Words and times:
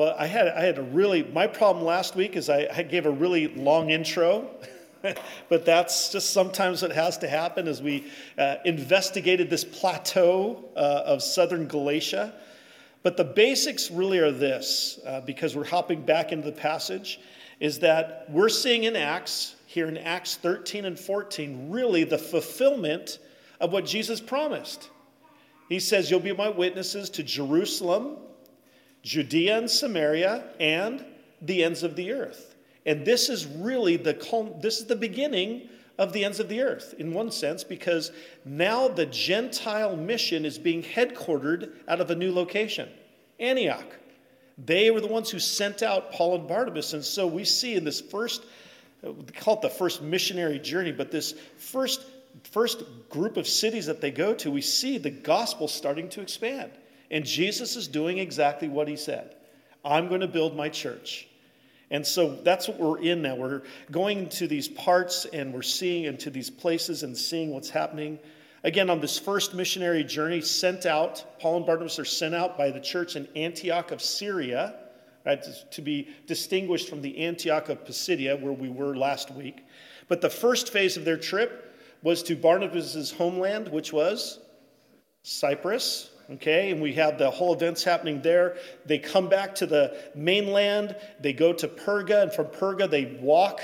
Well, 0.00 0.16
I 0.18 0.28
had, 0.28 0.48
I 0.48 0.62
had 0.62 0.78
a 0.78 0.82
really, 0.82 1.24
my 1.24 1.46
problem 1.46 1.84
last 1.84 2.16
week 2.16 2.34
is 2.34 2.48
I, 2.48 2.66
I 2.74 2.82
gave 2.84 3.04
a 3.04 3.10
really 3.10 3.48
long 3.48 3.90
intro. 3.90 4.48
but 5.50 5.66
that's 5.66 6.10
just 6.10 6.32
sometimes 6.32 6.80
what 6.80 6.90
has 6.92 7.18
to 7.18 7.28
happen 7.28 7.68
as 7.68 7.82
we 7.82 8.06
uh, 8.38 8.54
investigated 8.64 9.50
this 9.50 9.62
plateau 9.62 10.64
uh, 10.74 11.02
of 11.04 11.22
southern 11.22 11.68
Galatia. 11.68 12.32
But 13.02 13.18
the 13.18 13.24
basics 13.24 13.90
really 13.90 14.20
are 14.20 14.32
this, 14.32 14.98
uh, 15.06 15.20
because 15.20 15.54
we're 15.54 15.66
hopping 15.66 16.00
back 16.00 16.32
into 16.32 16.46
the 16.46 16.56
passage, 16.56 17.20
is 17.60 17.80
that 17.80 18.24
we're 18.30 18.48
seeing 18.48 18.84
in 18.84 18.96
Acts, 18.96 19.56
here 19.66 19.86
in 19.86 19.98
Acts 19.98 20.36
13 20.36 20.86
and 20.86 20.98
14, 20.98 21.70
really 21.70 22.04
the 22.04 22.16
fulfillment 22.16 23.18
of 23.60 23.70
what 23.70 23.84
Jesus 23.84 24.18
promised. 24.18 24.88
He 25.68 25.78
says, 25.78 26.10
You'll 26.10 26.20
be 26.20 26.32
my 26.32 26.48
witnesses 26.48 27.10
to 27.10 27.22
Jerusalem 27.22 28.16
Judea 29.02 29.58
and 29.58 29.70
Samaria, 29.70 30.44
and 30.58 31.04
the 31.42 31.64
ends 31.64 31.82
of 31.82 31.96
the 31.96 32.12
earth. 32.12 32.54
And 32.86 33.04
this 33.04 33.28
is 33.28 33.46
really 33.46 33.96
the 33.96 34.14
this 34.60 34.78
is 34.78 34.86
the 34.86 34.96
beginning 34.96 35.68
of 35.98 36.12
the 36.12 36.24
ends 36.24 36.40
of 36.40 36.48
the 36.48 36.62
earth 36.62 36.94
in 36.98 37.12
one 37.12 37.30
sense 37.30 37.62
because 37.62 38.10
now 38.44 38.88
the 38.88 39.04
Gentile 39.06 39.96
mission 39.96 40.46
is 40.46 40.58
being 40.58 40.82
headquartered 40.82 41.72
out 41.88 42.00
of 42.00 42.10
a 42.10 42.14
new 42.14 42.32
location, 42.32 42.88
Antioch. 43.38 43.98
They 44.56 44.90
were 44.90 45.00
the 45.00 45.06
ones 45.06 45.30
who 45.30 45.38
sent 45.38 45.82
out 45.82 46.12
Paul 46.12 46.36
and 46.36 46.48
Barnabas, 46.48 46.94
and 46.94 47.04
so 47.04 47.26
we 47.26 47.44
see 47.44 47.74
in 47.74 47.84
this 47.84 48.00
first, 48.00 48.44
call 49.36 49.54
it 49.54 49.62
the 49.62 49.70
first 49.70 50.02
missionary 50.02 50.58
journey, 50.58 50.92
but 50.92 51.10
this 51.10 51.34
first 51.56 52.04
first 52.44 52.84
group 53.08 53.36
of 53.36 53.46
cities 53.46 53.86
that 53.86 54.00
they 54.00 54.10
go 54.10 54.34
to, 54.34 54.50
we 54.50 54.60
see 54.60 54.98
the 54.98 55.10
gospel 55.10 55.68
starting 55.68 56.08
to 56.10 56.20
expand. 56.20 56.70
And 57.10 57.24
Jesus 57.24 57.76
is 57.76 57.88
doing 57.88 58.18
exactly 58.18 58.68
what 58.68 58.88
he 58.88 58.96
said 58.96 59.34
I'm 59.84 60.08
going 60.08 60.20
to 60.20 60.28
build 60.28 60.56
my 60.56 60.68
church. 60.68 61.26
And 61.90 62.06
so 62.06 62.36
that's 62.44 62.68
what 62.68 62.78
we're 62.78 63.00
in 63.00 63.22
now. 63.22 63.34
We're 63.34 63.62
going 63.90 64.28
to 64.30 64.46
these 64.46 64.68
parts 64.68 65.24
and 65.32 65.52
we're 65.52 65.62
seeing 65.62 66.04
into 66.04 66.30
these 66.30 66.48
places 66.48 67.02
and 67.02 67.16
seeing 67.16 67.50
what's 67.50 67.70
happening. 67.70 68.18
Again, 68.62 68.90
on 68.90 69.00
this 69.00 69.18
first 69.18 69.54
missionary 69.54 70.04
journey, 70.04 70.40
sent 70.40 70.86
out, 70.86 71.24
Paul 71.40 71.58
and 71.58 71.66
Barnabas 71.66 71.98
are 71.98 72.04
sent 72.04 72.34
out 72.34 72.56
by 72.56 72.70
the 72.70 72.78
church 72.78 73.16
in 73.16 73.26
Antioch 73.34 73.90
of 73.90 74.00
Syria, 74.00 74.74
right, 75.26 75.42
to 75.70 75.82
be 75.82 76.08
distinguished 76.26 76.88
from 76.88 77.02
the 77.02 77.18
Antioch 77.18 77.70
of 77.70 77.84
Pisidia, 77.84 78.36
where 78.36 78.52
we 78.52 78.68
were 78.68 78.94
last 78.94 79.32
week. 79.32 79.64
But 80.08 80.20
the 80.20 80.30
first 80.30 80.72
phase 80.72 80.96
of 80.96 81.04
their 81.04 81.16
trip 81.16 81.74
was 82.02 82.22
to 82.24 82.36
Barnabas' 82.36 83.10
homeland, 83.10 83.68
which 83.68 83.92
was 83.92 84.40
Cyprus, 85.22 86.10
okay? 86.32 86.70
And 86.70 86.80
we 86.80 86.92
have 86.94 87.18
the 87.18 87.30
whole 87.30 87.52
events 87.52 87.82
happening 87.82 88.22
there. 88.22 88.56
They 88.86 88.98
come 88.98 89.28
back 89.28 89.54
to 89.56 89.66
the 89.66 89.96
mainland, 90.14 90.96
they 91.20 91.32
go 91.32 91.52
to 91.52 91.68
Perga, 91.68 92.22
and 92.22 92.32
from 92.32 92.46
Perga, 92.46 92.88
they 92.88 93.16
walk 93.20 93.62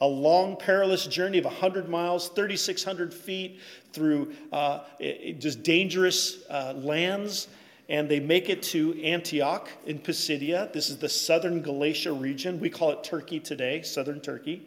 a 0.00 0.06
long, 0.06 0.56
perilous 0.56 1.06
journey 1.06 1.38
of 1.38 1.44
100 1.44 1.88
miles, 1.88 2.28
3,600 2.28 3.14
feet 3.14 3.60
through 3.92 4.32
uh, 4.52 4.80
just 5.38 5.62
dangerous 5.62 6.42
uh, 6.50 6.74
lands. 6.76 7.48
And 7.88 8.08
they 8.08 8.18
make 8.18 8.48
it 8.48 8.62
to 8.64 9.00
Antioch 9.02 9.68
in 9.86 9.98
Pisidia. 9.98 10.70
This 10.72 10.88
is 10.88 10.96
the 10.96 11.08
southern 11.08 11.60
Galatia 11.60 12.12
region. 12.12 12.58
We 12.58 12.70
call 12.70 12.90
it 12.90 13.04
Turkey 13.04 13.40
today, 13.40 13.82
southern 13.82 14.20
Turkey. 14.20 14.66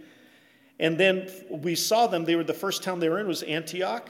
And 0.80 1.00
then 1.00 1.30
we 1.50 1.74
saw 1.74 2.06
them. 2.06 2.26
They 2.26 2.36
were 2.36 2.44
the 2.44 2.54
first 2.54 2.84
town 2.84 3.00
they 3.00 3.10
were 3.10 3.20
in 3.20 3.28
was 3.28 3.42
Antioch, 3.42 4.08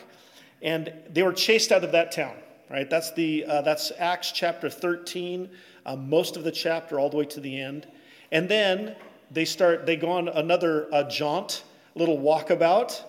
and 0.61 0.93
they 1.09 1.23
were 1.23 1.31
chased 1.31 1.71
out 1.71 1.85
of 1.85 1.93
that 1.93 2.11
town 2.11 2.35
right? 2.69 2.89
That's, 2.89 3.11
the, 3.11 3.45
uh, 3.45 3.61
that's 3.61 3.91
Acts 3.97 4.31
chapter 4.31 4.69
13, 4.69 5.49
uh, 5.85 5.95
most 5.95 6.37
of 6.37 6.43
the 6.43 6.51
chapter 6.51 6.99
all 6.99 7.09
the 7.09 7.17
way 7.17 7.25
to 7.25 7.39
the 7.39 7.59
end. 7.59 7.87
And 8.31 8.49
then 8.49 8.95
they 9.31 9.45
start, 9.45 9.85
they 9.85 9.95
go 9.95 10.09
on 10.11 10.27
another 10.27 10.87
uh, 10.93 11.03
jaunt, 11.03 11.63
little 11.95 12.17
walkabout, 12.17 13.03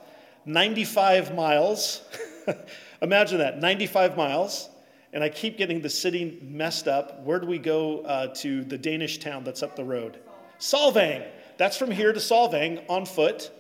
95 0.45 1.35
miles. 1.35 2.03
Imagine 3.03 3.39
that, 3.39 3.61
95 3.61 4.17
miles. 4.17 4.69
And 5.13 5.25
I 5.25 5.29
keep 5.29 5.57
getting 5.57 5.81
the 5.81 5.89
city 5.89 6.39
messed 6.43 6.87
up. 6.87 7.23
Where 7.23 7.41
do 7.41 7.47
we 7.47 7.59
go 7.59 8.01
uh, 8.01 8.29
to 8.37 8.63
the 8.65 8.77
Danish 8.77 9.19
town 9.19 9.43
that's 9.43 9.63
up 9.63 9.75
the 9.75 9.85
road? 9.85 10.19
Solvang. 10.59 11.27
That's 11.57 11.77
from 11.77 11.91
here 11.91 12.13
to 12.13 12.21
Solvang 12.21 12.85
on 12.89 13.07
foot. 13.07 13.51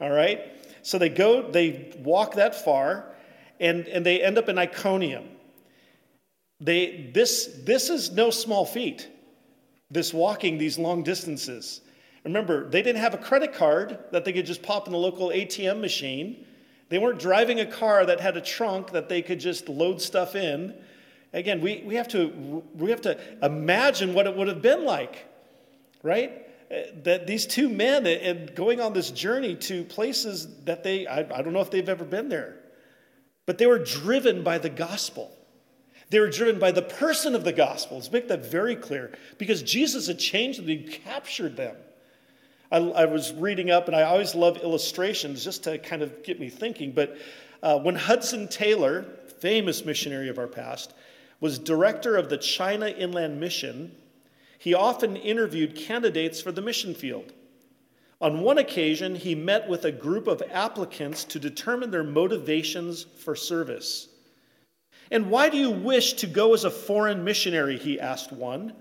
All 0.00 0.10
right. 0.10 0.40
So 0.82 0.98
they 0.98 1.08
go, 1.08 1.50
they 1.50 1.92
walk 2.02 2.34
that 2.34 2.54
far, 2.54 3.06
and, 3.58 3.86
and 3.88 4.04
they 4.04 4.22
end 4.22 4.38
up 4.38 4.48
in 4.48 4.58
Iconium. 4.58 5.24
They, 6.60 7.10
this, 7.14 7.46
this 7.64 7.88
is 7.88 8.10
no 8.10 8.30
small 8.30 8.66
feat, 8.66 9.08
this 9.90 10.12
walking 10.12 10.58
these 10.58 10.78
long 10.78 11.02
distances. 11.02 11.80
Remember, 12.24 12.68
they 12.68 12.82
didn't 12.82 13.00
have 13.00 13.14
a 13.14 13.18
credit 13.18 13.54
card 13.54 13.98
that 14.12 14.24
they 14.24 14.32
could 14.32 14.44
just 14.44 14.62
pop 14.62 14.86
in 14.86 14.92
the 14.92 14.98
local 14.98 15.28
ATM 15.28 15.80
machine. 15.80 16.44
They 16.90 16.98
weren't 16.98 17.18
driving 17.18 17.60
a 17.60 17.66
car 17.66 18.04
that 18.04 18.20
had 18.20 18.36
a 18.36 18.40
trunk 18.42 18.90
that 18.90 19.08
they 19.08 19.22
could 19.22 19.40
just 19.40 19.68
load 19.68 20.02
stuff 20.02 20.34
in. 20.34 20.74
Again, 21.32 21.60
we, 21.60 21.82
we, 21.86 21.94
have, 21.94 22.08
to, 22.08 22.62
we 22.74 22.90
have 22.90 23.00
to 23.02 23.18
imagine 23.42 24.12
what 24.12 24.26
it 24.26 24.36
would 24.36 24.48
have 24.48 24.60
been 24.60 24.84
like, 24.84 25.26
right? 26.02 26.46
Uh, 26.70 26.80
that 27.04 27.26
these 27.26 27.46
two 27.46 27.68
men 27.68 28.06
and 28.06 28.54
going 28.54 28.80
on 28.80 28.92
this 28.92 29.10
journey 29.10 29.54
to 29.54 29.84
places 29.84 30.62
that 30.64 30.82
they, 30.82 31.06
I, 31.06 31.20
I 31.20 31.42
don't 31.42 31.52
know 31.52 31.60
if 31.60 31.70
they've 31.70 31.88
ever 31.88 32.04
been 32.04 32.28
there, 32.28 32.56
but 33.46 33.58
they 33.58 33.66
were 33.66 33.78
driven 33.78 34.42
by 34.42 34.58
the 34.58 34.68
gospel. 34.68 35.34
They 36.10 36.18
were 36.18 36.28
driven 36.28 36.58
by 36.58 36.72
the 36.72 36.82
person 36.82 37.34
of 37.36 37.44
the 37.44 37.52
gospel. 37.52 37.96
Let's 37.96 38.10
make 38.10 38.28
that 38.28 38.44
very 38.44 38.74
clear 38.74 39.12
because 39.38 39.62
Jesus 39.62 40.08
had 40.08 40.18
changed 40.18 40.58
them, 40.58 40.66
he 40.66 40.78
captured 40.78 41.56
them. 41.56 41.76
I, 42.72 42.78
I, 42.78 43.04
was 43.06 43.32
reading 43.32 43.70
up, 43.70 43.86
and 43.86 43.96
I 43.96 44.02
always 44.02 44.34
love 44.34 44.58
illustrations 44.58 45.42
just 45.42 45.64
to 45.64 45.78
kind 45.78 46.02
of 46.02 46.22
get 46.22 46.38
me 46.38 46.48
thinking. 46.48 46.92
But 46.92 47.16
uh, 47.62 47.78
when 47.78 47.94
Hudson 47.94 48.48
Taylor, 48.48 49.06
famous 49.40 49.84
missionary 49.84 50.28
of 50.28 50.38
our 50.38 50.46
past, 50.46 50.94
was 51.40 51.58
director 51.58 52.16
of 52.16 52.28
the 52.28 52.38
China 52.38 52.88
Inland 52.88 53.40
Mission, 53.40 53.92
he 54.58 54.74
often 54.74 55.16
interviewed 55.16 55.74
candidates 55.74 56.40
for 56.40 56.52
the 56.52 56.60
mission 56.60 56.94
field. 56.94 57.32
On 58.20 58.40
one 58.40 58.58
occasion, 58.58 59.14
he 59.14 59.34
met 59.34 59.68
with 59.68 59.84
a 59.84 59.92
group 59.92 60.26
of 60.26 60.42
applicants 60.50 61.24
to 61.24 61.38
determine 61.38 61.90
their 61.90 62.04
motivations 62.04 63.06
for 63.16 63.34
service. 63.34 64.09
And 65.10 65.30
why 65.30 65.48
do 65.48 65.56
you 65.56 65.70
wish 65.70 66.14
to 66.14 66.26
go 66.26 66.54
as 66.54 66.64
a 66.64 66.70
foreign 66.70 67.24
missionary? 67.24 67.76
He 67.76 67.98
asked 67.98 68.32
one. 68.32 68.74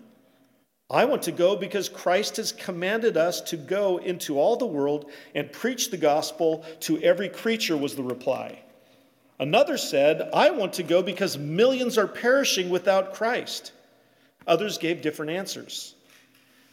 I 0.92 1.06
want 1.06 1.24
to 1.24 1.32
go 1.32 1.56
because 1.56 1.88
Christ 1.88 2.38
has 2.38 2.52
commanded 2.52 3.16
us 3.16 3.42
to 3.42 3.58
go 3.58 3.98
into 3.98 4.40
all 4.40 4.56
the 4.56 4.66
world 4.66 5.12
and 5.36 5.52
preach 5.52 5.92
the 5.92 5.98
gospel 5.98 6.66
to 6.82 7.00
every 7.02 7.30
creature, 7.30 7.78
was 7.78 7.96
the 7.96 8.04
reply. 8.04 8.60
Another 9.40 9.78
said, 9.78 10.30
I 10.34 10.50
want 10.50 10.74
to 10.74 10.84
go 10.84 11.04
because 11.04 11.38
millions 11.38 11.98
are 11.98 12.08
perishing 12.08 12.70
without 12.70 13.14
Christ. 13.14 13.72
Others 14.48 14.80
gave 14.80 15.02
different 15.02 15.32
answers. 15.32 15.96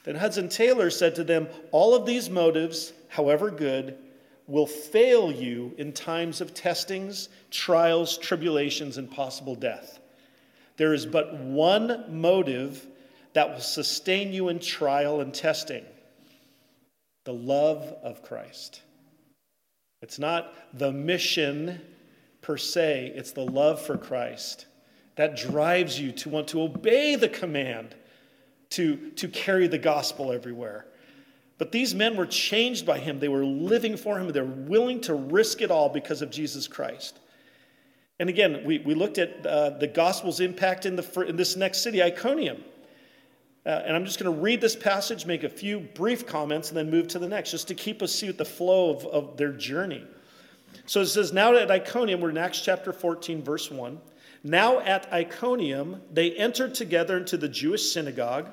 Then 0.05 0.17
Hudson 0.17 0.49
Taylor 0.49 0.91
said 0.91 1.15
to 1.17 1.25
them, 1.25 1.49
All 1.71 1.95
of 1.95 2.07
these 2.07 2.31
motives, 2.31 2.93
however 3.09 3.51
good, 3.51 3.99
will 4.47 4.67
fail 4.67 5.33
you 5.33 5.75
in 5.77 5.93
times 5.93 6.41
of 6.41 6.55
testings, 6.55 7.29
trials, 7.51 8.17
tribulations, 8.19 8.97
and 8.99 9.11
possible 9.11 9.55
death. 9.55 9.99
There 10.77 10.95
is 10.95 11.07
but 11.07 11.35
one 11.39 12.05
motive 12.09 12.87
that 13.33 13.51
will 13.51 13.61
sustain 13.61 14.33
you 14.33 14.49
in 14.49 14.59
trial 14.59 15.21
and 15.21 15.35
testing 15.35 15.85
the 17.25 17.35
love 17.35 17.83
of 18.03 18.23
Christ. 18.23 18.83
It's 20.01 20.19
not 20.19 20.55
the 20.79 20.93
mission 20.93 21.81
per 22.41 22.57
se, 22.57 23.13
it's 23.17 23.33
the 23.33 23.45
love 23.45 23.83
for 23.83 23.99
Christ 23.99 24.67
that 25.17 25.37
drives 25.37 25.99
you 25.99 26.13
to 26.13 26.29
want 26.29 26.49
to 26.49 26.63
obey 26.63 27.17
the 27.17 27.29
command 27.29 27.95
to, 28.71 29.11
to 29.13 29.29
carry 29.29 29.67
the 29.67 29.79
gospel 29.79 30.31
everywhere. 30.31 30.87
But 31.59 31.73
these 31.73 31.95
men 31.95 32.17
were 32.17 32.27
changed 32.27 32.85
by 32.85 32.99
him. 32.99 33.19
They 33.19 33.29
were 33.29 33.45
living 33.45 33.97
for 33.97 34.19
him. 34.19 34.31
They're 34.31 34.45
willing 34.45 35.01
to 35.03 35.15
risk 35.15 35.63
it 35.63 35.71
all 35.71 35.89
because 35.89 36.21
of 36.21 36.31
Jesus 36.31 36.69
Christ. 36.69 37.19
And 38.19 38.29
again, 38.29 38.63
we, 38.65 38.79
we 38.79 38.95
looked 38.95 39.19
at 39.19 39.45
uh, 39.47 39.71
the 39.71 39.87
gospel's 39.87 40.41
impact 40.41 40.87
in, 40.87 40.97
the, 40.97 41.25
in 41.27 41.37
this 41.37 41.57
next 41.57 41.83
city, 41.83 42.03
Iconium. 42.03 42.63
Uh, 43.65 43.83
and 43.85 43.97
I'm 43.97 44.05
just 44.05 44.19
going 44.21 44.33
to 44.33 44.41
read 44.41 44.61
this 44.61 44.77
passage, 44.77 45.27
make 45.27 45.45
a 45.45 45.49
few 45.49 45.81
brief 45.81 46.27
comments, 46.27 46.69
and 46.69 46.77
then 46.77 46.91
move 46.91 47.09
to 47.09 47.19
the 47.19 47.29
next, 47.29 47.51
just 47.51 47.69
to 47.69 47.75
keep 47.75 48.01
us 48.01 48.13
see 48.13 48.31
the 48.31 48.45
flow 48.45 48.91
of, 48.91 49.07
of 49.07 49.37
their 49.37 49.53
journey. 49.53 50.05
So 50.85 51.01
it 51.01 51.07
says, 51.07 51.33
Now 51.33 51.55
at 51.57 51.71
Iconium, 51.71 52.21
we're 52.21 52.31
in 52.31 52.39
Acts 52.39 52.61
chapter 52.61 52.93
14, 52.93 53.43
verse 53.43 53.71
1. 53.71 53.99
Now 54.45 54.79
at 54.81 55.13
Iconium, 55.13 56.01
they 56.13 56.33
entered 56.33 56.75
together 56.75 57.17
into 57.17 57.37
the 57.37 57.49
Jewish 57.49 57.91
synagogue 57.91 58.53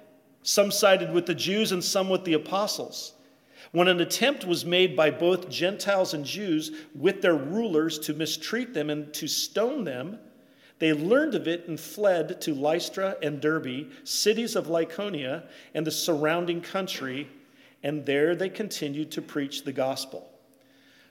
Some 0.43 0.71
sided 0.71 1.11
with 1.11 1.25
the 1.25 1.35
Jews 1.35 1.71
and 1.71 1.83
some 1.83 2.09
with 2.09 2.23
the 2.23 2.33
apostles. 2.33 3.13
When 3.71 3.87
an 3.87 4.01
attempt 4.01 4.45
was 4.45 4.65
made 4.65 4.95
by 4.95 5.11
both 5.11 5.49
Gentiles 5.49 6.13
and 6.13 6.25
Jews 6.25 6.71
with 6.93 7.21
their 7.21 7.35
rulers 7.35 7.99
to 7.99 8.13
mistreat 8.13 8.73
them 8.73 8.89
and 8.89 9.13
to 9.13 9.27
stone 9.27 9.83
them, 9.83 10.19
they 10.79 10.93
learned 10.93 11.35
of 11.35 11.47
it 11.47 11.67
and 11.67 11.79
fled 11.79 12.41
to 12.41 12.55
Lystra 12.55 13.15
and 13.21 13.39
Derbe, 13.39 13.91
cities 14.03 14.55
of 14.55 14.65
Lycaonia 14.65 15.43
and 15.75 15.85
the 15.85 15.91
surrounding 15.91 16.59
country, 16.59 17.29
and 17.83 18.05
there 18.05 18.35
they 18.35 18.49
continued 18.49 19.11
to 19.11 19.21
preach 19.21 19.63
the 19.63 19.71
gospel. 19.71 20.27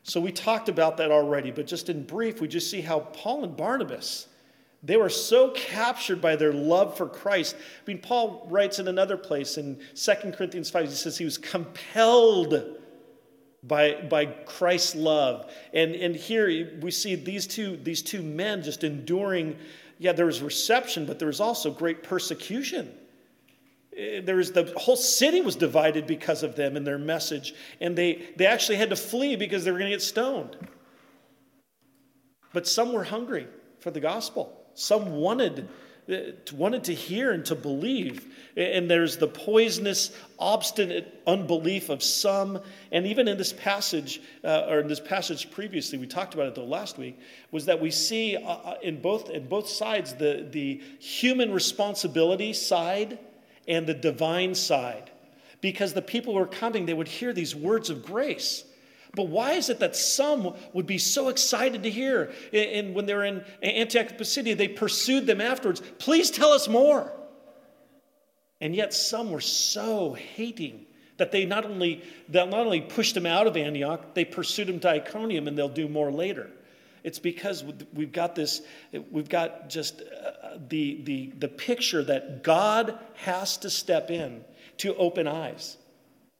So 0.03 0.21
we 0.21 0.32
talked 0.32 0.69
about 0.69 0.97
that 0.97 1.12
already, 1.12 1.50
but 1.53 1.69
just 1.69 1.88
in 1.88 2.03
brief, 2.03 2.41
we 2.41 2.49
just 2.49 2.71
see 2.71 2.81
how 2.81 3.00
Paul 3.00 3.44
and 3.44 3.56
Barnabas 3.56 4.27
they 4.82 4.97
were 4.97 5.11
so 5.11 5.50
captured 5.50 6.23
by 6.23 6.37
their 6.37 6.53
love 6.53 6.97
for 6.97 7.06
Christ. 7.06 7.55
I 7.55 7.82
mean, 7.87 7.99
Paul 7.99 8.47
writes 8.50 8.79
in 8.79 8.88
another 8.88 9.17
place 9.17 9.59
in 9.59 9.79
2 9.94 10.12
Corinthians 10.32 10.71
5, 10.71 10.88
he 10.88 10.94
says 10.94 11.19
he 11.19 11.25
was 11.25 11.37
compelled 11.37 12.79
by, 13.62 14.00
by 14.09 14.27
Christ's 14.27 14.94
love. 14.94 15.53
And, 15.75 15.94
and 15.94 16.17
here 16.17 16.79
we 16.81 16.91
see 16.91 17.15
these 17.15 17.47
two, 17.47 17.77
these 17.77 18.03
two 18.03 18.23
men 18.23 18.62
just 18.62 18.82
enduring. 18.82 19.59
Yeah, 19.99 20.12
there 20.12 20.27
was 20.27 20.41
reception, 20.41 21.05
but 21.05 21.19
there 21.19 21.29
was 21.29 21.41
also 21.41 21.71
great 21.71 22.03
persecution. 22.03 22.91
Eh, 23.94 24.23
there 24.25 24.37
was 24.37 24.53
the 24.53 24.73
whole 24.77 24.97
city 24.97 25.43
was 25.43 25.56
divided 25.56 26.06
because 26.06 26.43
of 26.43 26.56
them 26.56 26.75
and 26.77 26.87
their 26.87 26.99
message, 26.99 27.55
and 27.82 27.97
they, 27.97 28.29
they 28.37 28.47
actually 28.47 28.77
had 28.77 28.88
to 28.91 28.97
flee 28.97 29.37
because 29.37 29.65
they 29.65 29.71
were 29.71 29.79
going 29.79 29.91
to 29.91 29.94
get 29.94 30.03
stoned. 30.03 30.56
But 32.55 32.67
some 32.67 32.94
were 32.94 33.05
hungry 33.05 33.47
for 33.79 33.91
the 33.91 34.00
gospel. 34.00 34.60
Some 34.75 35.12
wanted, 35.12 35.69
uh, 36.11 36.17
wanted 36.52 36.84
to 36.84 36.94
hear 36.94 37.32
and 37.32 37.44
to 37.46 37.55
believe. 37.55 38.26
And 38.56 38.90
there's 38.90 39.17
the 39.17 39.28
poisonous, 39.28 40.11
obstinate 40.38 41.22
unbelief 41.26 41.88
of 41.88 42.02
some. 42.02 42.61
And 42.90 43.06
even 43.06 43.28
in 43.28 43.38
this 43.38 43.52
passage, 43.52 44.20
uh, 44.43 44.67
or 44.69 44.81
in 44.81 44.88
this 44.88 45.00
passage 45.00 45.50
previously, 45.50 45.99
we 45.99 46.06
talked 46.06 46.34
about 46.34 46.49
it 46.49 46.55
though 46.55 46.64
last 46.64 46.99
week, 46.99 47.19
was 47.50 47.67
that 47.67 47.81
we 47.81 47.90
see 47.90 48.37
uh, 48.37 48.40
uh 48.40 48.75
in, 48.82 49.00
both, 49.00 49.31
in 49.31 49.46
both 49.46 49.69
sides 49.69 50.14
the, 50.14 50.46
the 50.50 50.81
human 50.99 51.52
responsibility 51.52 52.52
side 52.52 53.19
and 53.69 53.87
the 53.87 53.94
divine 53.94 54.55
side. 54.55 55.11
Because 55.61 55.93
the 55.93 56.02
people 56.02 56.32
who 56.32 56.40
were 56.40 56.46
coming, 56.46 56.87
they 56.87 56.94
would 56.94 57.08
hear 57.08 57.32
these 57.32 57.55
words 57.55 57.90
of 57.90 58.05
grace. 58.05 58.64
But 59.15 59.29
why 59.29 59.53
is 59.53 59.71
it 59.71 59.81
that 59.81 59.97
some 59.97 60.55
would 60.73 60.87
be 60.87 60.99
so 60.99 61.29
excited 61.29 61.83
to 61.83 61.91
hear? 61.91 62.33
And 62.53 62.95
when 62.95 63.07
they're 63.07 63.25
in 63.25 63.45
Antioch 63.62 64.17
Pisidia, 64.17 64.57
they 64.57 64.69
pursued 64.69 65.27
them 65.27 65.41
afterwards. 65.41 65.83
Please 65.99 66.31
tell 66.31 66.53
us 66.53 66.69
more. 66.69 67.12
And 68.61 68.75
yet 68.75 68.95
some 68.95 69.31
were 69.31 69.41
so 69.41 70.12
hating 70.12 70.87
that 71.17 71.33
they 71.33 71.45
not 71.45 71.65
only, 71.65 72.03
they 72.29 72.45
not 72.47 72.67
only 72.67 72.81
pushed 72.81 73.15
them 73.15 73.27
out 73.27 73.47
of 73.47 73.57
Antioch, 73.57 74.15
they 74.15 74.25
pursued 74.25 74.69
them 74.69 74.81
to 74.81 74.89
Iconium, 74.89 75.49
and 75.49 75.59
they'll 75.59 75.69
do 75.69 75.89
more 75.89 76.11
later. 76.11 76.51
It's 77.03 77.19
because 77.19 77.65
we've 77.95 78.13
got 78.13 78.35
this, 78.35 78.63
we've 79.11 79.29
got 79.29 79.69
just 79.69 80.03
uh, 80.03 80.59
the, 80.69 81.03
the, 81.05 81.33
the 81.39 81.49
picture 81.49 82.03
that 82.05 82.43
God 82.43 82.99
has 83.15 83.56
to 83.59 83.71
step 83.71 84.11
in 84.11 84.45
to 84.79 84.95
open 84.97 85.27
eyes. 85.27 85.77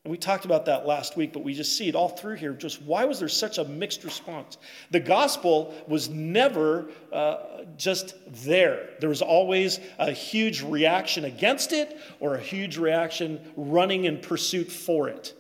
And 0.05 0.11
we 0.11 0.17
talked 0.17 0.47
about 0.47 0.65
that 0.65 0.87
last 0.87 1.17
week, 1.17 1.35
but 1.35 1.45
we 1.45 1.53
just 1.53 1.77
see 1.77 1.89
it 1.89 1.95
all 1.95 2.09
through 2.09 2.37
here. 2.37 2.55
Just 2.55 2.81
why 2.83 3.05
was 3.05 3.19
there 3.19 3.29
such 3.29 3.59
a 3.59 3.65
mixed 3.65 4.03
response? 4.03 4.57
The 4.91 5.01
gospel 5.01 5.75
was 5.87 6.09
never 6.09 6.89
uh, 7.13 7.65
just 7.77 8.15
there. 8.27 8.91
There 9.01 9.11
was 9.11 9.21
always 9.21 9.79
a 9.99 10.11
huge 10.11 10.63
reaction 10.63 11.27
against 11.27 11.73
it 11.73 11.99
or 12.19 12.35
a 12.35 12.41
huge 12.41 12.79
reaction 12.79 13.41
running 13.57 14.05
in 14.05 14.21
pursuit 14.21 14.73
for 14.73 15.09
it. 15.11 15.35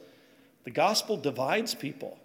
The 0.65 0.71
gospel 0.71 1.17
divides 1.17 1.75
people, 1.75 2.19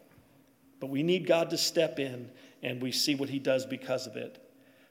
but 0.81 0.89
we 0.89 1.03
need 1.03 1.25
God 1.25 1.49
to 1.51 1.57
step 1.57 1.99
in, 1.99 2.29
and 2.61 2.81
we 2.81 2.91
see 2.91 3.15
what 3.15 3.29
he 3.29 3.39
does 3.39 3.65
because 3.65 4.07
of 4.07 4.17
it. 4.17 4.41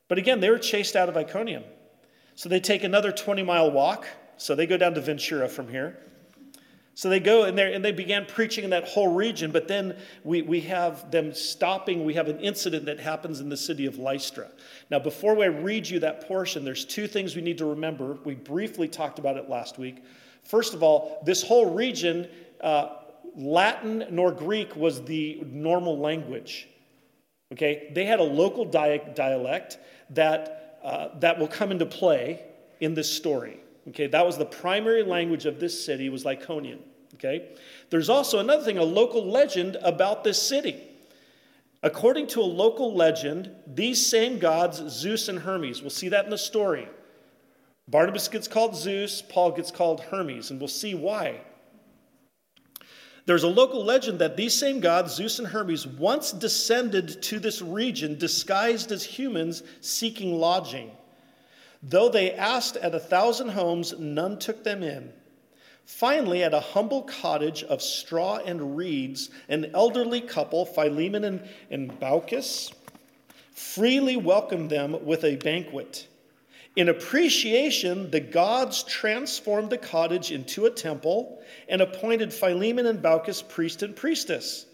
But 0.09 0.17
again, 0.17 0.41
they 0.41 0.49
were 0.49 0.59
chased 0.59 0.97
out 0.97 1.11
of 1.11 1.17
Iconium. 1.17 1.65
So 2.37 2.49
they 2.49 2.61
take 2.61 2.85
another 2.85 3.13
20 3.13 3.43
mile 3.43 3.71
walk. 3.71 4.07
So 4.39 4.55
they 4.55 4.67
go 4.67 4.79
down 4.79 4.95
to 4.95 5.01
Ventura 5.03 5.49
from 5.49 5.69
here. 5.69 5.99
So 6.97 7.09
they 7.09 7.19
go 7.19 7.45
and, 7.45 7.59
and 7.59 7.85
they 7.85 7.93
began 7.93 8.25
preaching 8.25 8.63
in 8.63 8.71
that 8.71 8.87
whole 8.87 9.13
region, 9.13 9.51
but 9.51 9.67
then 9.67 9.97
we, 10.23 10.43
we 10.43 10.61
have 10.63 11.11
them 11.11 11.35
stopping. 11.35 12.05
We 12.05 12.15
have 12.15 12.29
an 12.29 12.39
incident 12.39 12.87
that 12.87 13.01
happens 13.01 13.41
in 13.41 13.49
the 13.49 13.57
city 13.57 13.87
of 13.87 13.99
Lystra. 13.99 14.49
Now, 14.91 15.01
before 15.01 15.43
I 15.43 15.47
read 15.47 15.89
you 15.89 15.99
that 16.01 16.29
portion, 16.29 16.65
there's 16.65 16.85
two 16.85 17.09
things 17.09 17.35
we 17.35 17.43
need 17.43 17.59
to 17.59 17.67
remember. 17.67 18.19
We 18.25 18.37
briefly 18.37 18.87
talked 18.87 19.19
about 19.19 19.37
it 19.37 19.49
last 19.49 19.77
week. 19.77 20.05
First 20.45 20.73
of 20.73 20.85
all, 20.85 21.21
this 21.27 21.43
whole 21.43 21.75
region, 21.75 22.29
uh, 22.61 22.91
Latin 23.35 24.07
nor 24.11 24.31
Greek 24.31 24.77
was 24.77 25.03
the 25.05 25.43
normal 25.47 25.99
language. 25.99 26.69
Okay? 27.53 27.91
They 27.93 28.05
had 28.05 28.21
a 28.21 28.25
local 28.25 28.65
dialect 28.65 29.79
that, 30.11 30.79
uh, 30.85 31.09
that 31.19 31.41
will 31.41 31.49
come 31.49 31.73
into 31.73 31.87
play 31.87 32.45
in 32.79 32.95
this 32.95 33.13
story. 33.13 33.64
Okay, 33.89 34.07
that 34.07 34.25
was 34.25 34.39
the 34.39 34.47
primary 34.47 35.03
language 35.03 35.47
of 35.47 35.61
this 35.61 35.85
city 35.85 36.09
was 36.09 36.25
Lycaonian. 36.25 36.79
Okay? 37.15 37.51
There's 37.91 38.09
also 38.09 38.39
another 38.39 38.65
thing, 38.65 38.79
a 38.79 38.85
local 38.85 39.27
legend 39.31 39.77
about 39.83 40.25
this 40.25 40.41
city. 40.41 40.83
According 41.83 42.29
to 42.29 42.41
a 42.41 42.43
local 42.43 42.95
legend, 42.95 43.51
these 43.67 44.05
same 44.05 44.39
gods, 44.39 44.79
Zeus 44.89 45.29
and 45.29 45.39
Hermes, 45.39 45.83
we'll 45.83 45.91
see 45.91 46.09
that 46.09 46.25
in 46.25 46.31
the 46.31 46.39
story. 46.39 46.89
Barnabas 47.89 48.29
gets 48.29 48.49
called 48.49 48.75
Zeus, 48.75 49.21
Paul 49.21 49.53
gets 49.53 49.71
called 49.71 50.01
Hermes, 50.01 50.51
and 50.51 50.59
we'll 50.59 50.69
see 50.69 50.95
why. 50.95 51.43
There's 53.27 53.43
a 53.43 53.49
local 53.49 53.85
legend 53.85 54.19
that 54.19 54.37
these 54.37 54.55
same 54.55 54.81
gods, 54.81 55.15
Zeus 55.15 55.39
and 55.39 55.49
Hermes, 55.49 55.87
once 55.87 56.33
descended 56.33 57.23
to 57.23 57.39
this 57.39 57.61
region 57.63 58.19
disguised 58.19 58.91
as 58.93 59.05
humans 59.05 59.63
seeking 59.81 60.39
lodging. 60.39 60.91
Though 61.87 62.09
they 62.09 62.33
asked 62.33 62.77
at 62.79 62.95
a 62.95 62.99
thousand 62.99 63.51
homes, 63.51 63.99
none 63.99 64.39
took 64.39 64.65
them 64.65 64.83
in. 64.83 65.13
Finally, 65.85 66.43
at 66.43 66.55
a 66.55 66.61
humble 66.61 67.03
cottage 67.03 67.63
of 67.63 67.83
straw 67.83 68.39
and 68.39 68.75
reeds, 68.75 69.29
an 69.51 69.71
elderly 69.75 70.23
couple, 70.23 70.65
Philemon 70.65 71.25
and, 71.25 71.47
and 71.71 72.01
Baucis, 72.01 72.73
freely 73.53 74.17
welcomed 74.17 74.71
them 74.71 75.05
with 75.05 75.25
a 75.25 75.37
banquet. 75.37 76.09
In 76.75 76.89
appreciation, 76.89 78.11
the 78.11 78.21
gods 78.21 78.83
transformed 78.85 79.69
the 79.69 79.79
cottage 79.79 80.33
into 80.33 80.65
a 80.65 80.71
temple 80.71 81.43
and 81.69 81.83
appointed 81.83 82.33
Philemon 82.33 82.87
and 82.87 83.03
Baucis 83.03 83.47
priest 83.47 83.83
and 83.83 83.95
priestess. 83.95 84.65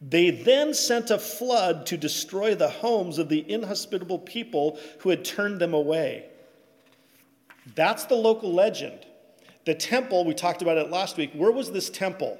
They 0.00 0.30
then 0.30 0.74
sent 0.74 1.10
a 1.10 1.18
flood 1.18 1.86
to 1.86 1.96
destroy 1.96 2.54
the 2.54 2.68
homes 2.68 3.18
of 3.18 3.28
the 3.28 3.50
inhospitable 3.50 4.20
people 4.20 4.78
who 5.00 5.10
had 5.10 5.24
turned 5.24 5.60
them 5.60 5.74
away. 5.74 6.26
That's 7.74 8.04
the 8.04 8.14
local 8.14 8.52
legend. 8.52 9.06
The 9.64 9.74
temple, 9.74 10.24
we 10.24 10.34
talked 10.34 10.62
about 10.62 10.78
it 10.78 10.90
last 10.90 11.16
week. 11.16 11.32
Where 11.34 11.50
was 11.50 11.72
this 11.72 11.90
temple? 11.90 12.38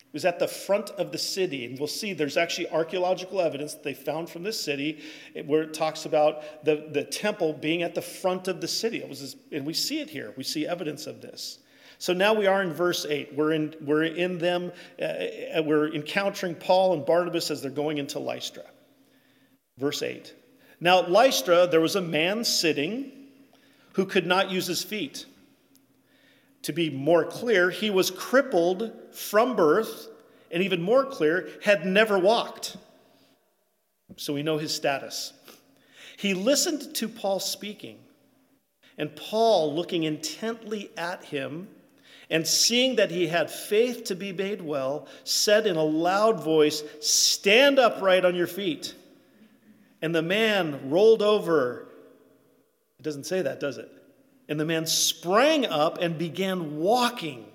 It 0.00 0.12
was 0.12 0.24
at 0.24 0.38
the 0.38 0.48
front 0.48 0.90
of 0.90 1.12
the 1.12 1.18
city. 1.18 1.66
And 1.66 1.78
we'll 1.78 1.86
see 1.86 2.14
there's 2.14 2.38
actually 2.38 2.70
archaeological 2.70 3.40
evidence 3.40 3.74
that 3.74 3.82
they 3.82 3.92
found 3.92 4.30
from 4.30 4.42
this 4.42 4.58
city 4.58 5.02
eh, 5.34 5.42
where 5.42 5.62
it 5.62 5.74
talks 5.74 6.06
about 6.06 6.64
the, 6.64 6.88
the 6.90 7.04
temple 7.04 7.52
being 7.52 7.82
at 7.82 7.94
the 7.94 8.02
front 8.02 8.48
of 8.48 8.62
the 8.62 8.68
city. 8.68 8.98
It 8.98 9.08
was 9.08 9.20
this, 9.20 9.36
and 9.52 9.66
we 9.66 9.74
see 9.74 10.00
it 10.00 10.08
here. 10.08 10.32
We 10.36 10.44
see 10.44 10.66
evidence 10.66 11.06
of 11.06 11.20
this. 11.20 11.58
So 11.98 12.12
now 12.12 12.34
we 12.34 12.46
are 12.46 12.62
in 12.62 12.72
verse 12.72 13.06
8. 13.08 13.34
We're 13.34 13.52
in, 13.52 13.74
we're 13.80 14.04
in 14.04 14.38
them, 14.38 14.72
uh, 15.00 15.04
uh, 15.04 15.62
we're 15.62 15.92
encountering 15.94 16.54
Paul 16.54 16.94
and 16.94 17.06
Barnabas 17.06 17.50
as 17.50 17.62
they're 17.62 17.70
going 17.70 17.98
into 17.98 18.18
Lystra. 18.18 18.64
Verse 19.78 20.02
8. 20.02 20.34
Now 20.80 21.02
at 21.02 21.10
Lystra, 21.10 21.66
there 21.66 21.80
was 21.80 21.96
a 21.96 22.02
man 22.02 22.44
sitting 22.44 23.12
who 23.94 24.04
could 24.04 24.26
not 24.26 24.50
use 24.50 24.66
his 24.66 24.82
feet. 24.82 25.24
To 26.62 26.72
be 26.72 26.90
more 26.90 27.24
clear, 27.24 27.70
he 27.70 27.90
was 27.90 28.10
crippled 28.10 28.92
from 29.12 29.56
birth, 29.56 30.08
and 30.50 30.62
even 30.62 30.82
more 30.82 31.06
clear, 31.06 31.48
had 31.62 31.86
never 31.86 32.18
walked. 32.18 32.76
So 34.16 34.34
we 34.34 34.42
know 34.42 34.58
his 34.58 34.74
status. 34.74 35.32
He 36.18 36.34
listened 36.34 36.94
to 36.96 37.08
Paul 37.08 37.40
speaking, 37.40 37.98
and 38.98 39.14
Paul, 39.14 39.74
looking 39.74 40.04
intently 40.04 40.90
at 40.96 41.24
him, 41.24 41.68
and 42.30 42.46
seeing 42.46 42.96
that 42.96 43.10
he 43.10 43.28
had 43.28 43.50
faith 43.50 44.04
to 44.04 44.16
be 44.16 44.32
made 44.32 44.60
well, 44.60 45.06
said 45.24 45.66
in 45.66 45.76
a 45.76 45.84
loud 45.84 46.42
voice, 46.42 46.82
Stand 47.00 47.78
upright 47.78 48.24
on 48.24 48.34
your 48.34 48.48
feet. 48.48 48.94
And 50.02 50.14
the 50.14 50.22
man 50.22 50.90
rolled 50.90 51.22
over. 51.22 51.88
It 52.98 53.02
doesn't 53.02 53.24
say 53.24 53.42
that, 53.42 53.60
does 53.60 53.78
it? 53.78 53.90
And 54.48 54.58
the 54.58 54.64
man 54.64 54.86
sprang 54.86 55.66
up 55.66 55.98
and 55.98 56.18
began 56.18 56.78
walking. 56.78 57.46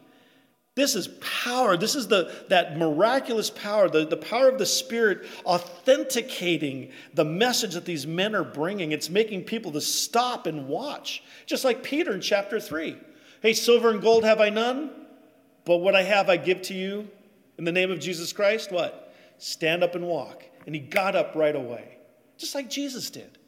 This 0.76 0.96
is 0.96 1.10
power. 1.44 1.76
This 1.76 1.96
is 1.96 2.08
the, 2.08 2.32
that 2.48 2.78
miraculous 2.78 3.50
power, 3.50 3.90
the, 3.90 4.06
the 4.06 4.18
power 4.18 4.48
of 4.48 4.58
the 4.58 4.66
Spirit 4.66 5.28
authenticating 5.46 6.92
the 7.14 7.26
message 7.26 7.74
that 7.74 7.84
these 7.84 8.08
men 8.08 8.34
are 8.36 8.44
bringing. 8.46 8.94
It's 8.94 9.10
making 9.10 9.44
people 9.44 9.74
to 9.74 9.82
stop 9.82 10.48
and 10.48 10.70
watch, 10.70 11.24
just 11.46 11.66
like 11.66 11.84
Peter 11.84 12.14
in 12.14 12.22
chapter 12.22 12.60
3. 12.60 12.96
Hey, 13.42 13.54
silver 13.54 13.90
and 13.90 14.02
gold 14.02 14.24
have 14.24 14.40
I 14.40 14.50
none, 14.50 14.92
but 15.66 15.78
what 15.78 15.96
I 15.96 16.04
have 16.04 16.30
I 16.30 16.38
give 16.38 16.62
to 16.64 16.76
you 16.76 17.10
in 17.58 17.66
the 17.66 17.72
name 17.72 17.90
of 17.90 18.00
Jesus 18.00 18.32
Christ. 18.32 18.72
What? 18.72 19.16
Stand 19.40 19.84
up 19.84 19.96
and 19.96 20.06
walk. 20.06 20.44
And 20.68 20.76
he 20.76 20.82
got 20.82 21.16
up 21.16 21.34
right 21.34 21.56
away, 21.56 21.98
just 22.38 22.54
like 22.54 22.70
Jesus 22.70 23.10
did. 23.10 23.40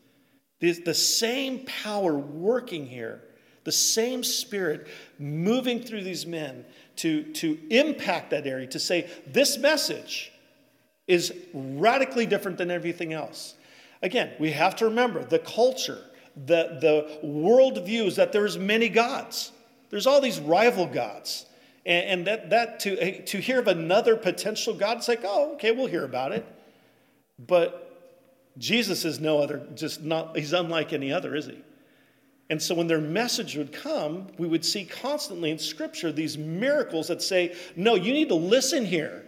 The, 0.62 0.72
the 0.72 0.96
same 0.96 1.64
power 1.66 2.16
working 2.16 2.88
here, 2.88 3.22
the 3.66 3.72
same 3.72 4.24
spirit 4.24 4.88
moving 5.20 5.80
through 5.80 6.04
these 6.04 6.26
men 6.26 6.66
to, 6.96 7.32
to 7.34 7.60
impact 7.70 8.32
that 8.32 8.48
area, 8.48 8.66
to 8.68 8.80
say, 8.80 9.08
this 9.28 9.60
message 9.60 10.32
is 11.08 11.32
radically 11.54 12.26
different 12.26 12.58
than 12.58 12.72
everything 12.72 13.14
else. 13.14 13.54
Again, 14.02 14.32
we 14.40 14.52
have 14.54 14.76
to 14.78 14.86
remember 14.86 15.24
the 15.24 15.40
culture, 15.40 16.02
the, 16.36 16.80
the 16.82 17.20
worldview 17.24 18.08
is 18.08 18.16
that 18.16 18.32
there's 18.32 18.58
many 18.58 18.90
gods. 18.90 19.52
There's 19.94 20.08
all 20.08 20.22
these 20.22 20.40
rival 20.40 20.88
gods. 20.88 21.46
And, 21.86 22.06
and 22.08 22.28
that, 22.28 22.50
that 22.50 22.80
to, 22.80 22.98
eh, 22.98 23.22
to 23.26 23.38
hear 23.38 23.60
of 23.60 23.68
another 23.68 24.16
potential 24.16 24.74
God, 24.74 24.98
it's 24.98 25.08
like, 25.08 25.22
oh, 25.24 25.54
okay, 25.54 25.70
we'll 25.70 25.86
hear 25.86 26.04
about 26.04 26.32
it. 26.32 26.44
But 27.38 28.10
Jesus 28.58 29.06
is 29.06 29.20
no 29.20 29.38
other, 29.38 29.68
just 29.76 30.02
not, 30.02 30.36
he's 30.36 30.52
unlike 30.52 30.94
any 30.94 31.14
other, 31.14 31.36
is 31.36 31.46
he? 31.46 31.62
And 32.50 32.60
so 32.60 32.74
when 32.74 32.88
their 32.88 33.00
message 33.00 33.56
would 33.56 33.72
come, 33.72 34.30
we 34.40 34.48
would 34.48 34.66
see 34.66 34.84
constantly 34.84 35.52
in 35.52 35.60
Scripture 35.60 36.12
these 36.12 36.40
miracles 36.40 37.10
that 37.10 37.22
say, 37.22 37.56
no, 37.76 37.94
you 37.94 38.14
need 38.14 38.30
to 38.30 38.36
listen 38.36 38.86
here. 38.86 39.24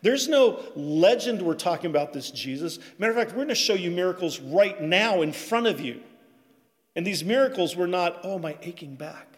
There's 0.00 0.28
no 0.28 0.62
legend 0.74 1.42
we're 1.42 1.52
talking 1.52 1.90
about 1.90 2.14
this 2.14 2.30
Jesus. 2.30 2.78
Matter 2.98 3.12
of 3.12 3.18
fact, 3.18 3.32
we're 3.32 3.44
going 3.44 3.48
to 3.48 3.54
show 3.54 3.74
you 3.74 3.90
miracles 3.90 4.40
right 4.40 4.80
now 4.80 5.20
in 5.20 5.34
front 5.34 5.66
of 5.66 5.78
you. 5.78 6.00
And 6.94 7.06
these 7.06 7.22
miracles 7.22 7.76
were 7.76 7.86
not, 7.86 8.20
oh, 8.24 8.38
my 8.38 8.56
aching 8.62 8.94
back. 8.94 9.35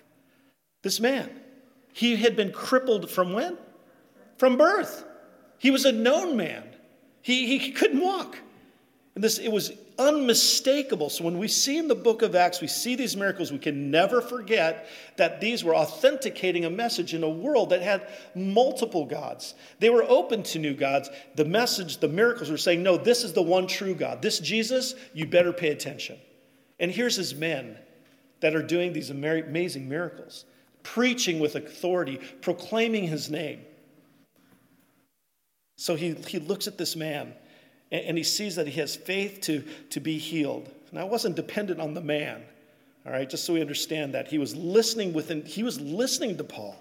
This 0.82 1.00
man, 1.00 1.30
he 1.92 2.16
had 2.16 2.36
been 2.36 2.52
crippled 2.52 3.10
from 3.10 3.32
when? 3.32 3.56
From 4.36 4.56
birth. 4.56 5.04
He 5.58 5.70
was 5.70 5.84
a 5.84 5.92
known 5.92 6.36
man. 6.36 6.64
He, 7.22 7.58
he 7.58 7.72
couldn't 7.72 8.00
walk. 8.00 8.38
And 9.14 9.24
this, 9.24 9.38
it 9.38 9.50
was 9.50 9.72
unmistakable. 9.98 11.10
So 11.10 11.24
when 11.24 11.38
we 11.38 11.48
see 11.48 11.76
in 11.76 11.88
the 11.88 11.94
book 11.96 12.22
of 12.22 12.36
Acts, 12.36 12.60
we 12.60 12.68
see 12.68 12.94
these 12.94 13.16
miracles, 13.16 13.50
we 13.50 13.58
can 13.58 13.90
never 13.90 14.20
forget 14.20 14.88
that 15.16 15.40
these 15.40 15.64
were 15.64 15.74
authenticating 15.74 16.64
a 16.64 16.70
message 16.70 17.14
in 17.14 17.24
a 17.24 17.28
world 17.28 17.70
that 17.70 17.82
had 17.82 18.06
multiple 18.36 19.04
gods. 19.04 19.54
They 19.80 19.90
were 19.90 20.04
open 20.04 20.44
to 20.44 20.60
new 20.60 20.74
gods. 20.74 21.10
The 21.34 21.44
message, 21.44 21.98
the 21.98 22.08
miracles 22.08 22.48
were 22.48 22.56
saying, 22.56 22.84
no, 22.84 22.96
this 22.96 23.24
is 23.24 23.32
the 23.32 23.42
one 23.42 23.66
true 23.66 23.94
God. 23.94 24.22
This 24.22 24.38
Jesus, 24.38 24.94
you 25.12 25.26
better 25.26 25.52
pay 25.52 25.70
attention. 25.70 26.16
And 26.78 26.92
here's 26.92 27.16
his 27.16 27.34
men 27.34 27.76
that 28.38 28.54
are 28.54 28.62
doing 28.62 28.92
these 28.92 29.10
amazing 29.10 29.88
miracles, 29.88 30.44
preaching 30.94 31.38
with 31.38 31.54
authority, 31.54 32.18
proclaiming 32.40 33.06
his 33.06 33.30
name. 33.30 33.60
So 35.76 35.94
he, 35.94 36.14
he 36.14 36.38
looks 36.38 36.66
at 36.66 36.78
this 36.78 36.96
man 36.96 37.34
and, 37.90 38.04
and 38.06 38.18
he 38.18 38.24
sees 38.24 38.56
that 38.56 38.66
he 38.66 38.80
has 38.80 38.96
faith 38.96 39.40
to, 39.42 39.62
to 39.90 40.00
be 40.00 40.18
healed. 40.18 40.70
Now, 40.92 41.04
it 41.04 41.10
wasn't 41.10 41.36
dependent 41.36 41.80
on 41.80 41.94
the 41.94 42.00
man, 42.00 42.42
all 43.04 43.12
right, 43.12 43.28
just 43.28 43.44
so 43.44 43.52
we 43.52 43.60
understand 43.60 44.14
that. 44.14 44.28
He 44.28 44.38
was 44.38 44.56
listening 44.56 45.12
within, 45.12 45.44
he 45.44 45.62
was 45.62 45.80
listening 45.80 46.36
to 46.38 46.44
Paul. 46.44 46.76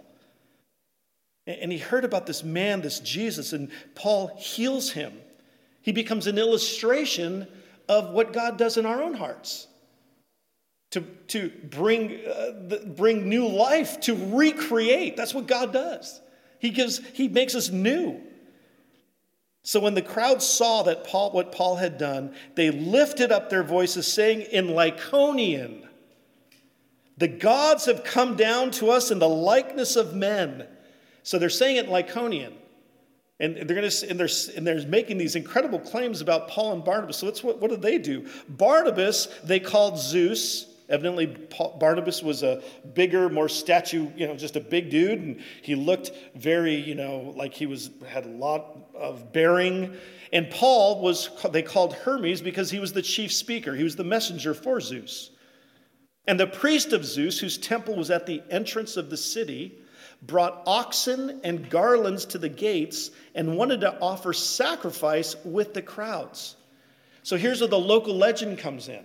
And, 1.45 1.59
and 1.63 1.71
he 1.71 1.77
heard 1.77 2.05
about 2.05 2.25
this 2.25 2.43
man, 2.43 2.81
this 2.81 2.99
Jesus, 2.99 3.53
and 3.53 3.69
Paul 3.95 4.35
heals 4.37 4.91
him. 4.91 5.13
He 5.81 5.91
becomes 5.91 6.27
an 6.27 6.37
illustration 6.37 7.47
of 7.89 8.11
what 8.11 8.33
God 8.33 8.57
does 8.57 8.77
in 8.77 8.85
our 8.85 9.01
own 9.01 9.13
hearts 9.13 9.67
to, 10.91 11.01
to 11.27 11.51
bring, 11.69 12.11
uh, 12.25 12.51
the, 12.67 12.93
bring 12.95 13.27
new 13.27 13.47
life, 13.47 13.99
to 14.01 14.15
recreate. 14.35 15.17
That's 15.17 15.33
what 15.33 15.47
God 15.47 15.73
does. 15.73 16.21
He 16.59 16.69
gives, 16.69 17.01
he 17.13 17.27
makes 17.27 17.55
us 17.55 17.69
new. 17.69 18.21
So 19.63 19.81
when 19.81 19.95
the 19.95 20.01
crowd 20.01 20.41
saw 20.41 20.83
that 20.83 21.03
Paul, 21.03 21.31
what 21.31 21.51
Paul 21.51 21.75
had 21.75 21.97
done, 21.97 22.33
they 22.55 22.71
lifted 22.71 23.33
up 23.33 23.49
their 23.49 23.63
voices, 23.63 24.11
saying 24.11 24.41
in 24.51 24.67
Lycaonian, 24.67 25.85
The 27.17 27.27
gods 27.27 27.85
have 27.85 28.05
come 28.05 28.37
down 28.37 28.71
to 28.71 28.89
us 28.89 29.11
in 29.11 29.19
the 29.19 29.27
likeness 29.27 29.97
of 29.97 30.15
men. 30.15 30.65
So 31.23 31.37
they're 31.37 31.49
saying 31.49 31.75
it 31.75 31.85
in 31.87 31.91
Lycaonian. 31.91 32.53
And 33.39 33.57
they're 33.69 33.81
to 33.81 34.09
and 34.09 34.19
they're, 34.19 34.29
and 34.55 34.65
they're 34.65 34.87
making 34.87 35.17
these 35.17 35.35
incredible 35.35 35.79
claims 35.79 36.21
about 36.21 36.47
Paul 36.47 36.71
and 36.71 36.83
Barnabas. 36.83 37.17
So 37.17 37.29
what, 37.41 37.59
what 37.59 37.69
did 37.69 37.81
they 37.81 37.97
do? 37.97 38.27
Barnabas, 38.49 39.27
they 39.43 39.59
called 39.59 39.99
Zeus, 39.99 40.65
Evidently, 40.89 41.25
Barnabas 41.79 42.23
was 42.23 42.43
a 42.43 42.63
bigger, 42.93 43.27
more 43.29 43.49
statue, 43.49 44.09
you 44.15 44.25
know, 44.25 44.37
just 44.37 44.55
a 44.55 44.61
big 44.61 44.89
dude, 44.89 45.19
and 45.19 45.41
he 45.61 45.75
looked 45.75 46.11
very, 46.35 46.75
you 46.75 46.95
know, 46.95 47.33
like 47.35 47.53
he 47.53 47.65
was 47.65 47.89
had 48.07 48.25
a 48.25 48.29
lot 48.29 48.77
of 48.95 49.33
bearing. 49.33 49.93
And 50.31 50.49
Paul 50.49 51.01
was 51.01 51.29
they 51.51 51.61
called 51.61 51.93
Hermes 51.93 52.41
because 52.41 52.71
he 52.71 52.79
was 52.79 52.93
the 52.93 53.01
chief 53.01 53.33
speaker. 53.33 53.75
He 53.75 53.83
was 53.83 53.97
the 53.97 54.05
messenger 54.05 54.53
for 54.53 54.79
Zeus. 54.79 55.31
And 56.25 56.39
the 56.39 56.47
priest 56.47 56.93
of 56.93 57.05
Zeus, 57.05 57.39
whose 57.39 57.57
temple 57.57 57.95
was 57.95 58.09
at 58.09 58.25
the 58.25 58.41
entrance 58.49 58.95
of 58.95 59.09
the 59.09 59.17
city, 59.17 59.79
brought 60.21 60.63
oxen 60.65 61.41
and 61.43 61.69
garlands 61.69 62.25
to 62.25 62.37
the 62.37 62.49
gates 62.49 63.11
and 63.35 63.57
wanted 63.57 63.81
to 63.81 63.99
offer 63.99 64.33
sacrifice 64.33 65.35
with 65.43 65.73
the 65.73 65.81
crowds. 65.81 66.55
So 67.23 67.35
here's 67.35 67.59
where 67.59 67.69
the 67.69 67.79
local 67.79 68.15
legend 68.15 68.57
comes 68.57 68.87
in. 68.87 69.03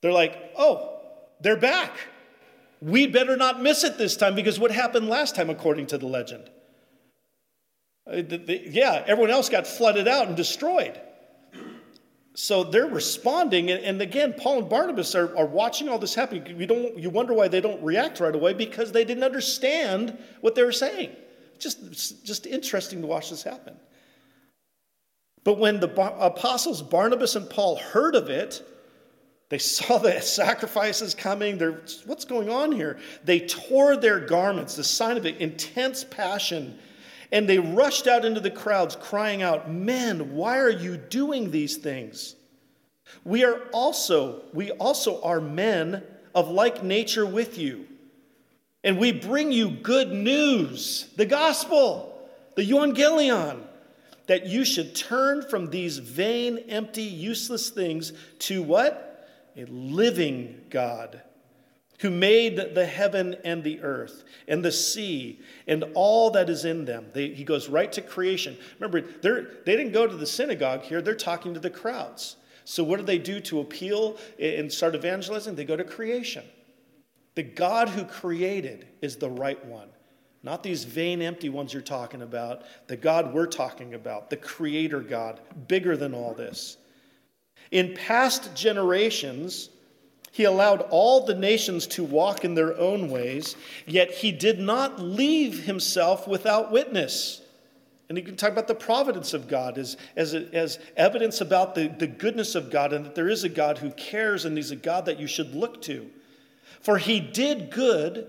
They're 0.00 0.12
like, 0.12 0.52
oh, 0.56 1.00
they're 1.40 1.56
back. 1.56 1.92
We 2.80 3.06
better 3.06 3.36
not 3.36 3.60
miss 3.60 3.84
it 3.84 3.98
this 3.98 4.16
time 4.16 4.34
because 4.34 4.58
what 4.58 4.70
happened 4.70 5.08
last 5.08 5.34
time, 5.34 5.50
according 5.50 5.86
to 5.88 5.98
the 5.98 6.06
legend? 6.06 6.48
Uh, 8.06 8.22
yeah, 8.46 9.02
everyone 9.06 9.30
else 9.30 9.48
got 9.48 9.66
flooded 9.66 10.06
out 10.06 10.28
and 10.28 10.36
destroyed. 10.36 11.00
So 12.34 12.62
they're 12.62 12.86
responding, 12.86 13.68
and 13.68 14.00
again, 14.00 14.32
Paul 14.32 14.60
and 14.60 14.68
Barnabas 14.68 15.16
are, 15.16 15.36
are 15.36 15.46
watching 15.46 15.88
all 15.88 15.98
this 15.98 16.14
happen. 16.14 16.56
You, 16.56 16.66
don't, 16.68 16.96
you 16.96 17.10
wonder 17.10 17.34
why 17.34 17.48
they 17.48 17.60
don't 17.60 17.82
react 17.82 18.20
right 18.20 18.32
away 18.32 18.54
because 18.54 18.92
they 18.92 19.04
didn't 19.04 19.24
understand 19.24 20.16
what 20.40 20.54
they 20.54 20.62
were 20.62 20.70
saying. 20.70 21.16
Just, 21.58 22.24
just 22.24 22.46
interesting 22.46 23.00
to 23.00 23.08
watch 23.08 23.30
this 23.30 23.42
happen. 23.42 23.74
But 25.42 25.58
when 25.58 25.80
the 25.80 25.90
apostles 26.20 26.80
Barnabas 26.80 27.34
and 27.34 27.50
Paul 27.50 27.74
heard 27.76 28.14
of 28.14 28.30
it, 28.30 28.62
they 29.48 29.58
saw 29.58 29.98
the 29.98 30.20
sacrifices 30.20 31.14
coming. 31.14 31.58
They're, 31.58 31.80
what's 32.06 32.24
going 32.24 32.50
on 32.50 32.72
here? 32.72 32.98
They 33.24 33.40
tore 33.40 33.96
their 33.96 34.20
garments, 34.20 34.76
the 34.76 34.84
sign 34.84 35.16
of 35.16 35.26
intense 35.26 36.04
passion. 36.04 36.78
And 37.30 37.48
they 37.48 37.58
rushed 37.58 38.06
out 38.06 38.24
into 38.24 38.40
the 38.40 38.50
crowds, 38.50 38.96
crying 38.96 39.42
out, 39.42 39.70
Men, 39.70 40.34
why 40.34 40.58
are 40.58 40.70
you 40.70 40.96
doing 40.96 41.50
these 41.50 41.76
things? 41.76 42.36
We 43.24 43.44
are 43.44 43.62
also, 43.72 44.42
we 44.52 44.70
also 44.72 45.22
are 45.22 45.40
men 45.40 46.02
of 46.34 46.48
like 46.48 46.82
nature 46.82 47.26
with 47.26 47.58
you. 47.58 47.86
And 48.84 48.98
we 48.98 49.12
bring 49.12 49.50
you 49.52 49.70
good 49.70 50.12
news, 50.12 51.08
the 51.16 51.26
gospel, 51.26 52.28
the 52.54 52.62
euangelion, 52.62 53.60
that 54.26 54.46
you 54.46 54.64
should 54.64 54.94
turn 54.94 55.42
from 55.42 55.70
these 55.70 55.98
vain, 55.98 56.58
empty, 56.68 57.02
useless 57.02 57.70
things 57.70 58.12
to 58.40 58.62
what? 58.62 59.07
A 59.58 59.66
living 59.66 60.62
God 60.70 61.22
who 62.00 62.10
made 62.10 62.74
the 62.74 62.86
heaven 62.86 63.36
and 63.44 63.64
the 63.64 63.80
earth 63.80 64.24
and 64.46 64.64
the 64.64 64.70
sea 64.70 65.40
and 65.66 65.84
all 65.94 66.30
that 66.30 66.48
is 66.48 66.64
in 66.64 66.84
them. 66.84 67.06
They, 67.12 67.30
he 67.30 67.44
goes 67.44 67.68
right 67.68 67.90
to 67.92 68.00
creation. 68.00 68.56
Remember, 68.78 69.00
they 69.00 69.76
didn't 69.76 69.92
go 69.92 70.06
to 70.06 70.16
the 70.16 70.26
synagogue 70.26 70.82
here, 70.82 71.02
they're 71.02 71.14
talking 71.14 71.54
to 71.54 71.60
the 71.60 71.70
crowds. 71.70 72.36
So, 72.64 72.84
what 72.84 72.98
do 72.98 73.02
they 73.02 73.18
do 73.18 73.40
to 73.40 73.60
appeal 73.60 74.18
and 74.38 74.70
start 74.70 74.94
evangelizing? 74.94 75.54
They 75.54 75.64
go 75.64 75.76
to 75.76 75.84
creation. 75.84 76.44
The 77.34 77.42
God 77.42 77.88
who 77.88 78.04
created 78.04 78.88
is 79.00 79.16
the 79.16 79.30
right 79.30 79.64
one, 79.64 79.88
not 80.42 80.62
these 80.62 80.84
vain, 80.84 81.22
empty 81.22 81.48
ones 81.48 81.72
you're 81.72 81.82
talking 81.82 82.20
about. 82.20 82.64
The 82.88 82.96
God 82.96 83.32
we're 83.32 83.46
talking 83.46 83.94
about, 83.94 84.28
the 84.28 84.36
creator 84.36 85.00
God, 85.00 85.40
bigger 85.66 85.96
than 85.96 86.14
all 86.14 86.34
this. 86.34 86.77
In 87.70 87.94
past 87.94 88.54
generations, 88.54 89.70
he 90.32 90.44
allowed 90.44 90.82
all 90.90 91.26
the 91.26 91.34
nations 91.34 91.86
to 91.88 92.04
walk 92.04 92.44
in 92.44 92.54
their 92.54 92.78
own 92.78 93.10
ways, 93.10 93.56
yet 93.86 94.10
he 94.10 94.32
did 94.32 94.58
not 94.58 95.00
leave 95.00 95.64
himself 95.64 96.28
without 96.28 96.70
witness. 96.70 97.42
And 98.08 98.16
you 98.16 98.24
can 98.24 98.36
talk 98.36 98.52
about 98.52 98.68
the 98.68 98.74
providence 98.74 99.34
of 99.34 99.48
God 99.48 99.76
as, 99.76 99.96
as, 100.16 100.32
as 100.32 100.78
evidence 100.96 101.40
about 101.40 101.74
the, 101.74 101.88
the 101.88 102.06
goodness 102.06 102.54
of 102.54 102.70
God 102.70 102.92
and 102.92 103.04
that 103.04 103.14
there 103.14 103.28
is 103.28 103.44
a 103.44 103.50
God 103.50 103.78
who 103.78 103.90
cares 103.90 104.44
and 104.44 104.56
he's 104.56 104.70
a 104.70 104.76
God 104.76 105.04
that 105.06 105.20
you 105.20 105.26
should 105.26 105.54
look 105.54 105.82
to. 105.82 106.08
For 106.80 106.96
he 106.96 107.20
did 107.20 107.70
good 107.70 108.26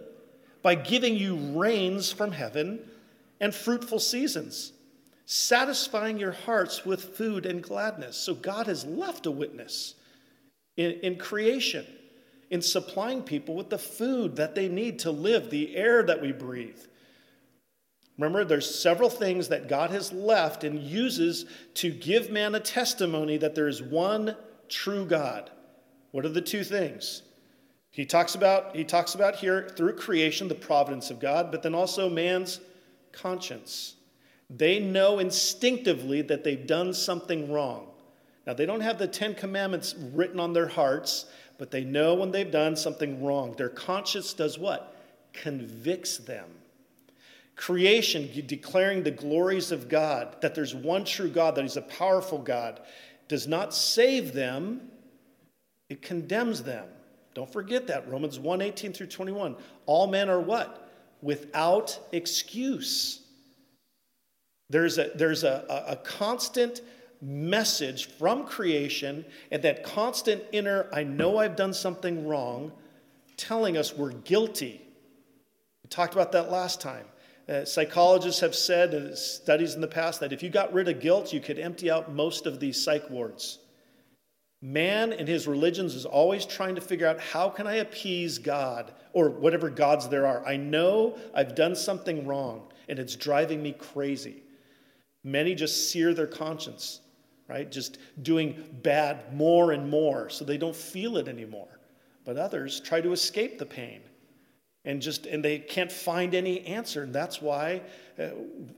by 0.62 0.76
giving 0.76 1.16
you 1.16 1.36
rains 1.58 2.12
from 2.12 2.34
heaven 2.34 2.80
and 3.40 3.56
fruitful 3.56 4.00
seasons, 4.00 4.74
satisfying 5.32 6.18
your 6.18 6.32
hearts 6.32 6.88
with 6.88 7.16
food 7.16 7.46
and 7.46 7.62
gladness. 7.62 8.18
So 8.18 8.34
God 8.34 8.66
has 8.66 8.84
left 8.84 9.28
a 9.28 9.32
witness 9.32 9.94
in, 10.76 10.94
in 11.04 11.18
creation, 11.20 11.86
in 12.50 12.64
supplying 12.64 13.22
people 13.22 13.54
with 13.54 13.70
the 13.70 13.78
food 13.78 14.38
that 14.38 14.56
they 14.56 14.68
need 14.68 14.98
to 15.00 15.12
live, 15.12 15.52
the 15.52 15.76
air 15.76 16.02
that 16.02 16.20
we 16.20 16.32
breathe. 16.32 16.80
Remember, 18.18 18.44
there's 18.44 18.82
several 18.82 19.12
things 19.12 19.50
that 19.50 19.70
God 19.70 19.92
has 19.92 20.12
left 20.12 20.64
and 20.64 20.82
uses 20.82 21.46
to 21.76 21.92
give 21.92 22.32
man 22.32 22.56
a 22.56 22.60
testimony 22.60 23.38
that 23.38 23.54
there 23.54 23.68
is 23.68 23.84
one 23.84 24.36
true 24.68 25.06
God. 25.06 25.52
What 26.10 26.26
are 26.26 26.30
the 26.30 26.42
two 26.42 26.64
things? 26.64 27.22
He 27.92 28.04
talks 28.04 28.34
about 28.34 28.76
he 28.76 28.84
talks 28.84 29.14
about 29.14 29.36
here 29.36 29.70
through 29.78 29.94
creation 29.94 30.48
the 30.48 30.56
providence 30.56 31.12
of 31.12 31.20
God, 31.20 31.52
but 31.52 31.62
then 31.62 31.76
also 31.76 32.10
man's 32.10 32.60
conscience. 33.12 33.96
They 34.50 34.80
know 34.80 35.20
instinctively 35.20 36.22
that 36.24 36.44
they've 36.44 36.66
done 36.66 36.94
something 36.94 37.52
wrong. 37.52 37.88
Now, 38.48 38.54
they 38.54 38.66
don't 38.66 38.82
have 38.82 38.98
the 38.98 39.08
Ten 39.08 39.36
Commandments 39.36 39.96
written 40.14 40.40
on 40.40 40.54
their 40.54 40.68
hearts, 40.68 41.26
but 41.60 41.70
they 41.70 41.84
know 41.84 42.16
when 42.16 42.32
they've 42.32 42.50
done 42.50 42.76
something 42.76 43.24
wrong. 43.24 43.54
Their 43.58 43.70
conscience 43.70 44.34
does 44.34 44.58
what? 44.58 44.96
Convicts 45.34 46.18
them. 46.18 46.50
Creation 47.56 48.30
declaring 48.48 49.04
the 49.04 49.12
glories 49.12 49.72
of 49.72 49.90
God, 49.90 50.38
that 50.42 50.56
there's 50.56 50.74
one 50.74 51.04
true 51.04 51.30
God, 51.30 51.56
that 51.56 51.62
He's 51.62 51.78
a 51.78 51.82
powerful 51.82 52.40
God, 52.40 52.80
does 53.28 53.48
not 53.48 53.74
save 53.74 54.34
them, 54.34 54.90
it 55.90 56.02
condemns 56.02 56.64
them. 56.64 56.86
Don't 57.34 57.52
forget 57.52 57.88
that. 57.88 58.10
Romans 58.10 58.40
1 58.40 58.62
18 58.62 58.94
through 58.94 59.08
21. 59.08 59.56
All 59.86 60.08
men 60.08 60.30
are 60.30 60.40
what? 60.40 60.90
Without 61.22 62.00
excuse. 62.12 63.22
There's 64.70 64.98
a, 64.98 65.12
there's 65.16 65.44
a, 65.44 65.66
a, 65.70 65.94
a 65.94 65.96
constant 65.98 66.82
message 67.22 68.08
from 68.08 68.46
creation 68.46 69.26
and 69.52 69.62
that 69.64 69.84
constant 69.84 70.44
inner, 70.52 70.88
I 70.94 71.04
know 71.04 71.38
I've 71.38 71.56
done 71.56 71.74
something 71.74 72.28
wrong, 72.28 72.72
telling 73.36 73.78
us 73.78 73.96
we're 73.96 74.12
guilty. 74.12 74.82
We 75.84 75.90
talked 75.90 76.14
about 76.14 76.32
that 76.34 76.52
last 76.52 76.82
time. 76.82 77.06
Uh, 77.48 77.66
psychologists 77.66 78.42
have 78.42 78.54
said, 78.54 78.94
in 78.94 79.16
studies 79.16 79.74
in 79.74 79.82
the 79.82 79.88
past, 79.88 80.20
that 80.20 80.32
if 80.32 80.44
you 80.44 80.50
got 80.50 80.72
rid 80.72 80.88
of 80.88 81.00
guilt, 81.00 81.34
you 81.34 81.40
could 81.40 81.58
empty 81.58 81.90
out 81.90 82.14
most 82.14 82.46
of 82.46 82.60
these 82.60 82.82
psych 82.82 83.10
wards. 83.10 83.60
Man 84.62 85.14
in 85.14 85.26
his 85.26 85.48
religions 85.48 85.96
is 85.96 86.06
always 86.06 86.46
trying 86.46 86.76
to 86.76 86.82
figure 86.82 87.08
out 87.08 87.20
how 87.20 87.50
can 87.50 87.66
I 87.66 87.76
appease 87.76 88.38
God 88.38 88.94
or 89.14 89.30
whatever 89.30 89.70
gods 89.70 90.10
there 90.10 90.28
are. 90.28 90.46
I 90.46 90.58
know 90.58 91.18
I've 91.34 91.56
done 91.56 91.76
something 91.76 92.28
wrong 92.28 92.68
and 92.88 93.00
it's 93.00 93.16
driving 93.16 93.64
me 93.64 93.72
crazy. 93.72 94.44
Many 95.24 95.56
just 95.56 95.92
sear 95.92 96.14
their 96.14 96.28
conscience, 96.28 97.02
right? 97.48 97.70
Just 97.70 97.98
doing 98.22 98.64
bad 98.84 99.34
more 99.36 99.72
and 99.72 99.90
more 99.90 100.30
so 100.30 100.46
they 100.46 100.58
don't 100.58 100.76
feel 100.76 101.18
it 101.18 101.28
anymore. 101.28 101.80
But 102.26 102.38
others 102.38 102.80
try 102.80 103.02
to 103.02 103.12
escape 103.12 103.58
the 103.58 103.66
pain 103.66 104.02
and 104.86 105.02
just 105.02 105.26
and 105.26 105.44
they 105.44 105.60
can't 105.60 105.92
find 105.92 106.34
any 106.34 106.66
answer 106.66 107.04
and 107.04 107.14
that's 107.14 107.42
why 107.42 107.82
uh, 108.18 108.30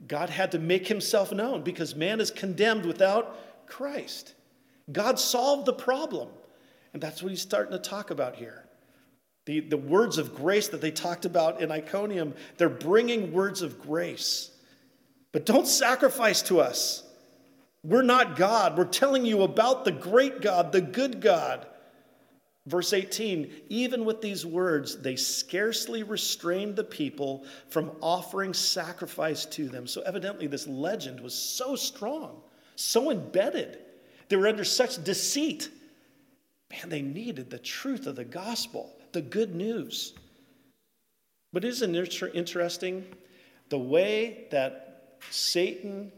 god 0.08 0.30
had 0.30 0.52
to 0.52 0.60
make 0.60 0.88
himself 0.88 1.32
known 1.32 1.62
because 1.62 1.96
man 1.96 2.20
is 2.20 2.32
condemned 2.32 2.86
without 2.86 3.68
christ 3.68 4.34
god 4.92 5.20
solved 5.20 5.66
the 5.66 5.74
problem 5.74 6.28
and 6.94 7.02
that's 7.02 7.22
what 7.22 7.30
he's 7.30 7.42
starting 7.42 7.72
to 7.72 7.80
talk 7.80 8.10
about 8.10 8.36
here 8.36 8.66
the, 9.46 9.60
the 9.60 9.78
words 9.78 10.18
of 10.18 10.36
grace 10.36 10.68
that 10.68 10.82
they 10.82 10.92
talked 10.92 11.26
about 11.26 11.62
in 11.62 11.72
iconium 11.72 12.34
they're 12.58 12.70
bringing 12.70 13.32
words 13.32 13.62
of 13.62 13.80
grace 13.80 14.52
but 15.32 15.46
don't 15.46 15.68
sacrifice 15.68 16.42
to 16.42 16.60
us 16.60 17.04
we're 17.84 18.02
not 18.02 18.36
god 18.36 18.78
we're 18.78 18.86
telling 18.86 19.26
you 19.26 19.44
about 19.44 19.86
the 19.86 19.92
great 19.92 20.42
god 20.42 20.72
the 20.72 20.82
good 20.82 21.22
god 21.22 21.66
Verse 22.68 22.94
18, 22.94 23.52
even 23.70 24.06
with 24.06 24.22
these 24.22 24.46
words, 24.46 25.02
they 25.02 25.16
scarcely 25.16 26.04
restrained 26.04 26.76
the 26.76 26.84
people 26.84 27.44
from 27.70 27.92
offering 28.02 28.54
sacrifice 28.54 29.46
to 29.46 29.68
them. 29.68 29.88
So, 29.88 30.02
evidently, 30.02 30.46
this 30.46 30.68
legend 30.68 31.20
was 31.20 31.34
so 31.34 31.76
strong, 31.76 32.44
so 32.76 33.10
embedded. 33.10 33.80
They 34.30 34.36
were 34.36 34.48
under 34.48 34.64
such 34.64 35.04
deceit. 35.04 35.70
Man, 36.70 36.90
they 36.90 37.02
needed 37.02 37.50
the 37.50 37.58
truth 37.58 38.06
of 38.06 38.16
the 38.16 38.24
gospel, 38.24 38.96
the 39.12 39.24
good 39.24 39.56
news. 39.56 40.14
But 41.52 41.66
isn't 41.66 41.96
it 41.96 42.24
interesting? 42.36 43.06
The 43.70 43.80
way 43.80 44.48
that 44.52 44.91
Satan 45.30 46.12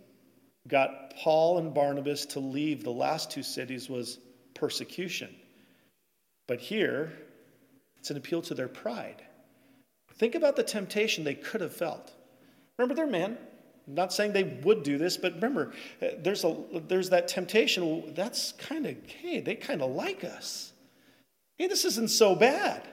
got 0.67 1.15
Paul 1.15 1.57
and 1.57 1.73
Barnabas 1.73 2.25
to 2.27 2.39
leave 2.39 2.83
the 2.83 2.91
last 2.91 3.29
two 3.29 3.43
cities 3.43 3.89
was 3.89 4.19
persecution. 4.53 5.35
But 6.47 6.59
here, 6.59 7.11
it's 7.97 8.11
an 8.11 8.17
appeal 8.17 8.41
to 8.43 8.53
their 8.53 8.67
pride. 8.67 9.23
Think 10.15 10.35
about 10.35 10.55
the 10.55 10.63
temptation 10.63 11.23
they 11.23 11.35
could 11.35 11.61
have 11.61 11.75
felt. 11.75 12.13
Remember, 12.77 12.95
they're 12.95 13.07
men. 13.07 13.37
I'm 13.87 13.95
not 13.95 14.13
saying 14.13 14.31
they 14.31 14.59
would 14.63 14.83
do 14.83 14.97
this, 14.97 15.17
but 15.17 15.35
remember, 15.35 15.73
uh, 16.01 16.07
there's, 16.19 16.45
a, 16.45 16.55
there's 16.87 17.09
that 17.09 17.27
temptation. 17.27 18.13
That's 18.13 18.53
kind 18.53 18.85
of, 18.85 18.95
hey, 19.05 19.41
they 19.41 19.55
kind 19.55 19.81
of 19.81 19.91
like 19.91 20.23
us. 20.23 20.71
Hey, 21.57 21.67
this 21.67 21.83
isn't 21.85 22.09
so 22.09 22.35
bad. 22.35 22.87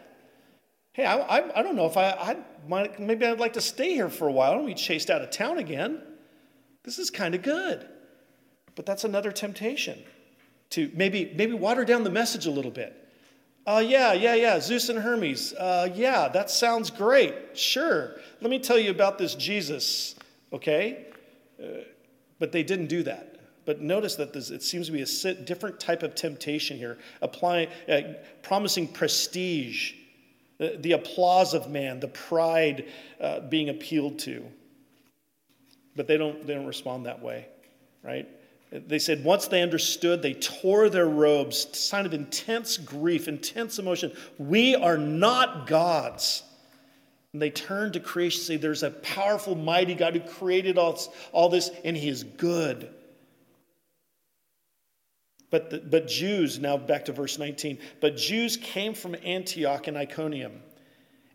Hey, 0.92 1.04
I, 1.04 1.18
I, 1.18 1.60
I 1.60 1.62
don't 1.62 1.76
know 1.76 1.86
if 1.86 1.96
I, 1.96 2.10
I 2.10 2.36
might, 2.68 2.98
maybe 2.98 3.24
I'd 3.24 3.38
like 3.38 3.52
to 3.54 3.60
stay 3.60 3.94
here 3.94 4.08
for 4.08 4.28
a 4.28 4.32
while. 4.32 4.52
I 4.52 4.54
don't 4.54 4.66
be 4.66 4.74
chased 4.74 5.10
out 5.10 5.22
of 5.22 5.30
town 5.30 5.58
again. 5.58 6.02
This 6.82 6.98
is 6.98 7.10
kind 7.10 7.34
of 7.34 7.42
good. 7.42 7.88
But 8.74 8.86
that's 8.86 9.04
another 9.04 9.30
temptation 9.30 9.98
to 10.70 10.90
maybe, 10.94 11.32
maybe 11.36 11.52
water 11.52 11.84
down 11.84 12.04
the 12.04 12.10
message 12.10 12.46
a 12.46 12.50
little 12.50 12.70
bit. 12.70 12.96
Uh, 13.66 13.82
yeah, 13.86 14.12
yeah, 14.14 14.34
yeah, 14.34 14.58
Zeus 14.58 14.88
and 14.88 14.98
Hermes. 14.98 15.52
Uh, 15.52 15.90
yeah, 15.94 16.28
that 16.28 16.50
sounds 16.50 16.90
great. 16.90 17.34
Sure. 17.54 18.16
Let 18.40 18.50
me 18.50 18.58
tell 18.58 18.78
you 18.78 18.90
about 18.90 19.18
this 19.18 19.34
Jesus, 19.34 20.14
okay? 20.52 21.06
Uh, 21.62 21.82
but 22.38 22.52
they 22.52 22.62
didn't 22.62 22.86
do 22.86 23.02
that. 23.02 23.36
But 23.66 23.80
notice 23.80 24.16
that 24.16 24.32
this, 24.32 24.50
it 24.50 24.62
seems 24.62 24.86
to 24.86 24.92
be 24.92 25.02
a 25.02 25.34
different 25.34 25.78
type 25.78 26.02
of 26.02 26.14
temptation 26.14 26.78
here, 26.78 26.98
applying, 27.20 27.68
uh, 27.88 28.00
promising 28.42 28.88
prestige, 28.88 29.92
the, 30.60 30.76
the, 30.78 30.92
applause 30.92 31.54
of 31.54 31.70
man, 31.70 32.00
the 32.00 32.08
pride 32.08 32.84
uh, 33.18 33.40
being 33.40 33.70
appealed 33.70 34.18
to. 34.20 34.44
But 35.96 36.06
they 36.06 36.18
don't, 36.18 36.46
they 36.46 36.54
don't 36.54 36.66
respond 36.66 37.06
that 37.06 37.22
way, 37.22 37.46
right? 38.04 38.28
They 38.70 38.98
said 38.98 39.24
once 39.24 39.48
they 39.48 39.62
understood, 39.62 40.20
they 40.20 40.34
tore 40.34 40.90
their 40.90 41.08
robes, 41.08 41.66
sign 41.76 42.04
of 42.04 42.12
intense 42.12 42.76
grief, 42.76 43.26
intense 43.26 43.78
emotion. 43.78 44.12
We 44.38 44.76
are 44.76 44.98
not 44.98 45.66
gods. 45.66 46.42
And 47.32 47.40
they 47.40 47.50
turned 47.50 47.94
to 47.94 48.00
creation, 48.00 48.42
say, 48.42 48.56
There's 48.58 48.82
a 48.82 48.90
powerful, 48.90 49.54
mighty 49.54 49.94
God 49.94 50.14
who 50.14 50.20
created 50.20 50.76
all, 50.76 51.00
all 51.32 51.48
this, 51.48 51.70
and 51.84 51.96
He 51.96 52.08
is 52.08 52.22
good. 52.22 52.92
But, 55.50 55.70
the, 55.70 55.78
but 55.78 56.06
Jews, 56.06 56.58
now 56.58 56.76
back 56.76 57.04
to 57.06 57.12
verse 57.12 57.38
19, 57.38 57.78
but 58.00 58.16
Jews 58.16 58.56
came 58.56 58.94
from 58.94 59.16
Antioch 59.24 59.88
and 59.88 59.96
Iconium, 59.96 60.62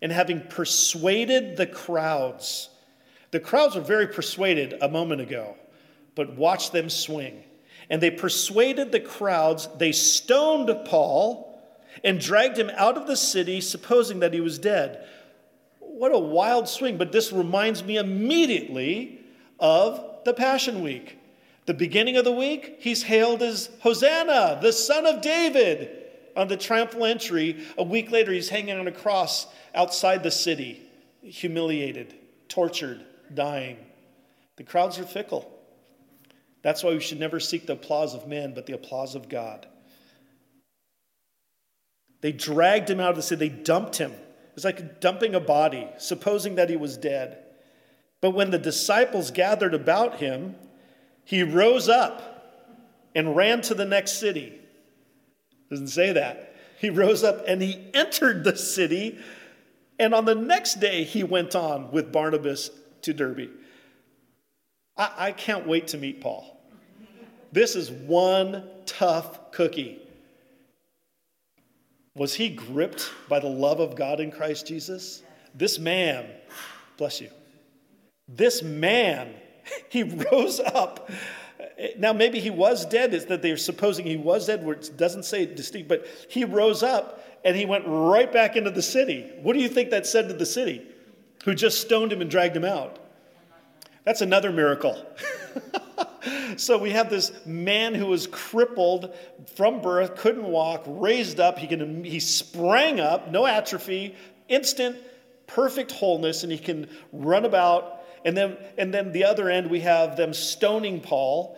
and 0.01 0.11
having 0.11 0.41
persuaded 0.41 1.57
the 1.57 1.67
crowds, 1.67 2.69
the 3.31 3.39
crowds 3.39 3.75
were 3.75 3.81
very 3.81 4.07
persuaded 4.07 4.75
a 4.81 4.87
moment 4.87 5.21
ago 5.21 5.57
but 6.15 6.35
watch 6.37 6.71
them 6.71 6.89
swing. 6.89 7.43
And 7.89 8.01
they 8.01 8.09
persuaded 8.09 8.91
the 8.91 8.99
crowds, 8.99 9.67
they 9.77 9.91
stoned 9.91 10.71
Paul 10.85 11.51
and 12.03 12.19
dragged 12.19 12.57
him 12.57 12.71
out 12.75 12.97
of 12.97 13.05
the 13.05 13.15
city, 13.15 13.61
supposing 13.61 14.19
that 14.21 14.33
he 14.33 14.41
was 14.41 14.57
dead. 14.57 15.05
What 15.79 16.13
a 16.13 16.19
wild 16.19 16.67
swing, 16.67 16.97
but 16.97 17.11
this 17.11 17.31
reminds 17.31 17.83
me 17.83 17.97
immediately 17.97 19.19
of 19.59 20.03
the 20.25 20.33
Passion 20.33 20.81
Week. 20.81 21.19
The 21.65 21.73
beginning 21.73 22.15
of 22.17 22.25
the 22.25 22.31
week, 22.31 22.77
he's 22.79 23.03
hailed 23.03 23.41
as 23.41 23.69
Hosanna, 23.79 24.59
the 24.61 24.71
son 24.71 25.05
of 25.05 25.21
David, 25.21 26.03
on 26.35 26.47
the 26.47 26.57
triumphal 26.57 27.05
entry. 27.05 27.65
A 27.77 27.83
week 27.83 28.11
later, 28.11 28.31
he's 28.31 28.49
hanging 28.49 28.77
on 28.77 28.87
a 28.87 28.91
cross 28.91 29.47
outside 29.73 30.21
the 30.21 30.31
city, 30.31 30.83
humiliated, 31.21 32.13
tortured, 32.47 33.03
dying. 33.33 33.77
The 34.57 34.63
crowds 34.63 34.99
are 34.99 35.05
fickle. 35.05 35.51
That's 36.61 36.83
why 36.83 36.91
we 36.91 36.99
should 36.99 37.19
never 37.19 37.39
seek 37.39 37.65
the 37.65 37.73
applause 37.73 38.13
of 38.13 38.27
men, 38.27 38.53
but 38.53 38.65
the 38.65 38.73
applause 38.73 39.15
of 39.15 39.29
God. 39.29 39.67
They 42.21 42.31
dragged 42.31 42.89
him 42.89 42.99
out 42.99 43.11
of 43.11 43.15
the 43.15 43.21
city, 43.21 43.49
they 43.49 43.55
dumped 43.55 43.97
him. 43.97 44.11
It 44.11 44.55
was 44.55 44.65
like 44.65 45.01
dumping 45.01 45.35
a 45.35 45.39
body, 45.39 45.87
supposing 45.97 46.55
that 46.55 46.69
he 46.69 46.75
was 46.75 46.97
dead. 46.97 47.39
But 48.21 48.31
when 48.31 48.51
the 48.51 48.57
disciples 48.57 49.29
gathered 49.29 49.73
about 49.73 50.17
him, 50.17 50.55
he 51.25 51.43
rose 51.43 51.89
up 51.89 52.31
and 53.13 53.35
ran 53.35 53.61
to 53.61 53.73
the 53.73 53.85
next 53.85 54.19
city. 54.19 54.53
Doesn't 55.69 55.87
say 55.87 56.13
that. 56.13 56.55
He 56.79 56.89
rose 56.89 57.23
up 57.23 57.43
and 57.47 57.61
he 57.61 57.89
entered 57.93 58.43
the 58.43 58.55
city 58.55 59.19
And 59.97 60.13
on 60.13 60.25
the 60.25 60.35
next 60.35 60.79
day, 60.79 61.03
he 61.03 61.23
went 61.23 61.55
on 61.55 61.91
with 61.91 62.11
Barnabas 62.11 62.69
to 63.03 63.13
Derbe. 63.13 63.49
I, 64.97 65.11
I 65.17 65.31
can't 65.31 65.67
wait 65.67 65.87
to 65.89 65.97
meet 65.97 66.21
Paul. 66.21 66.59
This 67.51 67.75
is 67.75 67.89
one 67.89 68.63
tough 68.85 69.51
cookie. 69.51 70.01
Was 72.15 72.33
he 72.33 72.49
gripped 72.49 73.11
by 73.29 73.39
the 73.39 73.49
love 73.49 73.79
of 73.79 73.95
God 73.95 74.19
in 74.19 74.31
Christ 74.31 74.67
Jesus? 74.67 75.23
This 75.53 75.79
man, 75.79 76.25
bless 76.97 77.21
you, 77.21 77.29
this 78.27 78.61
man, 78.61 79.33
he 79.89 80.03
rose 80.03 80.59
up. 80.59 81.09
Now, 81.97 82.13
maybe 82.13 82.39
he 82.39 82.49
was 82.49 82.85
dead, 82.85 83.13
is 83.13 83.25
that 83.25 83.41
they're 83.41 83.57
supposing 83.57 84.05
he 84.05 84.17
was 84.17 84.47
dead, 84.47 84.63
where 84.65 84.75
it 84.75 84.91
doesn't 84.97 85.23
say 85.23 85.45
distinct, 85.45 85.89
but 85.89 86.05
he 86.29 86.45
rose 86.45 86.83
up 86.83 87.23
and 87.43 87.55
he 87.55 87.65
went 87.65 87.85
right 87.87 88.31
back 88.31 88.55
into 88.55 88.71
the 88.71 88.81
city. 88.81 89.31
What 89.41 89.53
do 89.53 89.59
you 89.59 89.69
think 89.69 89.91
that 89.91 90.05
said 90.05 90.27
to 90.29 90.33
the 90.33 90.45
city 90.45 90.85
who 91.43 91.53
just 91.53 91.81
stoned 91.81 92.11
him 92.11 92.21
and 92.21 92.29
dragged 92.29 92.55
him 92.55 92.65
out? 92.65 92.99
That's 94.03 94.21
another 94.21 94.51
miracle. 94.51 95.05
so 96.57 96.77
we 96.77 96.91
have 96.91 97.09
this 97.09 97.31
man 97.45 97.93
who 97.93 98.07
was 98.07 98.27
crippled 98.27 99.15
from 99.55 99.81
birth, 99.81 100.15
couldn't 100.15 100.45
walk, 100.45 100.83
raised 100.87 101.39
up. 101.39 101.57
He, 101.57 101.67
can, 101.67 102.03
he 102.03 102.19
sprang 102.19 102.99
up, 102.99 103.31
no 103.31 103.45
atrophy, 103.45 104.15
instant, 104.47 104.97
perfect 105.47 105.91
wholeness, 105.91 106.43
and 106.43 106.51
he 106.51 106.57
can 106.57 106.89
run 107.11 107.45
about. 107.45 107.94
And 108.25 108.35
then, 108.35 108.57
and 108.77 108.93
then 108.93 109.13
the 109.13 109.23
other 109.23 109.49
end, 109.49 109.69
we 109.69 109.79
have 109.81 110.17
them 110.17 110.33
stoning 110.33 110.99
Paul 110.99 111.57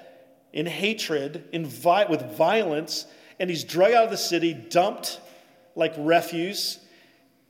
in 0.54 0.68
hatred, 0.68 1.46
in 1.52 1.66
vi- 1.66 2.06
with 2.06 2.38
violence, 2.38 3.08
and 3.40 3.50
he's 3.50 3.64
dragged 3.64 3.96
out 3.96 4.06
of 4.06 4.12
the 4.12 4.18
city, 4.18 4.54
dumped 4.54 5.20
like 5.76 5.94
refuse, 5.98 6.78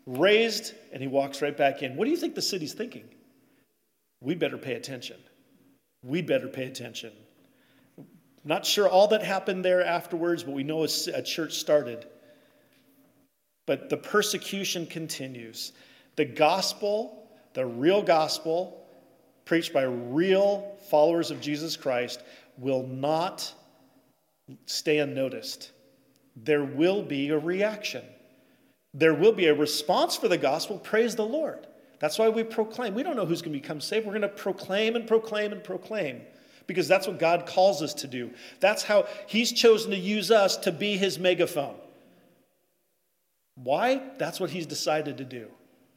raised, 0.06 0.74
and 0.94 1.02
he 1.02 1.08
walks 1.10 1.42
right 1.42 1.58
back 1.58 1.84
in. 1.84 1.98
What 1.98 2.06
do 2.06 2.12
you 2.12 2.18
think 2.18 2.36
the 2.36 2.42
city's 2.42 2.74
thinking? 2.74 3.04
We 4.22 4.36
better 4.36 4.58
pay 4.58 4.76
attention 4.76 5.18
we 6.04 6.22
better 6.22 6.48
pay 6.48 6.66
attention. 6.66 7.12
Not 8.44 8.66
sure 8.66 8.88
all 8.88 9.08
that 9.10 9.24
happened 9.24 9.66
there 9.66 9.84
afterwards, 9.84 10.44
but 10.44 10.54
we 10.54 10.64
know 10.64 10.84
a 10.84 11.22
church 11.22 11.56
started. 11.56 12.06
But 13.66 13.90
the 13.90 13.98
persecution 13.98 14.86
continues. 14.86 15.74
The 16.16 16.26
gospel, 16.26 17.30
the 17.54 17.66
real 17.66 18.02
gospel, 18.02 18.87
preached 19.48 19.74
by 19.74 19.84
real 19.84 20.78
followers 20.90 21.32
of 21.32 21.42
Jesus 21.42 21.76
Christ, 21.76 22.22
will 22.58 22.84
not 22.84 23.52
stay 24.66 25.00
unnoticed. 25.00 25.72
There 26.36 26.64
will 26.64 27.02
be 27.02 27.30
a 27.30 27.40
reaction. 27.40 28.04
There 28.94 29.14
will 29.14 29.32
be 29.32 29.48
a 29.48 29.56
response 29.56 30.16
for 30.16 30.28
the 30.28 30.38
gospel. 30.38 30.78
Praise 30.78 31.16
the 31.16 31.26
Lord. 31.26 31.66
That's 32.00 32.20
why 32.20 32.30
we 32.30 32.44
proclaim. 32.44 32.94
We 32.94 33.04
don't 33.04 33.16
know 33.16 33.26
who's 33.26 33.42
going 33.42 33.54
to 33.54 33.60
become 33.60 33.82
saved. 33.82 34.06
We're 34.06 34.12
going 34.12 34.22
to 34.22 34.28
proclaim 34.28 34.96
and 34.96 35.08
proclaim 35.08 35.52
and 35.52 35.64
proclaim 35.64 36.22
because 36.68 36.88
that's 36.88 37.08
what 37.08 37.18
God 37.18 37.46
calls 37.46 37.82
us 37.82 37.94
to 37.96 38.08
do. 38.08 38.32
That's 38.60 38.84
how 38.84 39.08
He's 39.26 39.52
chosen 39.52 39.92
to 39.92 39.98
use 39.98 40.30
us 40.30 40.58
to 40.58 40.72
be 40.72 40.98
His 40.98 41.18
megaphone. 41.18 41.76
Why? 43.56 44.02
That's 44.18 44.40
what 44.40 44.52
He's 44.52 44.68
decided 44.68 45.18
to 45.18 45.24
do. 45.24 45.48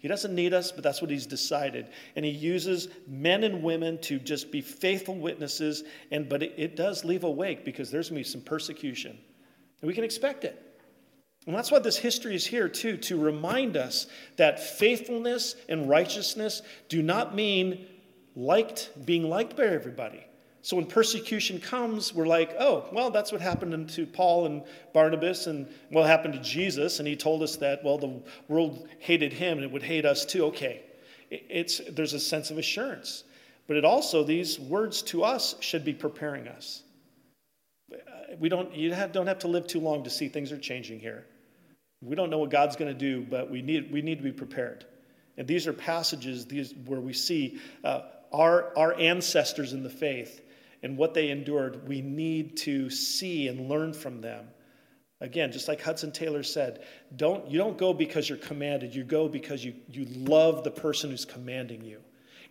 He 0.00 0.08
doesn't 0.08 0.34
need 0.34 0.54
us, 0.54 0.72
but 0.72 0.82
that's 0.82 1.02
what 1.02 1.10
He's 1.10 1.26
decided. 1.26 1.90
And 2.16 2.24
He 2.24 2.30
uses 2.30 2.88
men 3.06 3.44
and 3.44 3.62
women 3.62 3.98
to 4.02 4.18
just 4.18 4.50
be 4.50 4.62
faithful 4.62 5.14
witnesses. 5.14 5.84
And 6.10 6.28
but 6.28 6.42
it, 6.42 6.54
it 6.56 6.74
does 6.74 7.04
leave 7.04 7.22
a 7.22 7.30
wake 7.30 7.64
because 7.64 7.90
there's 7.90 8.08
going 8.08 8.22
to 8.22 8.28
be 8.28 8.32
some 8.32 8.40
persecution, 8.40 9.18
and 9.80 9.88
we 9.88 9.94
can 9.94 10.02
expect 10.02 10.44
it. 10.44 10.66
And 11.46 11.54
that's 11.54 11.70
why 11.70 11.78
this 11.78 11.96
history 11.96 12.34
is 12.34 12.46
here, 12.46 12.68
too, 12.68 12.96
to 12.98 13.20
remind 13.20 13.76
us 13.76 14.06
that 14.36 14.60
faithfulness 14.60 15.54
and 15.68 15.88
righteousness 15.88 16.62
do 16.88 17.02
not 17.02 17.34
mean 17.34 17.86
liked, 18.34 18.90
being 19.04 19.28
liked 19.28 19.56
by 19.56 19.64
everybody. 19.64 20.24
So 20.62 20.76
when 20.76 20.86
persecution 20.86 21.58
comes, 21.58 22.14
we're 22.14 22.26
like, 22.26 22.54
oh, 22.58 22.84
well, 22.92 23.10
that's 23.10 23.32
what 23.32 23.40
happened 23.40 23.88
to 23.90 24.06
Paul 24.06 24.46
and 24.46 24.62
Barnabas, 24.92 25.46
and 25.46 25.66
what 25.88 26.06
happened 26.06 26.34
to 26.34 26.40
Jesus. 26.40 26.98
And 26.98 27.08
he 27.08 27.16
told 27.16 27.42
us 27.42 27.56
that, 27.56 27.82
well, 27.82 27.96
the 27.98 28.22
world 28.48 28.88
hated 28.98 29.32
him 29.32 29.58
and 29.58 29.64
it 29.64 29.72
would 29.72 29.82
hate 29.82 30.04
us 30.04 30.24
too. 30.24 30.44
Okay. 30.46 30.82
It's, 31.30 31.80
there's 31.90 32.12
a 32.12 32.20
sense 32.20 32.50
of 32.50 32.58
assurance. 32.58 33.24
But 33.66 33.76
it 33.76 33.84
also, 33.84 34.24
these 34.24 34.58
words 34.58 35.00
to 35.02 35.22
us 35.22 35.54
should 35.60 35.84
be 35.84 35.94
preparing 35.94 36.48
us 36.48 36.82
we 38.38 38.48
don't, 38.48 38.74
you 38.74 38.92
have, 38.92 39.12
don't 39.12 39.26
have 39.26 39.40
to 39.40 39.48
live 39.48 39.66
too 39.66 39.80
long 39.80 40.04
to 40.04 40.10
see 40.10 40.28
things 40.28 40.52
are 40.52 40.58
changing 40.58 41.00
here. 41.00 41.26
We 42.02 42.14
don't 42.14 42.30
know 42.30 42.38
what 42.38 42.50
God's 42.50 42.76
going 42.76 42.92
to 42.92 42.98
do, 42.98 43.26
but 43.28 43.50
we 43.50 43.62
need, 43.62 43.90
we 43.92 44.02
need 44.02 44.18
to 44.18 44.24
be 44.24 44.32
prepared. 44.32 44.86
And 45.36 45.46
these 45.46 45.66
are 45.66 45.72
passages 45.72 46.46
these, 46.46 46.74
where 46.86 47.00
we 47.00 47.12
see 47.12 47.58
uh, 47.84 48.02
our, 48.32 48.76
our 48.76 48.94
ancestors 48.94 49.72
in 49.72 49.82
the 49.82 49.90
faith 49.90 50.40
and 50.82 50.96
what 50.96 51.14
they 51.14 51.30
endured. 51.30 51.86
We 51.86 52.00
need 52.00 52.56
to 52.58 52.90
see 52.90 53.48
and 53.48 53.68
learn 53.68 53.92
from 53.92 54.20
them. 54.20 54.48
Again, 55.20 55.52
just 55.52 55.68
like 55.68 55.82
Hudson 55.82 56.12
Taylor 56.12 56.42
said, 56.42 56.84
don't, 57.16 57.46
you 57.50 57.58
don't 57.58 57.76
go 57.76 57.92
because 57.92 58.28
you're 58.28 58.38
commanded, 58.38 58.94
you 58.94 59.04
go 59.04 59.28
because 59.28 59.64
you, 59.64 59.74
you 59.88 60.06
love 60.06 60.64
the 60.64 60.70
person 60.70 61.10
who's 61.10 61.26
commanding 61.26 61.84
you 61.84 62.00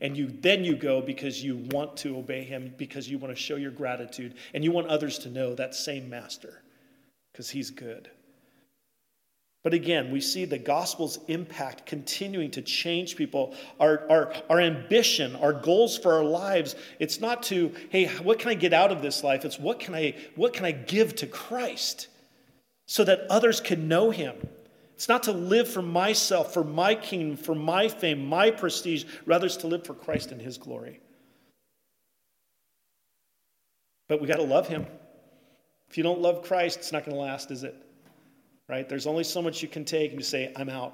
and 0.01 0.15
you 0.15 0.27
then 0.27 0.63
you 0.63 0.75
go 0.75 1.01
because 1.01 1.43
you 1.43 1.57
want 1.71 1.95
to 1.97 2.17
obey 2.17 2.43
him 2.43 2.73
because 2.77 3.09
you 3.09 3.17
want 3.17 3.35
to 3.35 3.41
show 3.41 3.55
your 3.55 3.71
gratitude 3.71 4.35
and 4.53 4.63
you 4.63 4.71
want 4.71 4.87
others 4.87 5.17
to 5.19 5.29
know 5.29 5.53
that 5.55 5.75
same 5.75 6.09
master 6.09 6.61
because 7.31 7.49
he's 7.49 7.69
good 7.69 8.09
but 9.63 9.73
again 9.73 10.11
we 10.11 10.21
see 10.21 10.45
the 10.45 10.57
gospel's 10.57 11.19
impact 11.27 11.85
continuing 11.85 12.51
to 12.51 12.61
change 12.61 13.15
people 13.15 13.53
our, 13.79 14.09
our, 14.09 14.33
our 14.49 14.59
ambition 14.59 15.35
our 15.37 15.53
goals 15.53 15.97
for 15.97 16.13
our 16.13 16.23
lives 16.23 16.75
it's 16.99 17.19
not 17.19 17.43
to 17.43 17.73
hey 17.89 18.07
what 18.23 18.39
can 18.39 18.49
i 18.49 18.53
get 18.53 18.73
out 18.73 18.91
of 18.91 19.01
this 19.01 19.23
life 19.23 19.45
it's 19.45 19.59
what 19.59 19.79
can 19.79 19.95
i 19.95 20.15
what 20.35 20.53
can 20.53 20.65
i 20.65 20.71
give 20.71 21.15
to 21.15 21.27
christ 21.27 22.07
so 22.85 23.03
that 23.03 23.21
others 23.29 23.61
can 23.61 23.87
know 23.87 24.11
him 24.11 24.35
it's 24.99 25.07
not 25.07 25.23
to 25.23 25.31
live 25.31 25.69
for 25.69 25.81
myself, 25.81 26.53
for 26.53 26.61
my 26.61 26.93
kingdom, 26.93 27.37
for 27.37 27.55
my 27.55 27.87
fame, 27.87 28.25
my 28.25 28.51
prestige. 28.51 29.05
Rather, 29.25 29.45
it's 29.45 29.55
to 29.55 29.67
live 29.67 29.85
for 29.85 29.93
Christ 29.93 30.33
and 30.33 30.41
His 30.41 30.57
glory. 30.57 30.99
But 34.09 34.19
we 34.19 34.27
got 34.27 34.35
to 34.35 34.43
love 34.43 34.67
Him. 34.67 34.85
If 35.89 35.97
you 35.97 36.03
don't 36.03 36.19
love 36.19 36.43
Christ, 36.43 36.79
it's 36.79 36.91
not 36.91 37.05
going 37.05 37.15
to 37.15 37.21
last, 37.21 37.49
is 37.49 37.63
it? 37.63 37.77
Right? 38.69 38.87
There's 38.87 39.07
only 39.07 39.23
so 39.23 39.41
much 39.41 39.63
you 39.63 39.67
can 39.67 39.83
take 39.83 40.11
and 40.11 40.19
you 40.19 40.23
say, 40.23 40.53
I'm 40.55 40.69
out. 40.69 40.93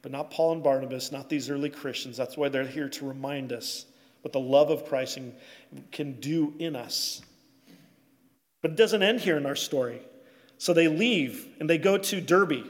But 0.00 0.12
not 0.12 0.30
Paul 0.30 0.52
and 0.52 0.62
Barnabas, 0.62 1.10
not 1.10 1.28
these 1.28 1.50
early 1.50 1.70
Christians. 1.70 2.16
That's 2.16 2.36
why 2.36 2.48
they're 2.48 2.66
here 2.66 2.88
to 2.90 3.06
remind 3.06 3.52
us 3.52 3.86
what 4.22 4.32
the 4.32 4.40
love 4.40 4.70
of 4.70 4.86
Christ 4.86 5.18
can 5.90 6.20
do 6.20 6.54
in 6.58 6.76
us. 6.76 7.20
But 8.62 8.72
it 8.72 8.76
doesn't 8.76 9.02
end 9.02 9.20
here 9.20 9.36
in 9.36 9.44
our 9.44 9.56
story. 9.56 10.00
So 10.58 10.72
they 10.72 10.88
leave 10.88 11.48
and 11.58 11.68
they 11.68 11.78
go 11.78 11.98
to 11.98 12.20
Derbe. 12.20 12.64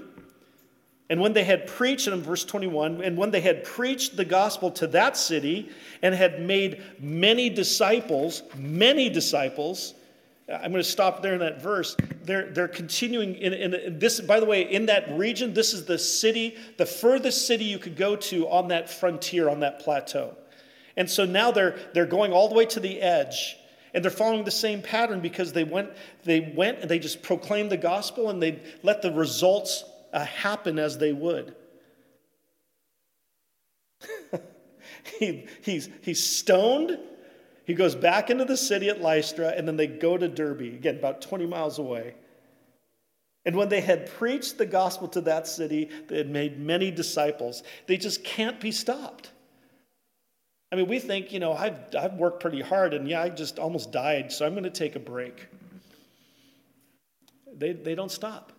And 1.11 1.21
when 1.21 1.35
they 1.35 1.45
had 1.45 1.67
preached, 1.67 2.09
in 2.09 2.23
verse 2.23 2.45
21, 2.45 3.03
and 3.03 3.19
when 3.19 3.31
they 3.31 3.43
had 3.43 3.63
preached 3.63 4.17
the 4.17 4.25
gospel 4.25 4.71
to 4.73 4.87
that 4.89 5.17
city 5.17 5.69
and 6.03 6.15
had 6.15 6.41
made 6.41 6.83
many 6.99 7.51
disciples, 7.51 8.43
many 8.57 9.11
disciples, 9.11 9.95
I'm 10.47 10.73
going 10.73 10.75
to 10.75 10.85
stop 10.85 11.23
there 11.23 11.33
in 11.33 11.41
that 11.41 11.63
verse. 11.63 11.97
They're, 12.23 12.51
they're 12.51 12.69
continuing 12.69 13.35
in, 13.37 13.55
in, 13.55 13.99
this, 13.99 14.21
by 14.21 14.41
the 14.41 14.47
way, 14.47 14.71
in 14.71 14.87
that 14.87 15.17
region, 15.17 15.55
this 15.55 15.73
is 15.73 15.87
the 15.87 15.99
city, 15.99 16.57
the 16.77 16.85
furthest 16.85 17.47
city 17.47 17.65
you 17.65 17.79
could 17.79 17.97
go 17.97 18.17
to 18.17 18.49
on 18.49 18.69
that 18.69 18.91
frontier, 18.91 19.49
on 19.49 19.61
that 19.61 19.81
plateau. 19.81 20.37
And 20.97 21.09
so 21.09 21.25
now 21.25 21.51
they're, 21.51 21.77
they're 21.95 22.07
going 22.07 22.33
all 22.33 22.49
the 22.49 22.55
way 22.55 22.67
to 22.67 22.81
the 22.81 23.01
edge. 23.01 23.57
And 23.95 24.05
they're 24.05 24.11
following 24.11 24.45
the 24.45 24.51
same 24.51 24.83
pattern 24.83 25.21
because 25.21 25.53
they 25.53 25.65
went, 25.65 25.91
they 26.25 26.53
went 26.55 26.81
and 26.81 26.91
they 26.91 26.99
just 26.99 27.23
proclaimed 27.23 27.71
the 27.71 27.77
gospel 27.77 28.29
and 28.29 28.43
they 28.43 28.61
let 28.83 29.03
the 29.03 29.13
results 29.13 29.85
uh, 30.13 30.25
happen 30.25 30.79
as 30.79 30.99
they 30.99 31.13
would. 31.13 31.55
he, 35.19 35.47
he's, 35.63 35.89
he's 36.03 36.25
stoned. 36.25 36.99
He 37.65 37.75
goes 37.75 37.95
back 37.95 38.31
into 38.31 38.45
the 38.45 38.57
city 38.57 38.89
at 38.89 39.01
Lystra, 39.01 39.49
and 39.57 39.67
then 39.67 39.77
they 39.77 39.87
go 39.87 40.19
to 40.19 40.29
Derbe, 40.29 40.61
again, 40.61 40.97
about 40.97 41.23
20 41.23 41.47
miles 41.47 41.79
away. 41.79 42.15
And 43.47 43.57
when 43.57 43.69
they 43.69 43.81
had 43.81 44.11
preached 44.11 44.59
the 44.59 44.67
gospel 44.67 45.09
to 45.09 45.21
that 45.23 45.47
city, 45.47 45.91
they 46.09 46.19
had 46.19 46.31
made 46.31 46.59
many 46.59 46.91
disciples. 46.91 47.63
They 47.87 47.97
just 47.97 48.25
can't 48.25 48.61
be 48.61 48.71
stopped. 48.71 49.31
I 50.73 50.77
mean, 50.77 50.89
we 50.89 50.99
think, 50.99 51.33
you 51.33 51.41
know, 51.41 51.53
I've, 51.53 51.79
I've 51.99 52.15
worked 52.15 52.41
pretty 52.41 52.61
hard, 52.61 52.95
and 52.95 53.09
yeah, 53.09 53.23
I 53.23 53.29
just 53.29 53.59
almost 53.59 53.93
died, 53.93 54.33
so 54.33 54.45
I'm 54.45 54.53
going 54.53 54.65
to 54.65 54.71
take 54.71 54.97
a 54.97 55.01
break. 55.01 55.47
They, 57.57 57.73
they 57.73 57.95
don't 57.95 58.11
stop. 58.11 58.53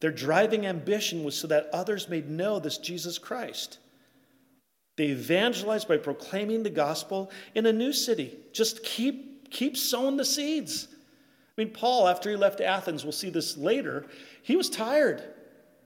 Their 0.00 0.12
driving 0.12 0.66
ambition 0.66 1.24
was 1.24 1.36
so 1.36 1.46
that 1.48 1.68
others 1.72 2.08
may 2.08 2.20
know 2.22 2.58
this 2.58 2.78
Jesus 2.78 3.18
Christ. 3.18 3.78
They 4.96 5.08
evangelized 5.08 5.88
by 5.88 5.98
proclaiming 5.98 6.62
the 6.62 6.70
gospel 6.70 7.30
in 7.54 7.66
a 7.66 7.72
new 7.72 7.92
city. 7.92 8.38
Just 8.52 8.82
keep, 8.82 9.50
keep 9.50 9.76
sowing 9.76 10.16
the 10.16 10.24
seeds. 10.24 10.88
I 11.56 11.62
mean, 11.62 11.72
Paul, 11.72 12.08
after 12.08 12.30
he 12.30 12.36
left 12.36 12.60
Athens, 12.60 13.04
we'll 13.04 13.12
see 13.12 13.30
this 13.30 13.56
later, 13.56 14.06
he 14.42 14.56
was 14.56 14.68
tired. 14.70 15.22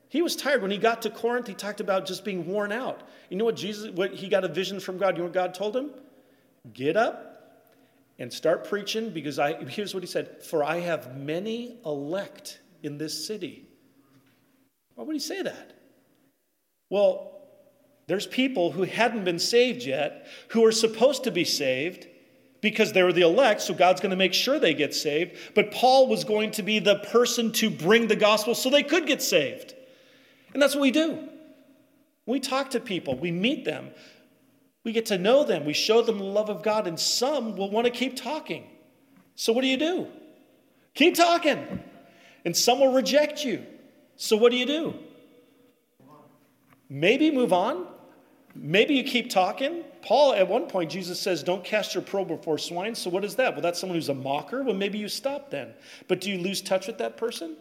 He 0.08 0.22
was 0.22 0.34
tired. 0.34 0.62
When 0.62 0.70
he 0.70 0.78
got 0.78 1.02
to 1.02 1.10
Corinth, 1.10 1.46
he 1.46 1.54
talked 1.54 1.80
about 1.80 2.06
just 2.06 2.24
being 2.24 2.46
worn 2.46 2.72
out. 2.72 3.02
You 3.28 3.36
know 3.36 3.44
what 3.44 3.56
Jesus, 3.56 3.90
what 3.90 4.12
he 4.12 4.28
got 4.28 4.44
a 4.44 4.48
vision 4.48 4.80
from 4.80 4.98
God. 4.98 5.16
You 5.16 5.18
know 5.18 5.24
what 5.24 5.32
God 5.32 5.54
told 5.54 5.76
him? 5.76 5.90
Get 6.72 6.96
up 6.96 7.30
and 8.18 8.32
start 8.32 8.68
preaching 8.68 9.10
because 9.10 9.38
I, 9.38 9.54
here's 9.64 9.94
what 9.94 10.02
he 10.02 10.08
said, 10.08 10.42
for 10.42 10.64
I 10.64 10.80
have 10.80 11.16
many 11.16 11.78
elect 11.86 12.60
in 12.82 12.98
this 12.98 13.26
city. 13.26 13.66
Why 14.94 15.04
would 15.04 15.14
he 15.14 15.20
say 15.20 15.42
that? 15.42 15.72
Well, 16.90 17.39
there's 18.10 18.26
people 18.26 18.72
who 18.72 18.82
hadn't 18.82 19.22
been 19.22 19.38
saved 19.38 19.84
yet, 19.84 20.26
who 20.48 20.64
are 20.64 20.72
supposed 20.72 21.22
to 21.22 21.30
be 21.30 21.44
saved 21.44 22.08
because 22.60 22.92
they 22.92 23.04
were 23.04 23.12
the 23.12 23.20
elect, 23.20 23.60
so 23.60 23.72
God's 23.72 24.00
going 24.00 24.10
to 24.10 24.16
make 24.16 24.34
sure 24.34 24.58
they 24.58 24.74
get 24.74 24.92
saved. 24.92 25.36
But 25.54 25.70
Paul 25.70 26.08
was 26.08 26.24
going 26.24 26.50
to 26.52 26.64
be 26.64 26.80
the 26.80 26.96
person 26.96 27.52
to 27.52 27.70
bring 27.70 28.08
the 28.08 28.16
gospel 28.16 28.56
so 28.56 28.68
they 28.68 28.82
could 28.82 29.06
get 29.06 29.22
saved. 29.22 29.74
And 30.52 30.60
that's 30.60 30.74
what 30.74 30.80
we 30.80 30.90
do. 30.90 31.28
We 32.26 32.40
talk 32.40 32.70
to 32.70 32.80
people, 32.80 33.16
we 33.16 33.30
meet 33.30 33.64
them, 33.64 33.92
we 34.82 34.90
get 34.90 35.06
to 35.06 35.16
know 35.16 35.44
them, 35.44 35.64
we 35.64 35.72
show 35.72 36.02
them 36.02 36.18
the 36.18 36.24
love 36.24 36.50
of 36.50 36.64
God, 36.64 36.88
and 36.88 36.98
some 36.98 37.54
will 37.56 37.70
want 37.70 37.84
to 37.84 37.92
keep 37.92 38.16
talking. 38.16 38.68
So 39.36 39.52
what 39.52 39.60
do 39.60 39.68
you 39.68 39.76
do? 39.76 40.08
Keep 40.94 41.14
talking. 41.14 41.80
And 42.44 42.56
some 42.56 42.80
will 42.80 42.92
reject 42.92 43.44
you. 43.44 43.64
So 44.16 44.36
what 44.36 44.50
do 44.50 44.58
you 44.58 44.66
do? 44.66 44.94
Maybe 46.88 47.30
move 47.30 47.52
on. 47.52 47.86
Maybe 48.62 48.94
you 48.94 49.02
keep 49.02 49.30
talking. 49.30 49.84
Paul, 50.02 50.34
at 50.34 50.46
one 50.46 50.66
point, 50.66 50.90
Jesus 50.90 51.18
says, 51.18 51.42
Don't 51.42 51.64
cast 51.64 51.94
your 51.94 52.02
pearl 52.02 52.26
before 52.26 52.58
swine. 52.58 52.94
So, 52.94 53.08
what 53.08 53.24
is 53.24 53.36
that? 53.36 53.54
Well, 53.54 53.62
that's 53.62 53.80
someone 53.80 53.96
who's 53.96 54.10
a 54.10 54.14
mocker. 54.14 54.62
Well, 54.62 54.74
maybe 54.74 54.98
you 54.98 55.08
stop 55.08 55.50
then. 55.50 55.72
But 56.08 56.20
do 56.20 56.30
you 56.30 56.38
lose 56.38 56.60
touch 56.60 56.86
with 56.86 56.98
that 56.98 57.16
person? 57.16 57.56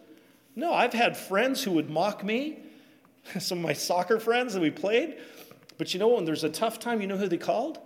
No, 0.54 0.74
I've 0.74 0.92
had 0.92 1.16
friends 1.16 1.62
who 1.62 1.72
would 1.72 1.88
mock 1.88 2.22
me, 2.22 2.58
some 3.38 3.58
of 3.58 3.64
my 3.64 3.72
soccer 3.72 4.20
friends 4.20 4.52
that 4.52 4.60
we 4.60 4.70
played. 4.70 5.16
But 5.78 5.94
you 5.94 6.00
know, 6.00 6.08
when 6.08 6.26
there's 6.26 6.44
a 6.44 6.50
tough 6.50 6.78
time, 6.78 7.00
you 7.00 7.06
know 7.06 7.16
who 7.16 7.28
they 7.28 7.38
called? 7.38 7.78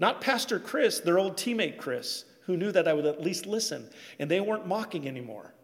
Not 0.00 0.20
Pastor 0.20 0.58
Chris, 0.58 0.98
their 0.98 1.20
old 1.20 1.36
teammate 1.36 1.78
Chris, 1.78 2.24
who 2.46 2.56
knew 2.56 2.72
that 2.72 2.88
I 2.88 2.94
would 2.94 3.06
at 3.06 3.22
least 3.22 3.46
listen. 3.46 3.88
And 4.18 4.28
they 4.28 4.40
weren't 4.40 4.66
mocking 4.66 5.06
anymore. 5.06 5.54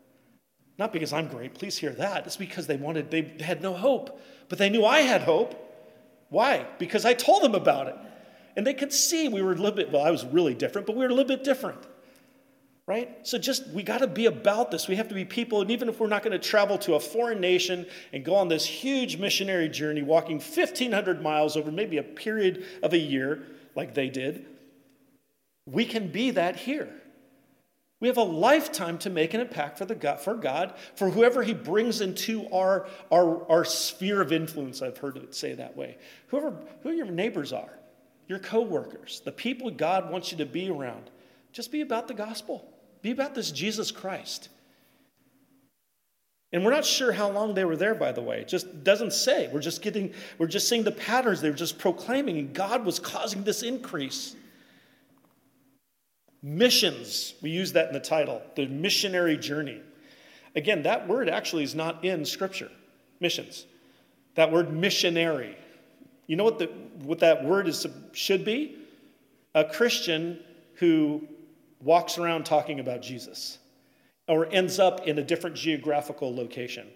Not 0.79 0.92
because 0.92 1.12
I'm 1.12 1.27
great, 1.27 1.55
please 1.55 1.79
hear 1.79 1.92
that. 1.94 2.27
It's 2.27 2.37
because 2.37 2.68
they 2.68 2.77
wanted, 2.77 3.11
they 3.11 3.35
had 3.40 3.61
no 3.61 3.72
hope. 3.72 4.20
But 4.49 4.59
they 4.59 4.70
knew 4.70 4.85
I 4.85 5.01
had 5.01 5.22
hope. 5.22 5.65
Why? 6.28 6.66
Because 6.78 7.04
I 7.04 7.14
told 7.14 7.42
them 7.42 7.54
about 7.54 7.88
it. 7.88 7.96
And 8.56 8.66
they 8.66 8.74
could 8.74 8.92
see 8.92 9.28
we 9.28 9.42
were 9.42 9.52
a 9.52 9.56
little 9.56 9.72
bit, 9.72 9.92
well, 9.92 10.02
I 10.02 10.10
was 10.10 10.24
really 10.24 10.54
different, 10.54 10.86
but 10.86 10.96
we 10.96 11.04
were 11.04 11.10
a 11.10 11.14
little 11.14 11.28
bit 11.28 11.44
different. 11.44 11.78
Right? 12.86 13.26
So 13.26 13.36
just, 13.36 13.66
we 13.68 13.82
got 13.82 13.98
to 13.98 14.06
be 14.06 14.26
about 14.26 14.70
this. 14.70 14.86
We 14.86 14.96
have 14.96 15.08
to 15.08 15.14
be 15.14 15.24
people, 15.24 15.60
and 15.60 15.70
even 15.72 15.88
if 15.88 15.98
we're 15.98 16.06
not 16.06 16.22
going 16.22 16.32
to 16.32 16.38
travel 16.38 16.78
to 16.78 16.94
a 16.94 17.00
foreign 17.00 17.40
nation 17.40 17.84
and 18.12 18.24
go 18.24 18.36
on 18.36 18.48
this 18.48 18.64
huge 18.64 19.16
missionary 19.16 19.68
journey, 19.68 20.02
walking 20.02 20.36
1,500 20.36 21.20
miles 21.20 21.56
over 21.56 21.72
maybe 21.72 21.98
a 21.98 22.02
period 22.04 22.64
of 22.84 22.92
a 22.92 22.98
year, 22.98 23.42
like 23.74 23.94
they 23.94 24.08
did, 24.08 24.46
we 25.66 25.84
can 25.84 26.12
be 26.12 26.30
that 26.30 26.56
here. 26.56 26.88
We 27.98 28.09
have 28.09 28.18
a 28.18 28.22
lifetime 28.22 28.98
to 28.98 29.11
make 29.11 29.32
an 29.32 29.40
impact 29.40 29.78
for, 29.78 29.87
the 29.87 29.94
God, 29.94 30.20
for 30.20 30.35
God, 30.35 30.74
for 30.96 31.09
whoever 31.09 31.42
He 31.42 31.54
brings 31.54 32.00
into 32.00 32.46
our, 32.52 32.87
our, 33.11 33.50
our 33.50 33.64
sphere 33.64 34.20
of 34.20 34.32
influence. 34.32 34.82
I've 34.82 34.98
heard 34.98 35.16
it 35.16 35.35
say 35.35 35.54
that 35.54 35.76
way. 35.76 35.96
Whoever, 36.28 36.54
who 36.82 36.90
your 36.90 37.06
neighbors 37.06 37.52
are, 37.52 37.72
your 38.28 38.38
coworkers, 38.38 39.22
the 39.24 39.32
people 39.32 39.70
God 39.70 40.11
wants 40.11 40.30
you 40.30 40.38
to 40.38 40.46
be 40.46 40.68
around. 40.68 41.11
Just 41.52 41.72
be 41.72 41.80
about 41.80 42.06
the 42.06 42.14
gospel. 42.14 42.70
Be 43.00 43.12
about 43.12 43.35
this 43.35 43.50
Jesus 43.50 43.90
Christ. 43.90 44.50
And 46.52 46.64
we're 46.64 46.70
not 46.72 46.85
sure 46.85 47.12
how 47.12 47.30
long 47.30 47.54
they 47.54 47.64
were 47.64 47.76
there, 47.76 47.94
by 47.94 48.12
the 48.12 48.22
way. 48.22 48.40
It 48.40 48.48
just 48.48 48.85
doesn't 48.85 49.12
say. 49.12 49.48
We're 49.52 49.61
just 49.61 49.80
getting, 49.82 50.12
we're 50.38 50.46
just 50.46 50.68
seeing 50.68 50.85
the 50.85 50.92
patterns. 50.92 51.40
They 51.40 51.50
were 51.50 51.56
just 51.56 51.78
proclaiming, 51.78 52.38
and 52.38 52.52
God 52.52 52.85
was 52.85 52.98
causing 52.98 53.42
this 53.42 53.62
increase. 53.62 54.37
Missions, 56.46 57.35
we 57.42 57.50
use 57.50 57.72
that 57.72 57.88
in 57.88 57.92
the 57.92 57.98
title, 57.98 58.40
the 58.54 58.68
missionary 58.68 59.37
journey. 59.37 59.80
Again, 60.54 60.85
that 60.85 61.09
word 61.09 61.28
actually 61.28 61.64
is 61.64 61.74
not 61.74 62.04
in 62.04 62.24
Scripture, 62.24 62.70
missions. 63.18 63.66
That 64.37 64.52
word 64.52 64.72
missionary. 64.72 65.59
You 66.28 66.37
know 66.37 66.44
what, 66.44 66.61
the, 66.61 66.66
what 67.02 67.18
that 67.18 67.44
word 67.44 67.66
is, 67.66 67.85
should 68.12 68.44
be? 68.44 68.76
A 69.56 69.64
Christian 69.64 70.38
who 70.74 71.26
walks 71.82 72.16
around 72.16 72.46
talking 72.46 72.78
about 72.78 73.02
Jesus 73.02 73.59
or 74.28 74.46
ends 74.52 74.78
up 74.78 75.09
in 75.09 75.18
a 75.18 75.24
different 75.24 75.56
geographical 75.56 76.32
location. 76.32 76.87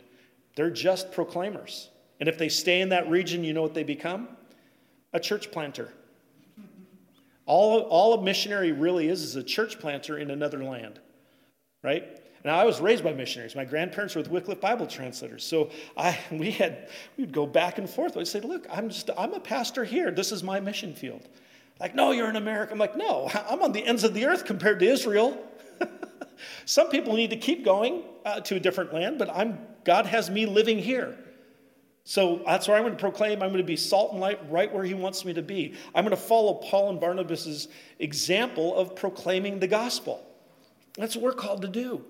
They're 0.54 0.70
just 0.70 1.10
proclaimers. 1.10 1.90
And 2.20 2.28
if 2.28 2.38
they 2.38 2.48
stay 2.48 2.82
in 2.82 2.90
that 2.90 3.10
region, 3.10 3.42
you 3.42 3.52
know 3.52 3.62
what 3.62 3.74
they 3.74 3.82
become? 3.82 4.28
A 5.12 5.18
church 5.18 5.50
planter. 5.50 5.92
All, 7.50 7.80
all 7.80 8.14
a 8.14 8.22
missionary 8.22 8.70
really 8.70 9.08
is 9.08 9.24
is 9.24 9.34
a 9.34 9.42
church 9.42 9.80
planter 9.80 10.16
in 10.16 10.30
another 10.30 10.62
land, 10.62 11.00
right? 11.82 12.04
Now, 12.44 12.56
I 12.56 12.64
was 12.64 12.80
raised 12.80 13.02
by 13.02 13.12
missionaries. 13.12 13.56
My 13.56 13.64
grandparents 13.64 14.14
were 14.14 14.22
with 14.22 14.30
Wycliffe 14.30 14.60
Bible 14.60 14.86
translators. 14.86 15.42
So 15.42 15.70
I, 15.96 16.16
we 16.30 16.52
had, 16.52 16.90
we'd 17.16 17.32
go 17.32 17.46
back 17.46 17.78
and 17.78 17.90
forth. 17.90 18.16
I'd 18.16 18.28
say, 18.28 18.38
look, 18.38 18.68
I'm 18.70 18.88
just, 18.88 19.10
I'm 19.18 19.34
a 19.34 19.40
pastor 19.40 19.82
here. 19.82 20.12
This 20.12 20.30
is 20.30 20.44
my 20.44 20.60
mission 20.60 20.94
field. 20.94 21.28
Like, 21.80 21.92
no, 21.92 22.12
you're 22.12 22.30
in 22.30 22.36
America. 22.36 22.72
I'm 22.72 22.78
like, 22.78 22.96
no, 22.96 23.28
I'm 23.34 23.60
on 23.62 23.72
the 23.72 23.84
ends 23.84 24.04
of 24.04 24.14
the 24.14 24.26
earth 24.26 24.44
compared 24.44 24.78
to 24.78 24.86
Israel. 24.86 25.36
Some 26.66 26.88
people 26.88 27.16
need 27.16 27.30
to 27.30 27.36
keep 27.36 27.64
going 27.64 28.04
uh, 28.24 28.42
to 28.42 28.54
a 28.54 28.60
different 28.60 28.94
land, 28.94 29.18
but 29.18 29.28
I'm, 29.28 29.58
God 29.82 30.06
has 30.06 30.30
me 30.30 30.46
living 30.46 30.78
here. 30.78 31.18
So 32.04 32.42
that's 32.46 32.66
where 32.66 32.76
I'm 32.76 32.82
going 32.82 32.94
to 32.94 33.00
proclaim. 33.00 33.42
I'm 33.42 33.50
going 33.50 33.58
to 33.58 33.64
be 33.64 33.76
salt 33.76 34.12
and 34.12 34.20
light 34.20 34.40
right 34.50 34.72
where 34.72 34.84
He 34.84 34.94
wants 34.94 35.24
me 35.24 35.34
to 35.34 35.42
be. 35.42 35.74
I'm 35.94 36.04
going 36.04 36.16
to 36.16 36.22
follow 36.22 36.54
Paul 36.54 36.90
and 36.90 37.00
Barnabas' 37.00 37.68
example 37.98 38.74
of 38.74 38.96
proclaiming 38.96 39.60
the 39.60 39.68
gospel. 39.68 40.24
That's 40.96 41.14
what 41.14 41.24
we're 41.24 41.32
called 41.32 41.62
to 41.62 41.68
do. 41.68 42.04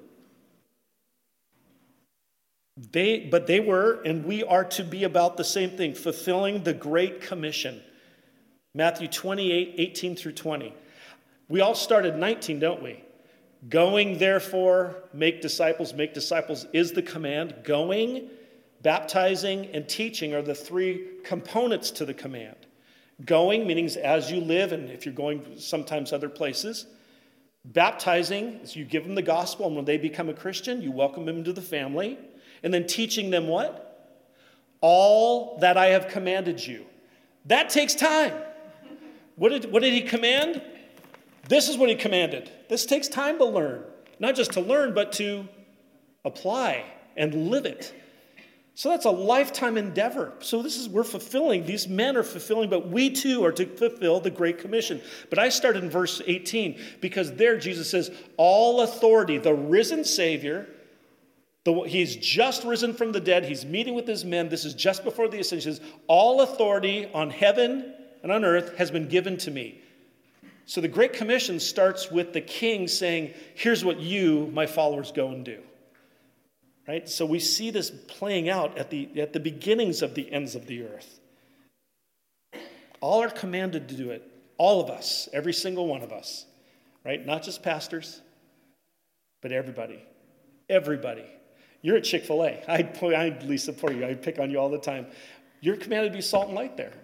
They, 2.92 3.20
but 3.20 3.46
they 3.46 3.61
were, 3.61 4.00
and 4.05 4.24
we 4.24 4.42
are 4.42 4.64
to 4.64 4.85
be 4.85 5.05
about 5.05 5.37
the 5.37 5.44
same 5.44 5.70
thing, 5.70 5.94
fulfilling 5.94 6.62
the 6.62 6.72
Great 6.72 7.20
Commission. 7.20 7.83
Matthew 8.74 9.09
28, 9.09 9.74
18 9.76 10.16
through 10.16 10.33
20. 10.33 10.74
We 11.48 11.61
all 11.61 11.74
started 11.74 12.16
19, 12.16 12.61
don't 12.61 12.83
we? 12.83 13.03
Going, 13.68 14.18
therefore, 14.18 15.03
make 15.12 15.42
disciples, 15.42 15.92
make 15.92 16.14
disciples 16.14 16.66
is 16.72 16.92
the 16.92 17.03
command. 17.03 17.55
Going, 17.64 18.31
baptizing, 18.83 19.66
and 19.73 19.88
teaching 19.88 20.35
are 20.35 20.43
the 20.43 20.55
three 20.55 21.07
components 21.25 21.90
to 21.93 22.05
the 22.05 22.14
command. 22.14 22.57
Going, 23.25 23.66
meaning 23.66 23.87
as 23.97 24.31
you 24.31 24.40
live, 24.40 24.73
and 24.73 24.90
if 24.90 25.05
you're 25.05 25.14
going 25.14 25.59
sometimes 25.59 26.12
other 26.12 26.29
places. 26.29 26.87
Baptizing 27.64 28.61
is 28.62 28.75
you 28.75 28.85
give 28.85 29.05
them 29.05 29.14
the 29.14 29.23
gospel, 29.23 29.66
and 29.66 29.77
when 29.77 29.85
they 29.85 29.99
become 29.99 30.29
a 30.29 30.35
Christian, 30.35 30.81
you 30.81 30.90
welcome 30.90 31.27
them 31.27 31.38
into 31.38 31.53
the 31.53 31.61
family. 31.61 32.19
And 32.62 32.73
then 32.73 32.87
teaching 32.87 33.31
them 33.31 33.49
what? 33.49 33.87
All 34.81 35.59
that 35.59 35.77
I 35.77 35.87
have 35.87 36.09
commanded 36.09 36.66
you. 36.66 36.87
That 37.47 37.69
takes 37.69 37.95
time. 37.95 38.33
What 39.37 39.51
did, 39.51 39.73
what 39.73 39.83
did 39.83 39.93
he 39.93 40.03
command? 40.03 40.62
This 41.49 41.69
is 41.69 41.77
what 41.77 41.88
he 41.88 41.95
commanded. 41.95 42.51
This 42.69 42.87
takes 42.87 43.09
time 43.09 43.38
to 43.38 43.45
learn. 43.45 43.83
Not 44.19 44.37
just 44.37 44.53
to 44.53 44.61
learn, 44.61 44.95
but 44.95 45.12
to 45.12 45.49
apply 46.25 46.85
and 47.16 47.51
live 47.51 47.66
it. 47.66 47.95
So 48.81 48.88
that's 48.88 49.05
a 49.05 49.11
lifetime 49.11 49.77
endeavor. 49.77 50.33
So 50.40 50.62
this 50.62 50.79
is 50.79 50.88
we're 50.88 51.05
fulfilling, 51.05 51.66
these 51.66 51.87
men 51.87 52.16
are 52.16 52.23
fulfilling, 52.23 52.71
but 52.71 52.88
we 52.88 53.11
too 53.11 53.45
are 53.45 53.53
to 53.53 53.66
fulfill 53.66 54.21
the 54.21 54.31
Great 54.31 54.57
Commission. 54.57 55.03
But 55.29 55.38
I 55.38 55.51
start 55.51 55.77
in 55.77 55.90
verse 55.90 56.23
18 56.27 56.81
because 57.03 57.35
there 57.35 57.59
Jesus 57.59 57.90
says, 57.90 58.11
All 58.38 58.81
authority, 58.81 59.37
the 59.37 59.53
risen 59.53 60.03
Savior, 60.03 60.66
the, 61.64 61.83
he's 61.83 62.16
just 62.16 62.64
risen 62.64 62.95
from 62.95 63.12
the 63.12 63.21
dead. 63.21 63.45
He's 63.45 63.66
meeting 63.66 63.93
with 63.93 64.07
his 64.07 64.25
men. 64.25 64.49
This 64.49 64.64
is 64.64 64.73
just 64.73 65.05
before 65.05 65.29
the 65.29 65.40
ascension. 65.40 65.77
All 66.07 66.40
authority 66.40 67.07
on 67.12 67.29
heaven 67.29 67.93
and 68.23 68.33
on 68.33 68.47
earth 68.47 68.79
has 68.79 68.90
been 68.90 69.09
given 69.09 69.37
to 69.37 69.51
me. 69.51 69.83
So 70.64 70.81
the 70.81 70.88
Great 70.88 71.12
Commission 71.12 71.61
starts 71.61 72.11
with 72.11 72.33
the 72.33 72.40
king 72.40 72.88
saying, 72.88 73.35
Here's 73.55 73.85
what 73.85 74.01
you, 74.01 74.51
my 74.55 74.64
followers, 74.64 75.12
go 75.12 75.29
and 75.29 75.45
do. 75.45 75.61
Right? 76.90 77.09
So 77.09 77.24
we 77.24 77.38
see 77.38 77.70
this 77.70 77.88
playing 77.88 78.48
out 78.48 78.76
at 78.76 78.90
the, 78.90 79.09
at 79.20 79.33
the 79.33 79.38
beginnings 79.38 80.03
of 80.03 80.16
the 80.16 80.29
ends 80.33 80.57
of 80.57 80.66
the 80.66 80.83
earth. 80.83 81.20
All 83.00 83.22
are 83.22 83.31
commanded 83.31 83.88
to 83.90 83.94
do 83.94 84.11
it. 84.11 84.29
All 84.59 84.81
of 84.81 84.90
us, 84.90 85.29
every 85.33 85.53
single 85.53 85.87
one 85.87 86.03
of 86.03 86.11
us. 86.11 86.46
Right? 87.05 87.24
Not 87.24 87.44
just 87.44 87.62
pastors, 87.62 88.20
but 89.40 89.53
everybody. 89.53 90.05
Everybody. 90.68 91.26
You're 91.81 91.96
at 91.96 92.03
Chick 92.03 92.24
fil 92.24 92.42
A. 92.42 92.61
I, 92.68 92.90
I, 93.14 93.38
Lisa, 93.44 93.72
for 93.72 93.92
you, 93.92 94.05
I 94.05 94.14
pick 94.14 94.40
on 94.40 94.50
you 94.50 94.59
all 94.59 94.68
the 94.68 94.81
time. 94.81 95.07
You're 95.61 95.76
commanded 95.76 96.11
to 96.11 96.18
be 96.18 96.22
salt 96.22 96.48
and 96.48 96.57
light 96.57 96.76
there, 96.76 96.94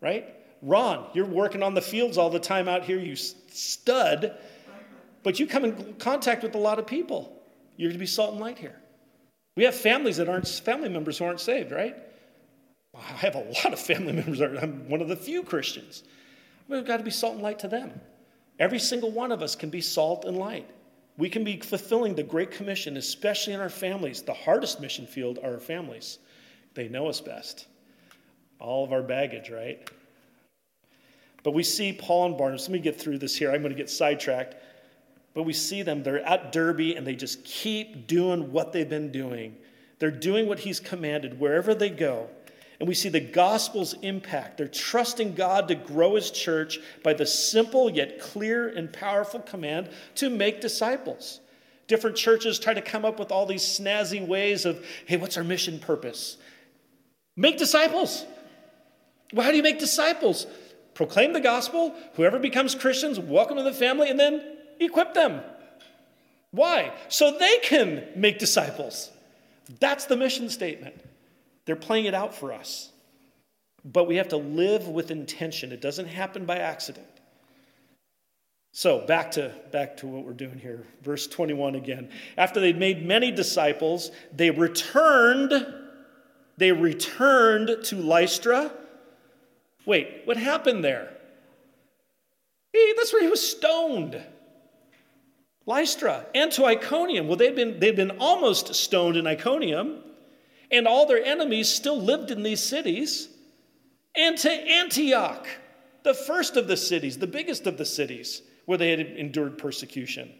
right? 0.00 0.26
Ron, 0.60 1.06
you're 1.14 1.24
working 1.24 1.62
on 1.62 1.74
the 1.74 1.82
fields 1.82 2.18
all 2.18 2.30
the 2.30 2.40
time 2.40 2.66
out 2.66 2.82
here, 2.82 2.98
you 2.98 3.14
stud, 3.14 4.36
but 5.22 5.38
you 5.38 5.46
come 5.46 5.66
in 5.66 5.94
contact 6.00 6.42
with 6.42 6.56
a 6.56 6.58
lot 6.58 6.80
of 6.80 6.86
people. 6.88 7.40
You're 7.76 7.92
to 7.92 7.98
be 7.98 8.06
salt 8.06 8.32
and 8.32 8.40
light 8.40 8.58
here. 8.58 8.79
We 9.60 9.66
have 9.66 9.74
families 9.74 10.16
that 10.16 10.26
aren't 10.26 10.48
family 10.48 10.88
members 10.88 11.18
who 11.18 11.26
aren't 11.26 11.38
saved, 11.38 11.70
right? 11.70 11.94
I 12.96 13.02
have 13.02 13.34
a 13.34 13.40
lot 13.40 13.74
of 13.74 13.78
family 13.78 14.12
members. 14.14 14.40
I'm 14.40 14.88
one 14.88 15.02
of 15.02 15.08
the 15.08 15.16
few 15.16 15.42
Christians. 15.42 16.02
We've 16.66 16.86
got 16.86 16.96
to 16.96 17.02
be 17.02 17.10
salt 17.10 17.34
and 17.34 17.42
light 17.42 17.58
to 17.58 17.68
them. 17.68 18.00
Every 18.58 18.78
single 18.78 19.10
one 19.10 19.30
of 19.30 19.42
us 19.42 19.54
can 19.54 19.68
be 19.68 19.82
salt 19.82 20.24
and 20.24 20.38
light. 20.38 20.66
We 21.18 21.28
can 21.28 21.44
be 21.44 21.58
fulfilling 21.58 22.14
the 22.14 22.22
Great 22.22 22.50
Commission, 22.50 22.96
especially 22.96 23.52
in 23.52 23.60
our 23.60 23.68
families. 23.68 24.22
The 24.22 24.32
hardest 24.32 24.80
mission 24.80 25.06
field 25.06 25.38
are 25.42 25.52
our 25.52 25.60
families. 25.60 26.20
They 26.72 26.88
know 26.88 27.06
us 27.06 27.20
best. 27.20 27.66
All 28.60 28.82
of 28.82 28.94
our 28.94 29.02
baggage, 29.02 29.50
right? 29.50 29.86
But 31.42 31.52
we 31.52 31.64
see 31.64 31.92
Paul 31.92 32.24
and 32.28 32.38
Barnabas. 32.38 32.62
Let 32.62 32.72
me 32.72 32.78
get 32.78 32.98
through 32.98 33.18
this 33.18 33.36
here. 33.36 33.52
I'm 33.52 33.60
going 33.60 33.74
to 33.74 33.78
get 33.78 33.90
sidetracked. 33.90 34.54
But 35.34 35.44
we 35.44 35.52
see 35.52 35.82
them, 35.82 36.02
they're 36.02 36.24
at 36.26 36.52
Derbe 36.52 36.96
and 36.96 37.06
they 37.06 37.14
just 37.14 37.44
keep 37.44 38.06
doing 38.06 38.52
what 38.52 38.72
they've 38.72 38.88
been 38.88 39.12
doing. 39.12 39.56
They're 39.98 40.10
doing 40.10 40.46
what 40.48 40.60
he's 40.60 40.80
commanded 40.80 41.38
wherever 41.38 41.74
they 41.74 41.90
go. 41.90 42.28
And 42.80 42.88
we 42.88 42.94
see 42.94 43.10
the 43.10 43.20
gospel's 43.20 43.92
impact. 44.00 44.56
They're 44.56 44.66
trusting 44.66 45.34
God 45.34 45.68
to 45.68 45.74
grow 45.74 46.14
his 46.14 46.30
church 46.30 46.80
by 47.02 47.12
the 47.12 47.26
simple 47.26 47.90
yet 47.90 48.18
clear 48.18 48.68
and 48.68 48.90
powerful 48.90 49.40
command 49.40 49.90
to 50.14 50.30
make 50.30 50.62
disciples. 50.62 51.40
Different 51.86 52.16
churches 52.16 52.58
try 52.58 52.72
to 52.72 52.80
come 52.80 53.04
up 53.04 53.18
with 53.18 53.30
all 53.30 53.44
these 53.44 53.62
snazzy 53.62 54.26
ways 54.26 54.64
of, 54.64 54.84
hey, 55.04 55.18
what's 55.18 55.36
our 55.36 55.44
mission 55.44 55.78
purpose? 55.78 56.38
Make 57.36 57.58
disciples. 57.58 58.24
Well, 59.32 59.44
how 59.44 59.50
do 59.50 59.58
you 59.58 59.62
make 59.62 59.78
disciples? 59.78 60.46
Proclaim 60.94 61.34
the 61.34 61.40
gospel. 61.40 61.94
Whoever 62.14 62.38
becomes 62.38 62.74
Christians, 62.74 63.20
welcome 63.20 63.58
to 63.58 63.62
the 63.62 63.72
family, 63.72 64.08
and 64.08 64.18
then 64.18 64.42
equip 64.86 65.14
them. 65.14 65.40
Why? 66.50 66.92
So 67.08 67.36
they 67.38 67.58
can 67.58 68.08
make 68.16 68.38
disciples. 68.38 69.10
That's 69.78 70.06
the 70.06 70.16
mission 70.16 70.48
statement. 70.48 70.96
They're 71.64 71.76
playing 71.76 72.06
it 72.06 72.14
out 72.14 72.34
for 72.34 72.52
us. 72.52 72.90
But 73.84 74.08
we 74.08 74.16
have 74.16 74.28
to 74.28 74.36
live 74.36 74.88
with 74.88 75.10
intention. 75.10 75.72
It 75.72 75.80
doesn't 75.80 76.06
happen 76.06 76.44
by 76.44 76.56
accident. 76.56 77.06
So 78.72 79.04
back 79.06 79.32
to 79.32 79.52
back 79.72 79.96
to 79.98 80.06
what 80.06 80.24
we're 80.24 80.32
doing 80.32 80.58
here. 80.58 80.84
Verse 81.02 81.26
21 81.26 81.74
again. 81.74 82.08
After 82.36 82.60
they'd 82.60 82.78
made 82.78 83.04
many 83.04 83.30
disciples, 83.30 84.10
they 84.32 84.50
returned 84.50 85.52
they 86.60 86.72
returned 86.72 87.84
to 87.84 87.96
Lystra. 87.96 88.70
Wait, 89.86 90.22
what 90.26 90.36
happened 90.36 90.84
there? 90.84 91.10
Hey, 92.70 92.92
that's 92.98 93.14
where 93.14 93.22
he 93.22 93.28
was 93.28 93.40
stoned. 93.40 94.22
Lystra 95.66 96.26
and 96.34 96.50
to 96.52 96.64
Iconium. 96.64 97.28
Well, 97.28 97.36
they'd 97.36 97.54
been, 97.54 97.78
they'd 97.78 97.96
been 97.96 98.12
almost 98.18 98.74
stoned 98.74 99.16
in 99.16 99.26
Iconium, 99.26 100.02
and 100.70 100.86
all 100.86 101.06
their 101.06 101.22
enemies 101.22 101.68
still 101.68 102.00
lived 102.00 102.30
in 102.30 102.42
these 102.42 102.62
cities. 102.62 103.28
And 104.14 104.36
to 104.38 104.50
Antioch, 104.50 105.46
the 106.02 106.14
first 106.14 106.56
of 106.56 106.66
the 106.66 106.76
cities, 106.76 107.18
the 107.18 107.26
biggest 107.26 107.66
of 107.66 107.76
the 107.76 107.84
cities, 107.84 108.42
where 108.64 108.78
they 108.78 108.90
had 108.90 109.00
endured 109.00 109.58
persecution. 109.58 110.32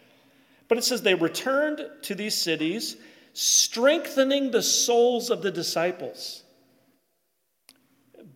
But 0.68 0.78
it 0.78 0.85
says 0.85 1.02
they 1.02 1.14
returned 1.14 1.85
to 2.02 2.14
these 2.14 2.35
cities, 2.35 2.96
strengthening 3.33 4.50
the 4.50 4.62
souls 4.62 5.30
of 5.30 5.42
the 5.42 5.50
disciples 5.50 6.39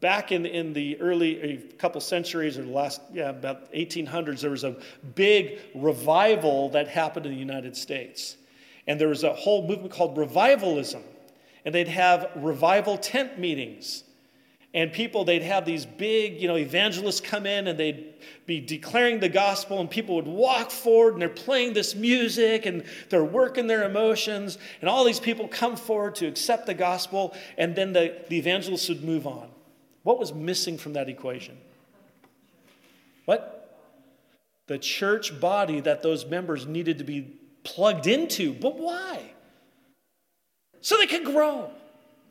back 0.04 0.32
in, 0.32 0.44
in 0.44 0.74
the 0.74 1.00
early 1.00 1.62
couple 1.78 1.98
centuries 1.98 2.58
or 2.58 2.62
the 2.64 2.70
last 2.70 3.00
yeah 3.10 3.30
about 3.30 3.72
1800s 3.72 4.42
there 4.42 4.50
was 4.50 4.62
a 4.62 4.76
big 5.14 5.58
revival 5.74 6.68
that 6.68 6.88
happened 6.88 7.24
in 7.24 7.32
the 7.32 7.38
united 7.38 7.74
states. 7.74 8.36
And 8.86 9.00
there 9.00 9.08
was 9.08 9.24
a 9.24 9.32
whole 9.32 9.66
movement 9.66 9.92
called 9.92 10.18
revivalism. 10.18 11.02
And 11.64 11.74
they'd 11.74 11.88
have 11.88 12.30
revival 12.36 12.98
tent 12.98 13.38
meetings. 13.38 14.04
And 14.74 14.92
people 14.92 15.24
they'd 15.24 15.40
have 15.40 15.64
these 15.64 15.86
big 15.86 16.38
you 16.38 16.48
know 16.48 16.58
evangelists 16.58 17.22
come 17.22 17.46
in 17.46 17.66
and 17.66 17.80
they'd 17.80 18.12
be 18.44 18.60
declaring 18.60 19.20
the 19.20 19.30
gospel 19.30 19.80
and 19.80 19.88
people 19.88 20.16
would 20.16 20.26
walk 20.26 20.70
forward 20.70 21.14
and 21.14 21.22
they're 21.22 21.30
playing 21.30 21.72
this 21.72 21.94
music 21.94 22.66
and 22.66 22.84
they're 23.08 23.24
working 23.24 23.68
their 23.68 23.84
emotions. 23.84 24.58
And 24.82 24.90
all 24.90 25.02
these 25.02 25.18
people 25.18 25.48
come 25.48 25.76
forward 25.76 26.16
to 26.16 26.26
accept 26.26 26.66
the 26.66 26.74
gospel 26.74 27.34
and 27.56 27.74
then 27.74 27.94
the, 27.94 28.14
the 28.28 28.36
evangelists 28.36 28.90
would 28.90 29.02
move 29.02 29.26
on 29.26 29.53
what 30.04 30.18
was 30.18 30.32
missing 30.32 30.78
from 30.78 30.92
that 30.92 31.08
equation? 31.08 31.58
What? 33.24 33.80
The 34.66 34.78
church 34.78 35.38
body 35.40 35.80
that 35.80 36.02
those 36.02 36.24
members 36.24 36.66
needed 36.66 36.98
to 36.98 37.04
be 37.04 37.36
plugged 37.64 38.06
into. 38.06 38.52
But 38.54 38.78
why? 38.78 39.32
So 40.80 40.96
they 40.98 41.06
could 41.06 41.24
grow. 41.24 41.70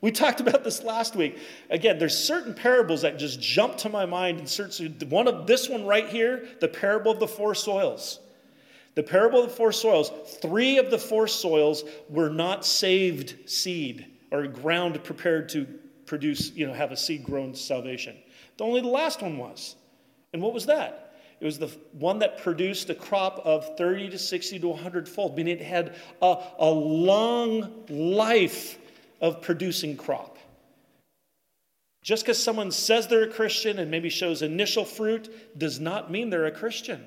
We 0.00 0.12
talked 0.12 0.40
about 0.40 0.62
this 0.64 0.84
last 0.84 1.16
week. 1.16 1.38
Again, 1.70 1.98
there's 1.98 2.16
certain 2.16 2.54
parables 2.54 3.02
that 3.02 3.18
just 3.18 3.40
jump 3.40 3.76
to 3.78 3.88
my 3.88 4.06
mind. 4.06 4.38
And 4.38 4.48
certain, 4.48 4.96
one 5.08 5.26
of 5.26 5.46
this 5.46 5.68
one 5.68 5.84
right 5.84 6.08
here, 6.08 6.46
the 6.60 6.68
parable 6.68 7.10
of 7.10 7.18
the 7.18 7.28
four 7.28 7.54
soils. 7.54 8.20
The 8.94 9.02
parable 9.02 9.42
of 9.42 9.50
the 9.50 9.56
four 9.56 9.72
soils. 9.72 10.12
Three 10.40 10.78
of 10.78 10.90
the 10.90 10.98
four 10.98 11.26
soils 11.26 11.82
were 12.08 12.30
not 12.30 12.64
saved 12.64 13.50
seed 13.50 14.06
or 14.30 14.46
ground 14.46 15.02
prepared 15.02 15.48
to 15.50 15.66
produce, 16.06 16.52
you 16.52 16.66
know, 16.66 16.72
have 16.72 16.92
a 16.92 16.96
seed 16.96 17.24
grown 17.24 17.54
salvation. 17.54 18.16
The 18.56 18.64
only 18.64 18.80
the 18.80 18.88
last 18.88 19.22
one 19.22 19.38
was. 19.38 19.76
And 20.32 20.42
what 20.42 20.52
was 20.52 20.66
that? 20.66 21.04
It 21.40 21.44
was 21.44 21.58
the 21.58 21.68
one 21.92 22.20
that 22.20 22.38
produced 22.38 22.90
a 22.90 22.94
crop 22.94 23.40
of 23.44 23.76
30 23.76 24.10
to 24.10 24.18
60 24.18 24.60
to 24.60 24.68
100 24.68 25.08
fold, 25.08 25.36
meaning 25.36 25.58
it 25.58 25.64
had 25.64 25.94
a, 26.22 26.38
a 26.58 26.70
long 26.70 27.84
life 27.88 28.78
of 29.20 29.42
producing 29.42 29.96
crop. 29.96 30.38
Just 32.02 32.24
because 32.24 32.42
someone 32.42 32.70
says 32.70 33.06
they're 33.06 33.24
a 33.24 33.32
Christian 33.32 33.78
and 33.78 33.90
maybe 33.90 34.10
shows 34.10 34.42
initial 34.42 34.84
fruit 34.84 35.58
does 35.58 35.80
not 35.80 36.10
mean 36.10 36.30
they're 36.30 36.46
a 36.46 36.50
Christian. 36.50 37.04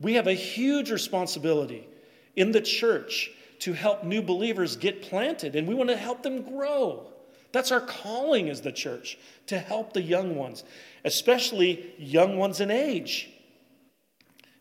We 0.00 0.14
have 0.14 0.26
a 0.26 0.32
huge 0.32 0.90
responsibility 0.90 1.86
in 2.34 2.50
the 2.50 2.60
church 2.60 3.30
to 3.60 3.72
help 3.72 4.02
new 4.04 4.22
believers 4.22 4.76
get 4.76 5.02
planted, 5.02 5.56
and 5.56 5.68
we 5.68 5.74
want 5.74 5.90
to 5.90 5.96
help 5.96 6.22
them 6.22 6.42
grow. 6.42 7.06
That's 7.54 7.70
our 7.70 7.80
calling 7.80 8.50
as 8.50 8.62
the 8.62 8.72
church 8.72 9.16
to 9.46 9.60
help 9.60 9.92
the 9.92 10.02
young 10.02 10.34
ones, 10.34 10.64
especially 11.04 11.94
young 11.98 12.36
ones 12.36 12.60
in 12.60 12.68
age. 12.68 13.30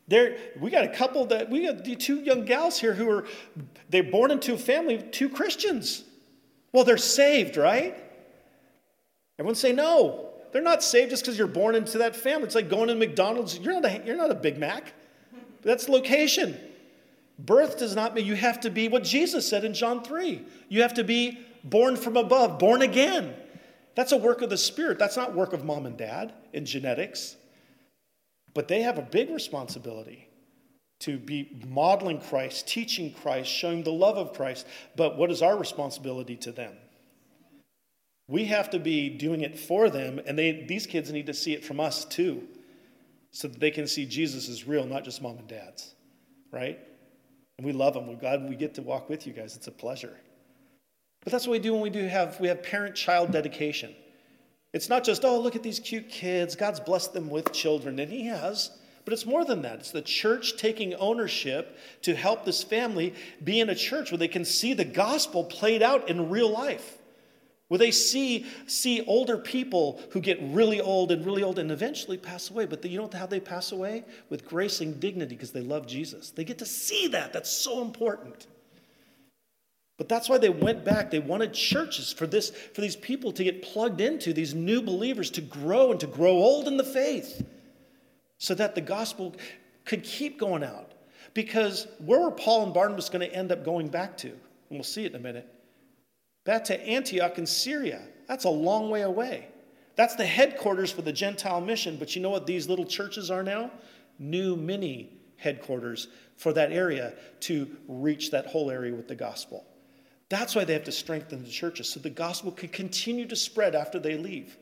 There, 0.07 0.37
we 0.59 0.69
got 0.69 0.83
a 0.83 0.89
couple 0.89 1.25
that 1.25 1.49
we 1.49 1.65
got 1.65 1.83
two 1.99 2.17
young 2.17 2.45
gals 2.45 2.79
here 2.79 2.93
who 2.93 3.09
are 3.09 3.25
they're 3.89 4.03
born 4.03 4.29
into 4.29 4.53
a 4.53 4.59
family 4.59 4.93
of 4.93 5.09
two 5.09 5.27
Christians. 5.27 6.03
Well, 6.71 6.83
they're 6.83 6.97
saved, 6.97 7.57
right? 7.57 7.97
Everyone 9.39 9.55
say 9.55 9.73
no. 9.73 10.29
They're 10.51 10.61
not 10.61 10.83
saved 10.83 11.09
just 11.09 11.23
because 11.23 11.35
you're 11.35 11.47
born 11.47 11.73
into 11.73 11.97
that 11.97 12.15
family. 12.15 12.45
It's 12.45 12.53
like 12.53 12.69
going 12.69 12.89
to 12.89 12.95
McDonald's. 12.95 13.57
You're 13.57 13.73
not 13.73 13.85
a, 13.85 14.03
you're 14.05 14.17
not 14.17 14.29
a 14.29 14.35
Big 14.35 14.59
Mac. 14.59 14.93
That's 15.63 15.89
location. 15.89 16.59
Birth 17.39 17.79
does 17.79 17.95
not 17.95 18.13
mean 18.13 18.27
you 18.27 18.35
have 18.35 18.59
to 18.59 18.69
be 18.69 18.87
what 18.87 19.03
Jesus 19.03 19.49
said 19.49 19.65
in 19.65 19.73
John 19.73 20.03
3. 20.03 20.45
You 20.69 20.83
have 20.83 20.93
to 20.93 21.03
be 21.03 21.39
born 21.63 21.95
from 21.95 22.17
above, 22.17 22.59
born 22.59 22.81
again. 22.81 23.35
That's 23.95 24.11
a 24.11 24.17
work 24.17 24.41
of 24.41 24.49
the 24.49 24.57
Spirit. 24.57 24.99
That's 24.99 25.17
not 25.17 25.35
work 25.35 25.53
of 25.53 25.63
mom 25.63 25.85
and 25.85 25.97
dad 25.97 26.33
in 26.51 26.65
genetics. 26.65 27.35
But 28.53 28.67
they 28.67 28.81
have 28.81 28.97
a 28.97 29.03
big 29.03 29.29
responsibility 29.29 30.29
to 31.01 31.17
be 31.17 31.61
modeling 31.67 32.19
Christ, 32.19 32.67
teaching 32.67 33.13
Christ, 33.13 33.51
showing 33.51 33.83
the 33.83 33.91
love 33.91 34.17
of 34.17 34.33
Christ. 34.33 34.65
But 34.95 35.17
what 35.17 35.31
is 35.31 35.41
our 35.41 35.57
responsibility 35.57 36.35
to 36.37 36.51
them? 36.51 36.75
We 38.27 38.45
have 38.45 38.69
to 38.69 38.79
be 38.79 39.09
doing 39.09 39.41
it 39.41 39.59
for 39.59 39.89
them, 39.89 40.19
and 40.25 40.39
they, 40.39 40.65
these 40.67 40.87
kids 40.87 41.11
need 41.11 41.25
to 41.25 41.33
see 41.33 41.53
it 41.53 41.65
from 41.65 41.79
us 41.79 42.05
too, 42.05 42.47
so 43.31 43.49
that 43.49 43.59
they 43.59 43.69
can 43.69 43.85
see 43.85 44.05
Jesus 44.05 44.47
is 44.47 44.65
real, 44.65 44.85
not 44.85 45.03
just 45.03 45.21
mom 45.21 45.37
and 45.37 45.47
dad's, 45.47 45.93
right? 46.51 46.79
And 47.57 47.67
we 47.67 47.73
love 47.73 47.95
them. 47.95 48.07
We're 48.07 48.15
glad 48.15 48.47
we 48.47 48.55
get 48.55 48.75
to 48.75 48.81
walk 48.81 49.09
with 49.09 49.27
you 49.27 49.33
guys. 49.33 49.57
It's 49.57 49.67
a 49.67 49.71
pleasure. 49.71 50.15
But 51.23 51.31
that's 51.31 51.47
what 51.47 51.53
we 51.53 51.59
do 51.59 51.73
when 51.73 51.81
we 51.81 51.89
do 51.89 52.05
have 52.07 52.39
we 52.39 52.47
have 52.47 52.63
parent-child 52.63 53.31
dedication. 53.31 53.93
It's 54.73 54.89
not 54.89 55.03
just, 55.03 55.23
oh, 55.23 55.39
look 55.39 55.55
at 55.55 55.63
these 55.63 55.79
cute 55.79 56.09
kids. 56.09 56.55
God's 56.55 56.79
blessed 56.79 57.13
them 57.13 57.29
with 57.29 57.53
children, 57.53 57.99
and 57.99 58.11
He 58.11 58.25
has. 58.25 58.71
But 59.05 59.13
it's 59.13 59.25
more 59.25 59.45
than 59.45 59.61
that. 59.63 59.79
It's 59.79 59.91
the 59.91 60.01
church 60.01 60.57
taking 60.57 60.95
ownership 60.95 61.77
to 62.03 62.15
help 62.15 62.45
this 62.45 62.63
family 62.63 63.13
be 63.43 63.59
in 63.59 63.69
a 63.69 63.75
church 63.75 64.11
where 64.11 64.17
they 64.17 64.27
can 64.27 64.45
see 64.45 64.73
the 64.73 64.85
gospel 64.85 65.43
played 65.43 65.83
out 65.83 66.09
in 66.09 66.29
real 66.29 66.49
life. 66.49 66.97
Where 67.67 67.77
they 67.77 67.91
see, 67.91 68.45
see 68.67 69.03
older 69.05 69.37
people 69.37 69.99
who 70.11 70.21
get 70.21 70.39
really 70.41 70.79
old 70.79 71.11
and 71.11 71.25
really 71.25 71.43
old 71.43 71.59
and 71.59 71.71
eventually 71.71 72.17
pass 72.17 72.49
away. 72.49 72.65
But 72.65 72.83
you 72.85 72.97
know 72.97 73.09
how 73.11 73.25
they 73.25 73.39
pass 73.39 73.71
away? 73.71 74.05
With 74.29 74.45
grace 74.45 74.79
and 74.79 74.99
dignity 74.99 75.35
because 75.35 75.51
they 75.51 75.61
love 75.61 75.85
Jesus. 75.85 76.29
They 76.29 76.43
get 76.43 76.59
to 76.59 76.65
see 76.65 77.07
that. 77.07 77.33
That's 77.33 77.51
so 77.51 77.81
important. 77.81 78.47
But 79.97 80.09
that's 80.09 80.27
why 80.27 80.39
they 80.39 80.49
went 80.49 80.83
back. 80.83 81.11
They 81.11 81.19
wanted 81.19 81.53
churches 81.53 82.11
for 82.11 82.25
this, 82.25 82.49
for 82.49 82.81
these 82.81 82.95
people 82.95 83.31
to 83.33 83.43
get 83.43 83.61
plugged 83.61 84.01
into, 84.01 84.33
these 84.33 84.55
new 84.55 84.81
believers 84.81 85.29
to 85.31 85.41
grow 85.41 85.91
and 85.91 85.99
to 85.99 86.07
grow 86.07 86.31
old 86.31 86.67
in 86.67 86.77
the 86.77 86.83
faith, 86.83 87.45
so 88.39 88.55
that 88.55 88.73
the 88.75 88.81
gospel 88.81 89.35
could 89.85 90.03
keep 90.03 90.39
going 90.39 90.63
out. 90.63 90.93
Because 91.33 91.87
where 91.99 92.19
were 92.19 92.31
Paul 92.31 92.63
and 92.63 92.73
Barnabas 92.73 93.09
going 93.09 93.27
to 93.27 93.35
end 93.35 93.51
up 93.51 93.63
going 93.63 93.87
back 93.87 94.17
to? 94.17 94.29
And 94.29 94.39
we'll 94.71 94.83
see 94.83 95.05
it 95.05 95.11
in 95.11 95.19
a 95.19 95.23
minute. 95.23 95.47
back 96.43 96.63
to 96.65 96.81
Antioch 96.81 97.37
in 97.37 97.45
Syria. 97.45 98.01
That's 98.27 98.45
a 98.45 98.49
long 98.49 98.89
way 98.89 99.01
away. 99.01 99.47
That's 99.95 100.15
the 100.15 100.25
headquarters 100.25 100.91
for 100.91 101.03
the 101.03 101.13
Gentile 101.13 101.61
mission. 101.61 101.97
But 101.97 102.15
you 102.15 102.21
know 102.21 102.29
what 102.29 102.47
these 102.47 102.67
little 102.67 102.85
churches 102.85 103.29
are 103.29 103.43
now? 103.43 103.71
New 104.19 104.55
mini 104.55 105.17
headquarters 105.37 106.07
for 106.37 106.53
that 106.53 106.71
area 106.71 107.13
to 107.41 107.69
reach 107.87 108.31
that 108.31 108.47
whole 108.47 108.71
area 108.71 108.93
with 108.93 109.07
the 109.07 109.15
gospel. 109.15 109.65
That's 110.33 110.55
why 110.55 110.63
they 110.63 110.73
have 110.73 110.85
to 110.85 110.91
strengthen 110.91 111.43
the 111.43 111.49
churches 111.49 111.89
so 111.89 111.99
the 111.99 112.09
gospel 112.09 112.51
can 112.51 112.69
continue 112.69 113.27
to 113.27 113.35
spread 113.35 113.75
after 113.75 113.99
they 113.99 114.17
leave. 114.17 114.57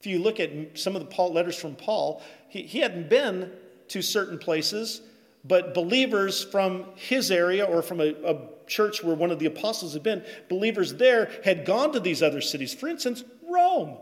If 0.00 0.06
you 0.06 0.18
look 0.18 0.40
at 0.40 0.78
some 0.78 0.96
of 0.96 1.02
the 1.02 1.08
Paul, 1.08 1.34
letters 1.34 1.56
from 1.58 1.74
Paul, 1.74 2.22
he, 2.48 2.62
he 2.62 2.78
hadn't 2.78 3.10
been 3.10 3.52
to 3.88 4.00
certain 4.00 4.38
places, 4.38 5.02
but 5.44 5.74
believers 5.74 6.42
from 6.42 6.86
his 6.94 7.30
area 7.30 7.66
or 7.66 7.82
from 7.82 8.00
a, 8.00 8.14
a 8.24 8.38
church 8.66 9.04
where 9.04 9.14
one 9.14 9.30
of 9.30 9.38
the 9.38 9.44
apostles 9.44 9.92
had 9.92 10.02
been, 10.02 10.24
believers 10.48 10.94
there 10.94 11.30
had 11.44 11.66
gone 11.66 11.92
to 11.92 12.00
these 12.00 12.22
other 12.22 12.40
cities. 12.40 12.72
For 12.72 12.88
instance, 12.88 13.24
Rome. 13.46 13.98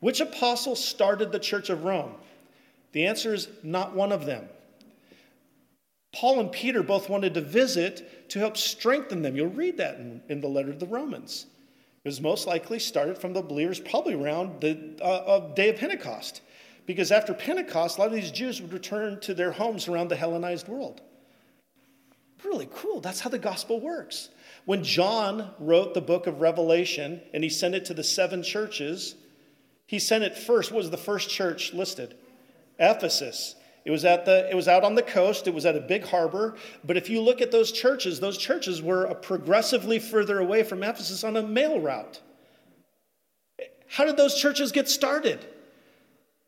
Which 0.00 0.20
apostle 0.20 0.74
started 0.74 1.32
the 1.32 1.38
church 1.38 1.68
of 1.68 1.84
Rome? 1.84 2.14
The 2.92 3.04
answer 3.04 3.34
is 3.34 3.48
not 3.62 3.94
one 3.94 4.10
of 4.10 4.24
them. 4.24 4.48
Paul 6.12 6.40
and 6.40 6.52
Peter 6.52 6.82
both 6.82 7.08
wanted 7.08 7.34
to 7.34 7.40
visit 7.40 8.28
to 8.30 8.38
help 8.38 8.56
strengthen 8.56 9.22
them. 9.22 9.34
You'll 9.34 9.48
read 9.48 9.78
that 9.78 9.96
in, 9.96 10.22
in 10.28 10.40
the 10.40 10.48
letter 10.48 10.72
to 10.72 10.78
the 10.78 10.86
Romans. 10.86 11.46
It 12.04 12.08
was 12.08 12.20
most 12.20 12.46
likely 12.46 12.78
started 12.78 13.16
from 13.16 13.32
the 13.32 13.42
believers 13.42 13.80
probably 13.80 14.14
around 14.14 14.60
the 14.60 15.02
uh, 15.02 15.54
day 15.54 15.70
of 15.70 15.76
Pentecost. 15.76 16.42
Because 16.84 17.12
after 17.12 17.32
Pentecost, 17.32 17.96
a 17.96 18.00
lot 18.00 18.08
of 18.08 18.14
these 18.14 18.30
Jews 18.32 18.60
would 18.60 18.72
return 18.72 19.20
to 19.20 19.34
their 19.34 19.52
homes 19.52 19.88
around 19.88 20.08
the 20.08 20.16
Hellenized 20.16 20.68
world. 20.68 21.00
Really 22.44 22.68
cool. 22.74 23.00
That's 23.00 23.20
how 23.20 23.30
the 23.30 23.38
gospel 23.38 23.80
works. 23.80 24.30
When 24.64 24.82
John 24.82 25.50
wrote 25.60 25.94
the 25.94 26.00
book 26.00 26.26
of 26.26 26.40
Revelation 26.40 27.20
and 27.32 27.44
he 27.44 27.48
sent 27.48 27.76
it 27.76 27.84
to 27.86 27.94
the 27.94 28.02
seven 28.02 28.42
churches, 28.42 29.14
he 29.86 30.00
sent 30.00 30.24
it 30.24 30.36
first. 30.36 30.72
What 30.72 30.78
was 30.78 30.90
the 30.90 30.96
first 30.96 31.30
church 31.30 31.72
listed? 31.72 32.16
Ephesus. 32.80 33.54
It 33.84 33.90
was, 33.90 34.04
at 34.04 34.24
the, 34.24 34.48
it 34.48 34.54
was 34.54 34.68
out 34.68 34.84
on 34.84 34.94
the 34.94 35.02
coast, 35.02 35.48
it 35.48 35.54
was 35.54 35.66
at 35.66 35.74
a 35.74 35.80
big 35.80 36.04
harbor. 36.04 36.54
But 36.84 36.96
if 36.96 37.10
you 37.10 37.20
look 37.20 37.40
at 37.40 37.50
those 37.50 37.72
churches, 37.72 38.20
those 38.20 38.38
churches 38.38 38.80
were 38.80 39.12
progressively 39.14 39.98
further 39.98 40.38
away 40.38 40.62
from 40.62 40.82
Ephesus 40.82 41.24
on 41.24 41.36
a 41.36 41.42
mail 41.42 41.80
route. 41.80 42.20
How 43.88 44.04
did 44.04 44.16
those 44.16 44.40
churches 44.40 44.72
get 44.72 44.88
started? 44.88 45.44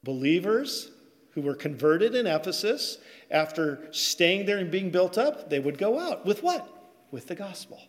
Believers 0.03 0.91
who 1.32 1.43
were 1.43 1.55
converted 1.55 2.14
in 2.14 2.26
Ephesus, 2.28 2.99
after 3.30 3.89
staying 3.91 4.47
there 4.47 4.59
and 4.59 4.70
being 4.70 4.91
built 4.91 5.18
up, 5.18 5.51
they 5.51 5.59
would 5.59 5.76
go 5.76 5.99
out. 5.99 6.24
With 6.24 6.43
what? 6.45 6.68
With 7.11 7.26
the 7.26 7.35
gospel. 7.35 7.80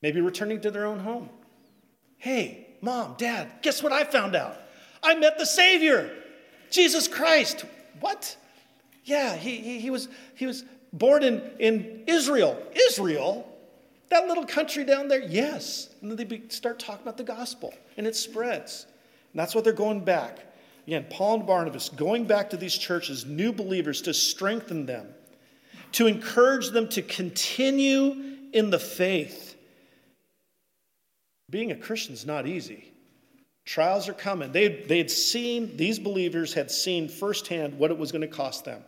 Maybe 0.00 0.22
returning 0.22 0.62
to 0.62 0.70
their 0.70 0.86
own 0.86 1.00
home. 1.00 1.28
Hey, 2.16 2.68
mom, 2.80 3.14
dad, 3.18 3.48
guess 3.62 3.82
what 3.82 3.92
I 3.92 4.04
found 4.04 4.34
out? 4.34 4.56
I 5.02 5.14
met 5.14 5.38
the 5.38 5.44
Savior, 5.44 6.10
Jesus 6.70 7.06
Christ. 7.06 7.66
What? 8.00 8.36
Yeah, 9.08 9.36
he, 9.36 9.56
he, 9.56 9.80
he, 9.80 9.88
was, 9.88 10.08
he 10.34 10.46
was 10.46 10.64
born 10.92 11.22
in, 11.22 11.40
in 11.58 12.04
Israel. 12.06 12.62
Israel? 12.90 13.50
That 14.10 14.26
little 14.26 14.44
country 14.44 14.84
down 14.84 15.08
there? 15.08 15.22
Yes. 15.22 15.88
And 16.02 16.10
then 16.10 16.28
they 16.28 16.42
start 16.48 16.78
talking 16.78 17.02
about 17.02 17.16
the 17.16 17.24
gospel, 17.24 17.72
and 17.96 18.06
it 18.06 18.14
spreads. 18.14 18.86
And 19.32 19.40
that's 19.40 19.54
what 19.54 19.64
they're 19.64 19.72
going 19.72 20.04
back. 20.04 20.40
Again, 20.86 21.06
Paul 21.08 21.36
and 21.36 21.46
Barnabas 21.46 21.88
going 21.88 22.26
back 22.26 22.50
to 22.50 22.58
these 22.58 22.76
churches, 22.76 23.24
new 23.24 23.50
believers, 23.50 24.02
to 24.02 24.12
strengthen 24.12 24.84
them, 24.84 25.06
to 25.92 26.06
encourage 26.06 26.68
them 26.70 26.86
to 26.90 27.00
continue 27.00 28.36
in 28.52 28.68
the 28.68 28.78
faith. 28.78 29.56
Being 31.48 31.72
a 31.72 31.76
Christian 31.76 32.12
is 32.12 32.26
not 32.26 32.46
easy. 32.46 32.92
Trials 33.64 34.06
are 34.06 34.14
coming. 34.14 34.52
They, 34.52 34.68
they 34.68 34.98
had 34.98 35.10
seen, 35.10 35.78
these 35.78 35.98
believers 35.98 36.52
had 36.52 36.70
seen 36.70 37.08
firsthand 37.08 37.78
what 37.78 37.90
it 37.90 37.96
was 37.96 38.12
going 38.12 38.22
to 38.22 38.28
cost 38.28 38.66
them. 38.66 38.82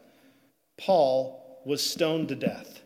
Paul 0.81 1.61
was 1.65 1.83
stoned 1.83 2.29
to 2.29 2.35
death, 2.35 2.83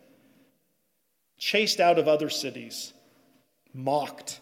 chased 1.37 1.79
out 1.79 1.97
of 1.97 2.07
other 2.07 2.29
cities, 2.29 2.93
mocked 3.73 4.39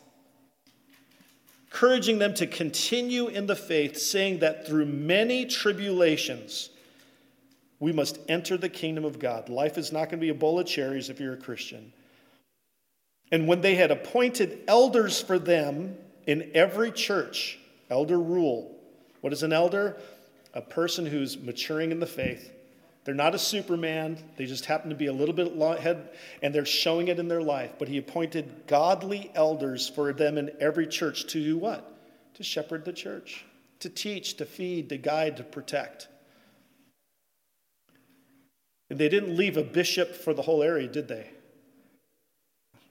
encouraging 1.74 2.20
them 2.20 2.36
to 2.36 2.46
continue 2.46 3.28
in 3.28 3.48
the 3.48 3.56
faith, 3.56 3.98
saying 3.98 4.40
that 4.40 4.68
through 4.68 4.86
many 4.86 5.44
tribulations, 5.44 6.70
we 7.80 7.92
must 7.92 8.20
enter 8.30 8.58
the 8.58 8.70
kingdom 8.70 9.04
of 9.04 9.18
God. 9.18 9.50
Life 9.50 9.78
is 9.80 9.92
not 9.92 10.06
going 10.06 10.20
to 10.20 10.26
be 10.26 10.30
a 10.30 10.36
bowl 10.36 10.60
of 10.60 10.68
cherries 10.68 11.10
if 11.10 11.20
you're 11.20 11.34
a 11.34 11.38
Christian. 11.38 11.92
And 13.32 13.48
when 13.48 13.62
they 13.62 13.74
had 13.74 13.90
appointed 13.90 14.60
elders 14.68 15.20
for 15.20 15.40
them 15.40 15.98
in 16.28 16.52
every 16.54 16.92
church, 16.92 17.58
elder 17.90 18.20
rule. 18.20 18.78
What 19.22 19.34
is 19.34 19.42
an 19.42 19.52
elder? 19.52 19.98
A 20.54 20.62
person 20.62 21.08
who's 21.08 21.40
maturing 21.40 21.92
in 21.92 22.00
the 22.00 22.06
faith. 22.06 22.52
They're 23.06 23.14
not 23.14 23.36
a 23.36 23.40
superman. 23.40 24.18
They 24.38 24.46
just 24.46 24.66
happen 24.66 24.90
to 24.90 24.96
be 24.96 25.08
a 25.08 25.14
little 25.14 25.36
bit 25.36 25.54
ahead, 25.60 26.10
and 26.42 26.56
they're 26.56 26.66
showing 26.66 27.10
it 27.10 27.20
in 27.20 27.28
their 27.28 27.42
life. 27.42 27.74
But 27.78 27.90
he 27.90 27.98
appointed 27.98 28.64
godly 28.66 29.30
elders 29.36 29.90
for 29.90 30.14
them 30.14 30.38
in 30.38 30.52
every 30.60 30.88
church 30.88 31.28
to 31.28 31.44
do 31.44 31.58
what? 31.58 31.90
To 32.36 32.44
shepherd 32.44 32.86
the 32.86 32.94
church, 32.94 33.46
to 33.80 33.90
teach, 33.90 34.38
to 34.38 34.46
feed, 34.46 34.90
to 34.90 34.98
guide, 34.98 35.38
to 35.38 35.44
protect. 35.44 36.08
And 38.90 38.98
they 38.98 39.10
didn't 39.10 39.36
leave 39.36 39.58
a 39.58 39.64
bishop 39.64 40.16
for 40.16 40.34
the 40.34 40.42
whole 40.42 40.64
area, 40.64 40.88
did 40.88 41.08
they? 41.08 41.30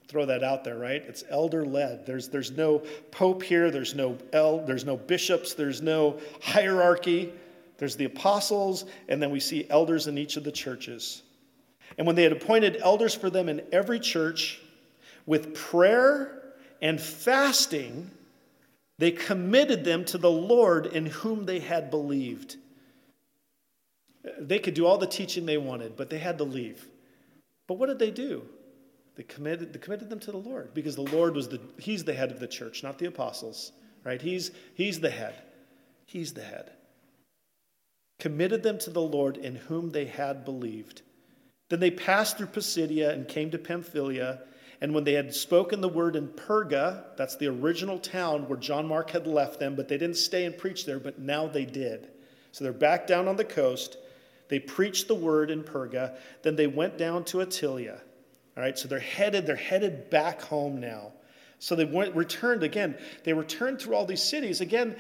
Throw 0.09 0.27
that 0.27 0.45
out 0.45 0.63
there, 0.63 0.77
right? 0.77 1.03
It's 1.07 1.25
elder 1.31 1.65
led. 1.65 2.05
There's, 2.05 2.29
there's 2.29 2.51
no 2.51 2.83
pope 3.11 3.43
here, 3.43 3.71
there's 3.71 3.95
no, 3.95 4.19
el, 4.35 4.59
there's 4.67 4.85
no 4.85 4.97
bishops, 4.97 5.55
there's 5.55 5.81
no 5.81 6.21
hierarchy. 6.43 7.33
There's 7.83 7.97
the 7.97 8.05
apostles, 8.05 8.85
and 9.09 9.21
then 9.21 9.33
we 9.33 9.41
see 9.41 9.67
elders 9.69 10.07
in 10.07 10.17
each 10.17 10.37
of 10.37 10.45
the 10.45 10.53
churches. 10.53 11.23
And 11.99 12.07
when 12.07 12.15
they 12.15 12.23
had 12.23 12.31
appointed 12.31 12.77
elders 12.81 13.13
for 13.13 13.29
them 13.29 13.49
in 13.49 13.61
every 13.73 13.99
church, 13.99 14.61
with 15.27 15.53
prayer 15.53 16.45
and 16.81 17.01
fasting, 17.01 18.09
they 18.99 19.11
committed 19.11 19.83
them 19.83 20.05
to 20.05 20.19
the 20.19 20.31
Lord 20.31 20.87
in 20.87 21.07
whom 21.07 21.45
they 21.45 21.59
had 21.59 21.91
believed. 21.91 22.55
They 24.39 24.61
could 24.61 24.75
do 24.75 24.87
all 24.87 24.99
the 24.99 25.05
teaching 25.09 25.45
they 25.45 25.59
wanted, 25.59 25.97
but 25.97 26.09
they 26.09 26.19
had 26.19 26.39
to 26.39 26.45
leave. 26.45 26.87
But 27.67 27.79
what 27.79 27.89
did 27.89 27.99
they 27.99 28.13
do? 28.13 28.45
They 29.17 29.25
committed, 29.25 29.73
they 29.73 29.81
committed 29.81 30.09
them 30.09 30.21
to 30.21 30.31
the 30.31 30.39
Lord 30.39 30.73
because 30.73 30.95
the 30.95 31.03
Lord 31.03 31.35
was 31.35 31.49
the, 31.49 31.59
he's 31.79 32.05
the 32.05 32.15
head 32.15 32.31
of 32.31 32.39
the 32.39 32.47
church, 32.47 32.85
not 32.85 33.01
the 33.01 33.07
apostles, 33.07 33.73
right? 34.05 34.23
He's, 34.23 34.53
he's 34.75 35.01
the 35.01 35.11
head. 35.11 35.35
He's 36.07 36.33
the 36.33 36.45
head 36.45 36.71
committed 38.23 38.63
them 38.63 38.79
to 38.79 38.89
the 38.89 39.03
Lord 39.03 39.37
in 39.37 39.57
whom 39.57 39.91
they 39.91 40.05
had 40.05 40.45
believed. 40.45 41.03
Then 41.71 41.81
they 41.81 41.91
passed 41.91 42.39
through 42.39 42.47
Pisidia 42.47 43.11
and 43.11 43.27
came 43.27 43.51
to 43.51 43.59
Pamphylia. 43.59 44.43
And 44.81 44.95
when 44.95 45.03
they 45.03 45.15
had 45.15 45.35
spoken 45.35 45.81
the 45.81 45.89
word 45.89 46.15
in 46.15 46.29
Perga, 46.29 47.17
that's 47.17 47.35
the 47.35 47.49
original 47.49 47.99
town 47.99 48.47
where 48.47 48.61
John 48.61 48.87
Mark 48.87 49.11
had 49.11 49.27
left 49.27 49.59
them, 49.59 49.75
but 49.75 49.89
they 49.89 49.99
didn't 49.99 50.19
stay 50.19 50.45
and 50.45 50.57
preach 50.57 50.87
there, 50.87 51.01
but 51.01 51.19
now 51.19 51.49
they 51.49 51.65
did. 51.65 52.11
So 52.53 52.63
they're 52.63 52.73
back 52.73 53.09
down 53.09 53.27
on 53.27 53.35
the 53.35 53.45
coast. 53.45 53.97
They 54.47 54.61
preached 54.61 55.09
the 55.09 55.17
word 55.17 55.51
in 55.51 55.65
Perga. 55.65 56.17
Then 56.45 56.55
they 56.55 56.69
went 56.69 56.97
down 56.97 57.25
to 57.25 57.39
Attalia. 57.39 57.99
All 58.57 58.63
right, 58.63 58.79
so 58.79 58.87
they're 58.87 59.01
headed, 59.01 59.49
they're 59.49 59.57
headed 59.57 60.11
back 60.11 60.41
home 60.43 60.79
now. 60.79 61.11
So 61.59 61.77
they 61.77 61.85
went, 61.85 62.15
returned 62.17 62.65
again. 62.65 62.99
They 63.23 63.33
returned 63.33 63.81
through 63.81 63.95
all 63.95 64.05
these 64.05 64.23
cities. 64.23 64.61
Again, 64.61 64.97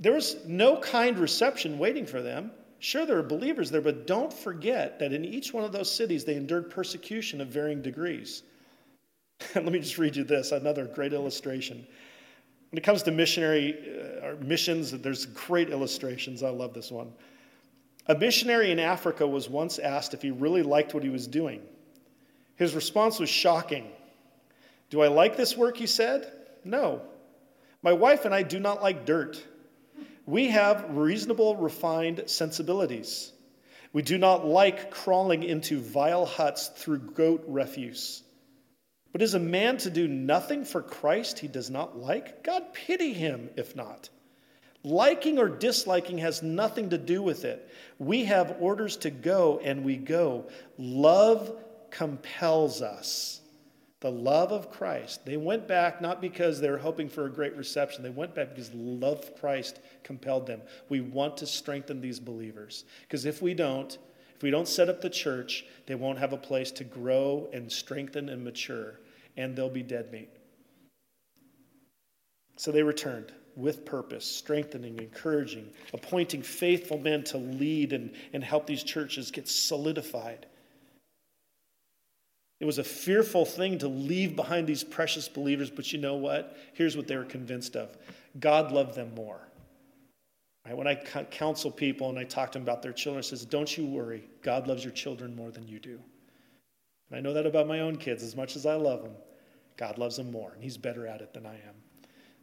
there 0.00 0.12
was 0.12 0.36
no 0.46 0.78
kind 0.78 1.18
reception 1.18 1.78
waiting 1.78 2.06
for 2.06 2.20
them. 2.20 2.50
Sure, 2.78 3.06
there 3.06 3.16
were 3.16 3.22
believers 3.22 3.70
there, 3.70 3.80
but 3.80 4.06
don't 4.06 4.32
forget 4.32 4.98
that 4.98 5.12
in 5.12 5.24
each 5.24 5.54
one 5.54 5.64
of 5.64 5.72
those 5.72 5.90
cities 5.90 6.24
they 6.24 6.34
endured 6.34 6.70
persecution 6.70 7.40
of 7.40 7.48
varying 7.48 7.80
degrees. 7.80 8.42
Let 9.54 9.66
me 9.66 9.78
just 9.78 9.98
read 9.98 10.16
you 10.16 10.24
this 10.24 10.52
another 10.52 10.84
great 10.86 11.12
illustration. 11.12 11.86
When 12.70 12.78
it 12.78 12.82
comes 12.82 13.02
to 13.04 13.12
missionary 13.12 13.76
uh, 14.22 14.34
missions, 14.44 14.90
there's 14.90 15.26
great 15.26 15.70
illustrations. 15.70 16.42
I 16.42 16.50
love 16.50 16.74
this 16.74 16.90
one. 16.90 17.12
A 18.08 18.14
missionary 18.14 18.70
in 18.70 18.78
Africa 18.78 19.26
was 19.26 19.48
once 19.48 19.78
asked 19.78 20.12
if 20.12 20.20
he 20.20 20.30
really 20.30 20.62
liked 20.62 20.92
what 20.92 21.02
he 21.02 21.08
was 21.08 21.26
doing. 21.26 21.62
His 22.56 22.74
response 22.74 23.18
was 23.18 23.30
shocking. 23.30 23.90
Do 24.90 25.02
I 25.02 25.08
like 25.08 25.36
this 25.36 25.56
work? 25.56 25.76
He 25.76 25.86
said. 25.86 26.32
No. 26.64 27.02
My 27.82 27.92
wife 27.92 28.24
and 28.24 28.34
I 28.34 28.42
do 28.42 28.60
not 28.60 28.82
like 28.82 29.06
dirt. 29.06 29.42
We 30.26 30.48
have 30.48 30.96
reasonable, 30.96 31.56
refined 31.56 32.24
sensibilities. 32.26 33.32
We 33.92 34.02
do 34.02 34.18
not 34.18 34.46
like 34.46 34.90
crawling 34.90 35.42
into 35.42 35.78
vile 35.78 36.26
huts 36.26 36.68
through 36.68 37.12
goat 37.12 37.44
refuse. 37.46 38.22
But 39.12 39.22
is 39.22 39.34
a 39.34 39.38
man 39.38 39.76
to 39.78 39.90
do 39.90 40.08
nothing 40.08 40.64
for 40.64 40.82
Christ 40.82 41.38
he 41.38 41.46
does 41.46 41.70
not 41.70 41.96
like? 41.96 42.42
God 42.42 42.72
pity 42.72 43.12
him 43.12 43.50
if 43.56 43.76
not. 43.76 44.08
Liking 44.82 45.38
or 45.38 45.48
disliking 45.48 46.18
has 46.18 46.42
nothing 46.42 46.90
to 46.90 46.98
do 46.98 47.22
with 47.22 47.44
it. 47.44 47.70
We 47.98 48.24
have 48.24 48.56
orders 48.60 48.96
to 48.98 49.10
go 49.10 49.60
and 49.62 49.84
we 49.84 49.96
go. 49.96 50.46
Love 50.76 51.56
compels 51.90 52.82
us. 52.82 53.40
The 54.04 54.10
love 54.10 54.52
of 54.52 54.70
Christ. 54.70 55.24
They 55.24 55.38
went 55.38 55.66
back 55.66 56.02
not 56.02 56.20
because 56.20 56.60
they 56.60 56.68
were 56.68 56.76
hoping 56.76 57.08
for 57.08 57.24
a 57.24 57.30
great 57.30 57.56
reception, 57.56 58.02
they 58.02 58.10
went 58.10 58.34
back 58.34 58.50
because 58.50 58.70
love 58.74 59.20
of 59.20 59.40
Christ 59.40 59.80
compelled 60.02 60.46
them. 60.46 60.60
We 60.90 61.00
want 61.00 61.38
to 61.38 61.46
strengthen 61.46 62.02
these 62.02 62.20
believers. 62.20 62.84
Because 63.00 63.24
if 63.24 63.40
we 63.40 63.54
don't, 63.54 63.96
if 64.36 64.42
we 64.42 64.50
don't 64.50 64.68
set 64.68 64.90
up 64.90 65.00
the 65.00 65.08
church, 65.08 65.64
they 65.86 65.94
won't 65.94 66.18
have 66.18 66.34
a 66.34 66.36
place 66.36 66.70
to 66.72 66.84
grow 66.84 67.48
and 67.54 67.72
strengthen 67.72 68.28
and 68.28 68.44
mature, 68.44 69.00
and 69.38 69.56
they'll 69.56 69.70
be 69.70 69.82
dead 69.82 70.12
meat. 70.12 70.28
So 72.56 72.72
they 72.72 72.82
returned 72.82 73.32
with 73.56 73.86
purpose, 73.86 74.26
strengthening, 74.26 74.98
encouraging, 74.98 75.70
appointing 75.94 76.42
faithful 76.42 76.98
men 76.98 77.24
to 77.24 77.38
lead 77.38 77.94
and, 77.94 78.12
and 78.34 78.44
help 78.44 78.66
these 78.66 78.82
churches 78.82 79.30
get 79.30 79.48
solidified. 79.48 80.44
It 82.64 82.66
was 82.66 82.78
a 82.78 82.84
fearful 82.84 83.44
thing 83.44 83.76
to 83.80 83.88
leave 83.88 84.34
behind 84.34 84.66
these 84.66 84.82
precious 84.82 85.28
believers, 85.28 85.68
but 85.68 85.92
you 85.92 85.98
know 85.98 86.14
what? 86.14 86.56
Here's 86.72 86.96
what 86.96 87.06
they 87.06 87.14
were 87.14 87.26
convinced 87.26 87.76
of 87.76 87.94
God 88.40 88.72
loved 88.72 88.94
them 88.94 89.14
more. 89.14 89.46
Right? 90.64 90.74
When 90.74 90.86
I 90.86 90.94
counsel 90.94 91.70
people 91.70 92.08
and 92.08 92.18
I 92.18 92.24
talk 92.24 92.52
to 92.52 92.58
them 92.58 92.62
about 92.62 92.80
their 92.80 92.94
children, 92.94 93.18
I 93.18 93.20
says, 93.20 93.44
Don't 93.44 93.76
you 93.76 93.84
worry. 93.84 94.24
God 94.40 94.66
loves 94.66 94.82
your 94.82 94.94
children 94.94 95.36
more 95.36 95.50
than 95.50 95.68
you 95.68 95.78
do. 95.78 96.00
And 97.10 97.18
I 97.18 97.20
know 97.20 97.34
that 97.34 97.44
about 97.44 97.66
my 97.66 97.80
own 97.80 97.96
kids. 97.96 98.22
As 98.22 98.34
much 98.34 98.56
as 98.56 98.64
I 98.64 98.76
love 98.76 99.02
them, 99.02 99.12
God 99.76 99.98
loves 99.98 100.16
them 100.16 100.30
more, 100.30 100.52
and 100.54 100.62
He's 100.62 100.78
better 100.78 101.06
at 101.06 101.20
it 101.20 101.34
than 101.34 101.44
I 101.44 101.56
am. 101.56 101.74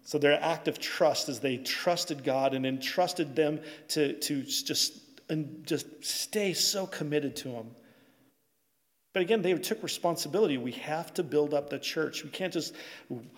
So 0.03 0.19
their 0.19 0.39
act 0.39 0.67
of 0.67 0.77
trust 0.77 1.29
as 1.29 1.39
they 1.39 1.57
trusted 1.57 2.23
God 2.23 2.53
and 2.53 2.63
entrusted 2.63 3.35
them 3.35 3.59
to, 3.87 4.13
to 4.19 4.43
just, 4.43 4.99
and 5.31 5.65
just 5.65 6.05
stay 6.05 6.53
so 6.53 6.85
committed 6.85 7.35
to 7.37 7.49
Him 7.49 7.71
but 9.13 9.21
again, 9.21 9.41
they 9.41 9.53
took 9.55 9.83
responsibility. 9.83 10.57
We 10.57 10.71
have 10.73 11.13
to 11.15 11.23
build 11.23 11.53
up 11.53 11.69
the 11.69 11.79
church. 11.79 12.23
We 12.23 12.29
can't 12.29 12.53
just, 12.53 12.73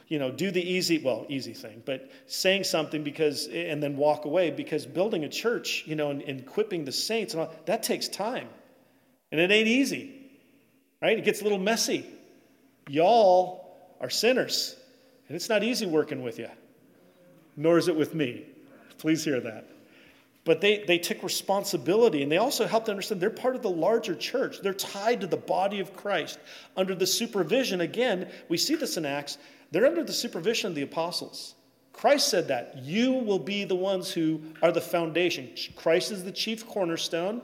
you 0.07 0.19
know, 0.19 0.29
do 0.29 0.51
the 0.51 0.61
easy, 0.61 0.99
well, 0.99 1.25
easy 1.29 1.53
thing, 1.53 1.81
but 1.83 2.11
saying 2.27 2.65
something 2.65 3.03
because, 3.03 3.47
and 3.47 3.81
then 3.81 3.97
walk 3.97 4.25
away 4.25 4.51
because 4.51 4.85
building 4.85 5.23
a 5.23 5.29
church, 5.29 5.83
you 5.87 5.95
know, 5.95 6.11
and, 6.11 6.21
and 6.23 6.41
equipping 6.41 6.85
the 6.85 6.91
saints, 6.91 7.33
and 7.33 7.41
all, 7.41 7.53
that 7.65 7.81
takes 7.81 8.07
time. 8.07 8.47
And 9.31 9.41
it 9.41 9.49
ain't 9.49 9.67
easy, 9.67 10.29
right? 11.01 11.17
It 11.17 11.25
gets 11.25 11.41
a 11.41 11.43
little 11.43 11.57
messy. 11.57 12.05
Y'all 12.87 13.95
are 13.99 14.11
sinners, 14.11 14.75
and 15.27 15.35
it's 15.35 15.49
not 15.49 15.63
easy 15.63 15.87
working 15.87 16.21
with 16.21 16.37
you, 16.37 16.49
nor 17.57 17.79
is 17.79 17.87
it 17.87 17.95
with 17.95 18.13
me. 18.13 18.45
Please 18.99 19.23
hear 19.23 19.39
that. 19.39 19.72
But 20.45 20.59
they, 20.59 20.83
they 20.83 20.97
took 20.97 21.23
responsibility 21.23 22.21
and 22.21 22.31
they 22.31 22.37
also 22.37 22.67
helped 22.67 22.89
understand 22.89 23.21
they're 23.21 23.29
part 23.29 23.55
of 23.55 23.61
the 23.61 23.69
larger 23.69 24.13
church. 24.13 24.59
They're 24.61 24.73
tied 24.73 25.21
to 25.21 25.27
the 25.27 25.37
body 25.37 25.79
of 25.79 25.95
Christ 25.95 26.37
under 26.75 26.93
the 26.93 27.07
supervision. 27.07 27.79
Again, 27.81 28.29
we 28.49 28.57
see 28.57 28.75
this 28.75 28.97
in 28.97 29.05
Acts. 29.05 29.37
They're 29.71 29.85
under 29.85 30.03
the 30.03 30.13
supervision 30.13 30.67
of 30.67 30.75
the 30.75 30.81
apostles. 30.81 31.55
Christ 31.93 32.27
said 32.27 32.49
that. 32.49 32.83
You 32.83 33.13
will 33.13 33.39
be 33.39 33.63
the 33.63 33.75
ones 33.75 34.11
who 34.11 34.41
are 34.61 34.71
the 34.71 34.81
foundation. 34.81 35.49
Christ 35.75 36.11
is 36.11 36.23
the 36.23 36.31
chief 36.31 36.67
cornerstone, 36.67 37.41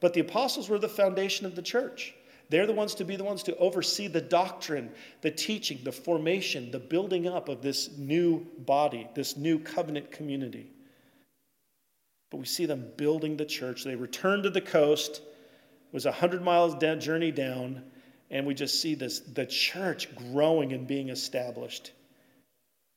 but 0.00 0.14
the 0.14 0.20
apostles 0.20 0.68
were 0.68 0.78
the 0.78 0.88
foundation 0.88 1.46
of 1.46 1.54
the 1.54 1.62
church. 1.62 2.14
They're 2.48 2.66
the 2.66 2.72
ones 2.72 2.96
to 2.96 3.04
be 3.04 3.14
the 3.14 3.22
ones 3.22 3.44
to 3.44 3.56
oversee 3.58 4.08
the 4.08 4.20
doctrine, 4.20 4.90
the 5.20 5.30
teaching, 5.30 5.78
the 5.84 5.92
formation, 5.92 6.72
the 6.72 6.80
building 6.80 7.28
up 7.28 7.48
of 7.48 7.62
this 7.62 7.96
new 7.96 8.44
body, 8.58 9.08
this 9.14 9.36
new 9.36 9.60
covenant 9.60 10.10
community. 10.10 10.68
But 12.30 12.38
we 12.38 12.46
see 12.46 12.66
them 12.66 12.92
building 12.96 13.36
the 13.36 13.44
church. 13.44 13.84
They 13.84 13.96
return 13.96 14.42
to 14.44 14.50
the 14.50 14.60
coast. 14.60 15.16
It 15.16 15.92
was 15.92 16.06
a 16.06 16.10
100 16.10 16.42
miles 16.42 16.76
down, 16.76 17.00
journey 17.00 17.32
down. 17.32 17.82
And 18.30 18.46
we 18.46 18.54
just 18.54 18.80
see 18.80 18.94
this 18.94 19.20
the 19.20 19.46
church 19.46 20.14
growing 20.14 20.72
and 20.72 20.86
being 20.86 21.08
established. 21.08 21.92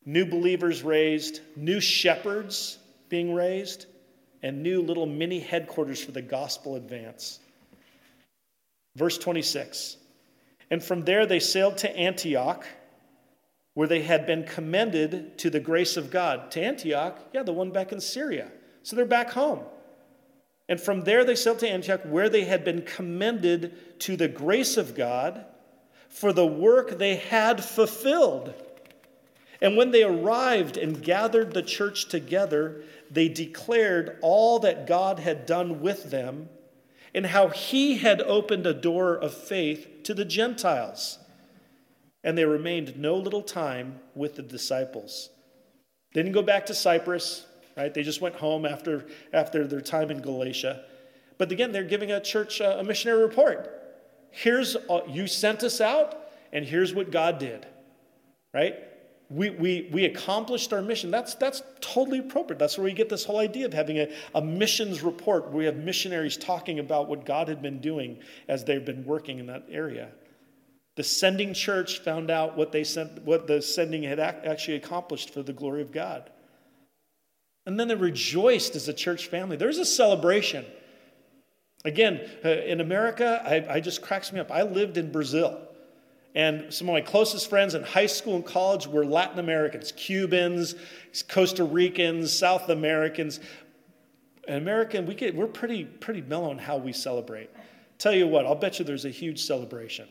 New 0.05 0.25
believers 0.25 0.83
raised, 0.83 1.41
new 1.55 1.79
shepherds 1.79 2.77
being 3.09 3.33
raised, 3.33 3.87
and 4.43 4.61
new 4.61 4.81
little 4.81 5.05
mini 5.05 5.39
headquarters 5.39 6.03
for 6.03 6.11
the 6.11 6.21
gospel 6.21 6.75
advance. 6.75 7.39
Verse 8.95 9.17
26 9.17 9.97
And 10.69 10.83
from 10.83 11.03
there 11.03 11.25
they 11.25 11.39
sailed 11.39 11.77
to 11.79 11.97
Antioch, 11.97 12.65
where 13.73 13.87
they 13.87 14.03
had 14.03 14.27
been 14.27 14.43
commended 14.43 15.37
to 15.39 15.49
the 15.49 15.59
grace 15.59 15.97
of 15.97 16.11
God. 16.11 16.51
To 16.51 16.61
Antioch, 16.61 17.17
yeah, 17.33 17.41
the 17.41 17.53
one 17.53 17.71
back 17.71 17.91
in 17.91 17.99
Syria. 17.99 18.51
So 18.83 18.95
they're 18.95 19.05
back 19.05 19.31
home. 19.31 19.61
And 20.69 20.79
from 20.79 21.01
there 21.01 21.25
they 21.25 21.35
sailed 21.35 21.59
to 21.59 21.69
Antioch, 21.69 22.01
where 22.05 22.29
they 22.29 22.45
had 22.45 22.63
been 22.63 22.83
commended 22.83 23.99
to 24.01 24.15
the 24.15 24.27
grace 24.27 24.77
of 24.77 24.95
God 24.95 25.45
for 26.09 26.31
the 26.31 26.45
work 26.45 26.97
they 26.97 27.15
had 27.15 27.63
fulfilled. 27.63 28.53
And 29.61 29.77
when 29.77 29.91
they 29.91 30.03
arrived 30.03 30.77
and 30.77 31.01
gathered 31.01 31.53
the 31.53 31.63
church 31.63 32.09
together, 32.09 32.83
they 33.09 33.29
declared 33.29 34.17
all 34.21 34.59
that 34.59 34.87
God 34.87 35.19
had 35.19 35.45
done 35.45 35.81
with 35.81 36.11
them 36.11 36.49
and 37.15 37.25
how 37.25 37.47
he 37.47 37.97
had 37.97 38.21
opened 38.21 38.65
a 38.65 38.73
door 38.73 39.15
of 39.15 39.33
faith 39.33 40.03
to 40.03 40.13
the 40.13 40.25
Gentiles. 40.25 41.19
And 42.23 42.37
they 42.37 42.45
remained 42.45 42.97
no 42.97 43.15
little 43.15 43.41
time 43.41 43.99
with 44.15 44.35
the 44.35 44.41
disciples. 44.41 45.29
They 46.13 46.21
didn't 46.21 46.33
go 46.33 46.41
back 46.41 46.65
to 46.67 46.73
Cyprus 46.73 47.45
right? 47.75 47.93
They 47.93 48.03
just 48.03 48.21
went 48.21 48.35
home 48.35 48.65
after, 48.65 49.05
after 49.31 49.67
their 49.67 49.81
time 49.81 50.11
in 50.11 50.21
Galatia. 50.21 50.83
But 51.37 51.51
again, 51.51 51.71
they're 51.71 51.83
giving 51.83 52.11
a 52.11 52.19
church 52.19 52.61
uh, 52.61 52.77
a 52.79 52.83
missionary 52.83 53.21
report. 53.21 53.69
Here's, 54.31 54.75
uh, 54.75 55.01
you 55.07 55.27
sent 55.27 55.63
us 55.63 55.81
out, 55.81 56.15
and 56.51 56.65
here's 56.65 56.93
what 56.93 57.11
God 57.11 57.39
did, 57.39 57.67
right? 58.53 58.75
We, 59.29 59.49
we, 59.49 59.89
we 59.91 60.05
accomplished 60.05 60.73
our 60.73 60.81
mission. 60.81 61.09
That's, 61.09 61.33
that's 61.35 61.63
totally 61.81 62.19
appropriate. 62.19 62.59
That's 62.59 62.77
where 62.77 62.85
we 62.85 62.93
get 62.93 63.09
this 63.09 63.23
whole 63.23 63.39
idea 63.39 63.65
of 63.65 63.73
having 63.73 63.97
a, 63.97 64.11
a 64.35 64.41
missions 64.41 65.01
report 65.01 65.45
where 65.45 65.57
we 65.57 65.65
have 65.65 65.77
missionaries 65.77 66.37
talking 66.37 66.79
about 66.79 67.07
what 67.07 67.25
God 67.25 67.47
had 67.47 67.61
been 67.61 67.79
doing 67.79 68.19
as 68.47 68.63
they've 68.63 68.85
been 68.85 69.05
working 69.05 69.39
in 69.39 69.47
that 69.47 69.65
area. 69.71 70.09
The 70.95 71.03
sending 71.03 71.53
church 71.55 71.99
found 71.99 72.29
out 72.29 72.55
what, 72.55 72.71
they 72.71 72.83
sent, 72.83 73.23
what 73.23 73.47
the 73.47 73.61
sending 73.61 74.03
had 74.03 74.19
actually 74.19 74.75
accomplished 74.75 75.33
for 75.33 75.41
the 75.41 75.53
glory 75.53 75.81
of 75.81 75.91
God. 75.91 76.29
And 77.65 77.79
then 77.79 77.87
they 77.87 77.95
rejoiced 77.95 78.75
as 78.75 78.87
a 78.87 78.93
church 78.93 79.27
family. 79.27 79.55
There's 79.55 79.77
a 79.77 79.85
celebration. 79.85 80.65
Again, 81.85 82.21
uh, 82.43 82.49
in 82.49 82.81
America, 82.81 83.41
I, 83.45 83.75
I 83.75 83.79
just 83.79 84.01
cracks 84.01 84.31
me 84.31 84.39
up. 84.39 84.51
I 84.51 84.63
lived 84.63 84.97
in 84.97 85.11
Brazil. 85.11 85.59
And 86.35 86.73
some 86.73 86.89
of 86.89 86.93
my 86.93 87.01
closest 87.01 87.49
friends 87.49 87.75
in 87.75 87.83
high 87.83 88.07
school 88.07 88.35
and 88.35 88.45
college 88.45 88.87
were 88.87 89.05
Latin 89.05 89.39
Americans, 89.39 89.91
Cubans, 89.91 90.75
Costa 91.29 91.63
Ricans, 91.63 92.33
South 92.33 92.69
Americans. 92.69 93.39
And 94.47 94.57
American, 94.57 95.05
we 95.05 95.13
get, 95.13 95.35
we're 95.35 95.47
pretty, 95.47 95.85
pretty 95.85 96.21
mellow 96.21 96.51
in 96.51 96.57
how 96.57 96.77
we 96.77 96.91
celebrate. 96.91 97.49
Tell 97.97 98.13
you 98.13 98.27
what, 98.27 98.45
I'll 98.45 98.55
bet 98.55 98.79
you 98.79 98.85
there's 98.85 99.05
a 99.05 99.09
huge 99.11 99.41
celebration. 99.41 100.07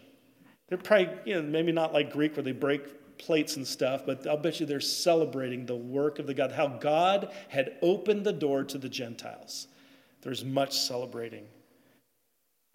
They're 0.69 0.79
probably, 0.79 1.11
you 1.25 1.35
know, 1.35 1.43
maybe 1.43 1.73
not 1.73 1.93
like 1.93 2.13
Greek 2.13 2.37
where 2.37 2.45
they 2.45 2.53
break 2.53 2.83
plates 3.23 3.57
and 3.57 3.67
stuff, 3.67 4.03
but 4.05 4.27
I'll 4.27 4.37
bet 4.37 4.61
you 4.61 4.67
they're 4.67 4.81
celebrating 4.81 5.65
the 5.65 5.77
work 5.77 6.19
of 6.19 6.27
the 6.27 6.35
God, 6.35 6.53
how 6.53 6.69
God 6.69 7.33
had 7.49 7.77
opened 7.81 8.25
the 8.25 8.33
door 8.33 8.65
to 8.65 8.79
the 8.79 8.89
Gentiles. 8.89 9.69
There's 10.23 10.45
much 10.45 10.79
celebrating. 10.79 11.47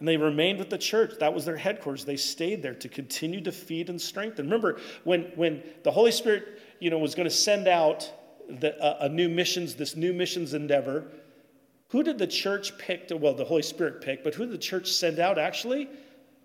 And 0.00 0.06
they 0.06 0.16
remained 0.16 0.58
with 0.58 0.70
the 0.70 0.78
church. 0.78 1.14
That 1.18 1.34
was 1.34 1.44
their 1.44 1.56
headquarters. 1.56 2.04
They 2.04 2.16
stayed 2.16 2.62
there 2.62 2.74
to 2.74 2.88
continue 2.88 3.40
to 3.42 3.52
feed 3.52 3.90
and 3.90 4.00
strengthen. 4.00 4.46
Remember, 4.46 4.78
when, 5.04 5.32
when 5.34 5.62
the 5.82 5.90
Holy 5.90 6.12
Spirit 6.12 6.60
you 6.78 6.90
know, 6.90 6.98
was 6.98 7.14
going 7.14 7.28
to 7.28 7.34
send 7.34 7.66
out 7.66 8.10
the, 8.48 9.04
a 9.04 9.08
new 9.08 9.28
missions, 9.28 9.74
this 9.74 9.96
new 9.96 10.12
missions 10.12 10.54
endeavor, 10.54 11.04
who 11.90 12.02
did 12.02 12.18
the 12.18 12.26
church 12.26 12.76
pick? 12.78 13.08
To, 13.08 13.16
well, 13.16 13.34
the 13.34 13.44
Holy 13.44 13.62
Spirit 13.62 14.00
pick, 14.00 14.22
but 14.22 14.34
who 14.34 14.44
did 14.44 14.52
the 14.52 14.58
church 14.58 14.92
send 14.92 15.18
out 15.18 15.38
actually? 15.38 15.88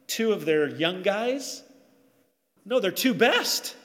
Two 0.08 0.32
of 0.32 0.46
their 0.46 0.68
young 0.68 1.04
guys? 1.04 1.64
No, 2.66 2.80
they're 2.80 2.92
two 2.92 3.14
best. 3.14 3.76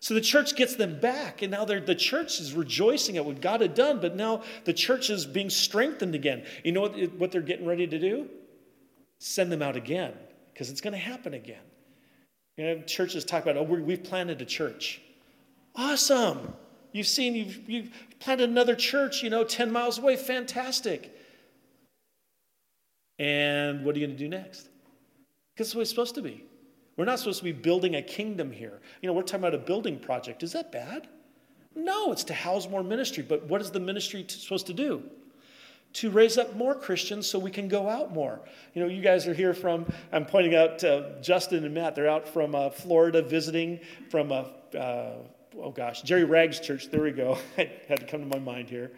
So 0.00 0.14
the 0.14 0.20
church 0.20 0.54
gets 0.54 0.76
them 0.76 1.00
back, 1.00 1.42
and 1.42 1.50
now 1.50 1.64
the 1.64 1.94
church 1.94 2.38
is 2.40 2.54
rejoicing 2.54 3.16
at 3.16 3.24
what 3.24 3.40
God 3.40 3.60
had 3.60 3.74
done, 3.74 4.00
but 4.00 4.14
now 4.14 4.42
the 4.64 4.72
church 4.72 5.10
is 5.10 5.26
being 5.26 5.50
strengthened 5.50 6.14
again. 6.14 6.44
You 6.62 6.72
know 6.72 6.82
what, 6.82 7.12
what 7.14 7.32
they're 7.32 7.40
getting 7.40 7.66
ready 7.66 7.86
to 7.86 7.98
do? 7.98 8.28
Send 9.18 9.50
them 9.50 9.60
out 9.60 9.76
again, 9.76 10.12
because 10.52 10.70
it's 10.70 10.80
going 10.80 10.92
to 10.92 10.98
happen 10.98 11.34
again. 11.34 11.62
You 12.56 12.64
know, 12.64 12.82
churches 12.82 13.24
talk 13.24 13.42
about, 13.42 13.56
oh, 13.56 13.62
we've 13.64 14.02
planted 14.02 14.40
a 14.40 14.44
church. 14.44 15.00
Awesome. 15.74 16.54
You've 16.92 17.06
seen, 17.06 17.34
you've, 17.34 17.68
you've 17.68 17.90
planted 18.20 18.48
another 18.50 18.76
church, 18.76 19.22
you 19.22 19.30
know, 19.30 19.44
10 19.44 19.70
miles 19.70 19.98
away. 19.98 20.16
Fantastic. 20.16 21.14
And 23.18 23.84
what 23.84 23.94
are 23.94 23.98
you 23.98 24.06
going 24.06 24.16
to 24.16 24.22
do 24.22 24.28
next? 24.28 24.68
Because 25.54 25.68
it's 25.68 25.74
what 25.74 25.82
it's 25.82 25.90
supposed 25.90 26.14
to 26.14 26.22
be. 26.22 26.44
We're 26.98 27.04
not 27.04 27.20
supposed 27.20 27.38
to 27.38 27.44
be 27.44 27.52
building 27.52 27.94
a 27.94 28.02
kingdom 28.02 28.50
here. 28.50 28.80
You 29.00 29.06
know, 29.06 29.12
we're 29.14 29.22
talking 29.22 29.40
about 29.46 29.54
a 29.54 29.58
building 29.58 30.00
project. 30.00 30.42
Is 30.42 30.52
that 30.52 30.72
bad? 30.72 31.06
No, 31.74 32.10
it's 32.10 32.24
to 32.24 32.34
house 32.34 32.68
more 32.68 32.82
ministry. 32.82 33.22
But 33.22 33.44
what 33.44 33.62
is 33.62 33.70
the 33.70 33.80
ministry 33.80 34.26
supposed 34.28 34.66
to 34.66 34.74
do? 34.74 35.04
to 35.94 36.10
raise 36.10 36.36
up 36.36 36.54
more 36.54 36.74
Christians 36.74 37.26
so 37.26 37.38
we 37.38 37.50
can 37.50 37.66
go 37.66 37.88
out 37.88 38.12
more. 38.12 38.40
You 38.74 38.82
know, 38.82 38.88
you 38.88 39.00
guys 39.00 39.26
are 39.26 39.32
here 39.32 39.54
from, 39.54 39.86
I'm 40.12 40.26
pointing 40.26 40.54
out 40.54 40.84
uh, 40.84 41.18
Justin 41.22 41.64
and 41.64 41.72
Matt, 41.72 41.94
they're 41.94 42.10
out 42.10 42.28
from 42.28 42.54
uh, 42.54 42.68
Florida 42.68 43.22
visiting 43.22 43.80
from, 44.10 44.30
uh, 44.30 44.44
uh 44.76 45.14
oh 45.58 45.70
gosh, 45.70 46.02
Jerry 46.02 46.24
Rags 46.24 46.60
Church. 46.60 46.90
There 46.90 47.00
we 47.00 47.12
go. 47.12 47.38
had 47.56 48.00
to 48.00 48.06
come 48.06 48.20
to 48.20 48.26
my 48.26 48.38
mind 48.38 48.68
here. 48.68 48.90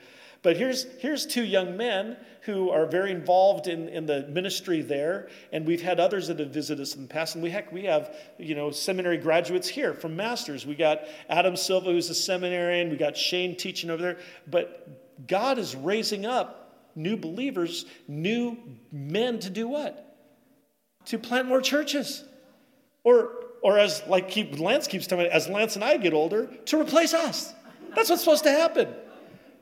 But 0.42 0.56
here's, 0.56 0.86
here's 0.98 1.26
two 1.26 1.44
young 1.44 1.76
men 1.76 2.16
who 2.42 2.70
are 2.70 2.86
very 2.86 3.10
involved 3.10 3.66
in, 3.66 3.88
in 3.88 4.06
the 4.06 4.26
ministry 4.28 4.80
there, 4.80 5.28
and 5.52 5.66
we've 5.66 5.82
had 5.82 6.00
others 6.00 6.28
that 6.28 6.38
have 6.38 6.48
visited 6.48 6.80
us 6.80 6.94
in 6.94 7.02
the 7.02 7.08
past. 7.08 7.34
And 7.34 7.44
we, 7.44 7.50
heck, 7.50 7.70
we 7.70 7.84
have, 7.84 8.16
you 8.38 8.54
know, 8.54 8.70
seminary 8.70 9.18
graduates 9.18 9.68
here 9.68 9.92
from 9.92 10.16
masters. 10.16 10.64
We 10.64 10.74
got 10.74 11.02
Adam 11.28 11.56
Silva, 11.56 11.90
who's 11.90 12.08
a 12.08 12.14
seminarian. 12.14 12.88
We 12.88 12.96
got 12.96 13.16
Shane 13.16 13.56
teaching 13.56 13.90
over 13.90 14.00
there. 14.00 14.18
But 14.46 15.26
God 15.28 15.58
is 15.58 15.76
raising 15.76 16.24
up 16.24 16.88
new 16.94 17.18
believers, 17.18 17.84
new 18.08 18.56
men 18.90 19.38
to 19.40 19.50
do 19.50 19.68
what? 19.68 20.16
To 21.06 21.18
plant 21.18 21.48
more 21.48 21.60
churches. 21.60 22.24
Or, 23.04 23.32
or 23.62 23.78
as 23.78 24.02
like 24.06 24.30
keep, 24.30 24.58
Lance 24.58 24.86
keeps 24.86 25.06
telling 25.06 25.26
me, 25.26 25.30
as 25.30 25.48
Lance 25.48 25.74
and 25.74 25.84
I 25.84 25.98
get 25.98 26.14
older, 26.14 26.46
to 26.46 26.80
replace 26.80 27.12
us. 27.12 27.52
That's 27.94 28.08
what's 28.08 28.22
supposed 28.22 28.44
to 28.44 28.50
happen 28.50 28.88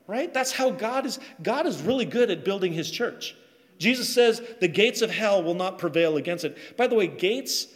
right? 0.08 0.34
That's 0.34 0.50
how 0.50 0.70
God 0.70 1.06
is. 1.06 1.20
God 1.40 1.66
is 1.66 1.80
really 1.82 2.06
good 2.06 2.32
at 2.32 2.44
building 2.44 2.72
his 2.72 2.90
church. 2.90 3.36
Jesus 3.78 4.12
says 4.12 4.42
the 4.60 4.66
gates 4.66 5.02
of 5.02 5.10
hell 5.10 5.40
will 5.44 5.54
not 5.54 5.78
prevail 5.78 6.16
against 6.16 6.44
it. 6.44 6.76
By 6.76 6.88
the 6.88 6.96
way, 6.96 7.06
gates, 7.06 7.68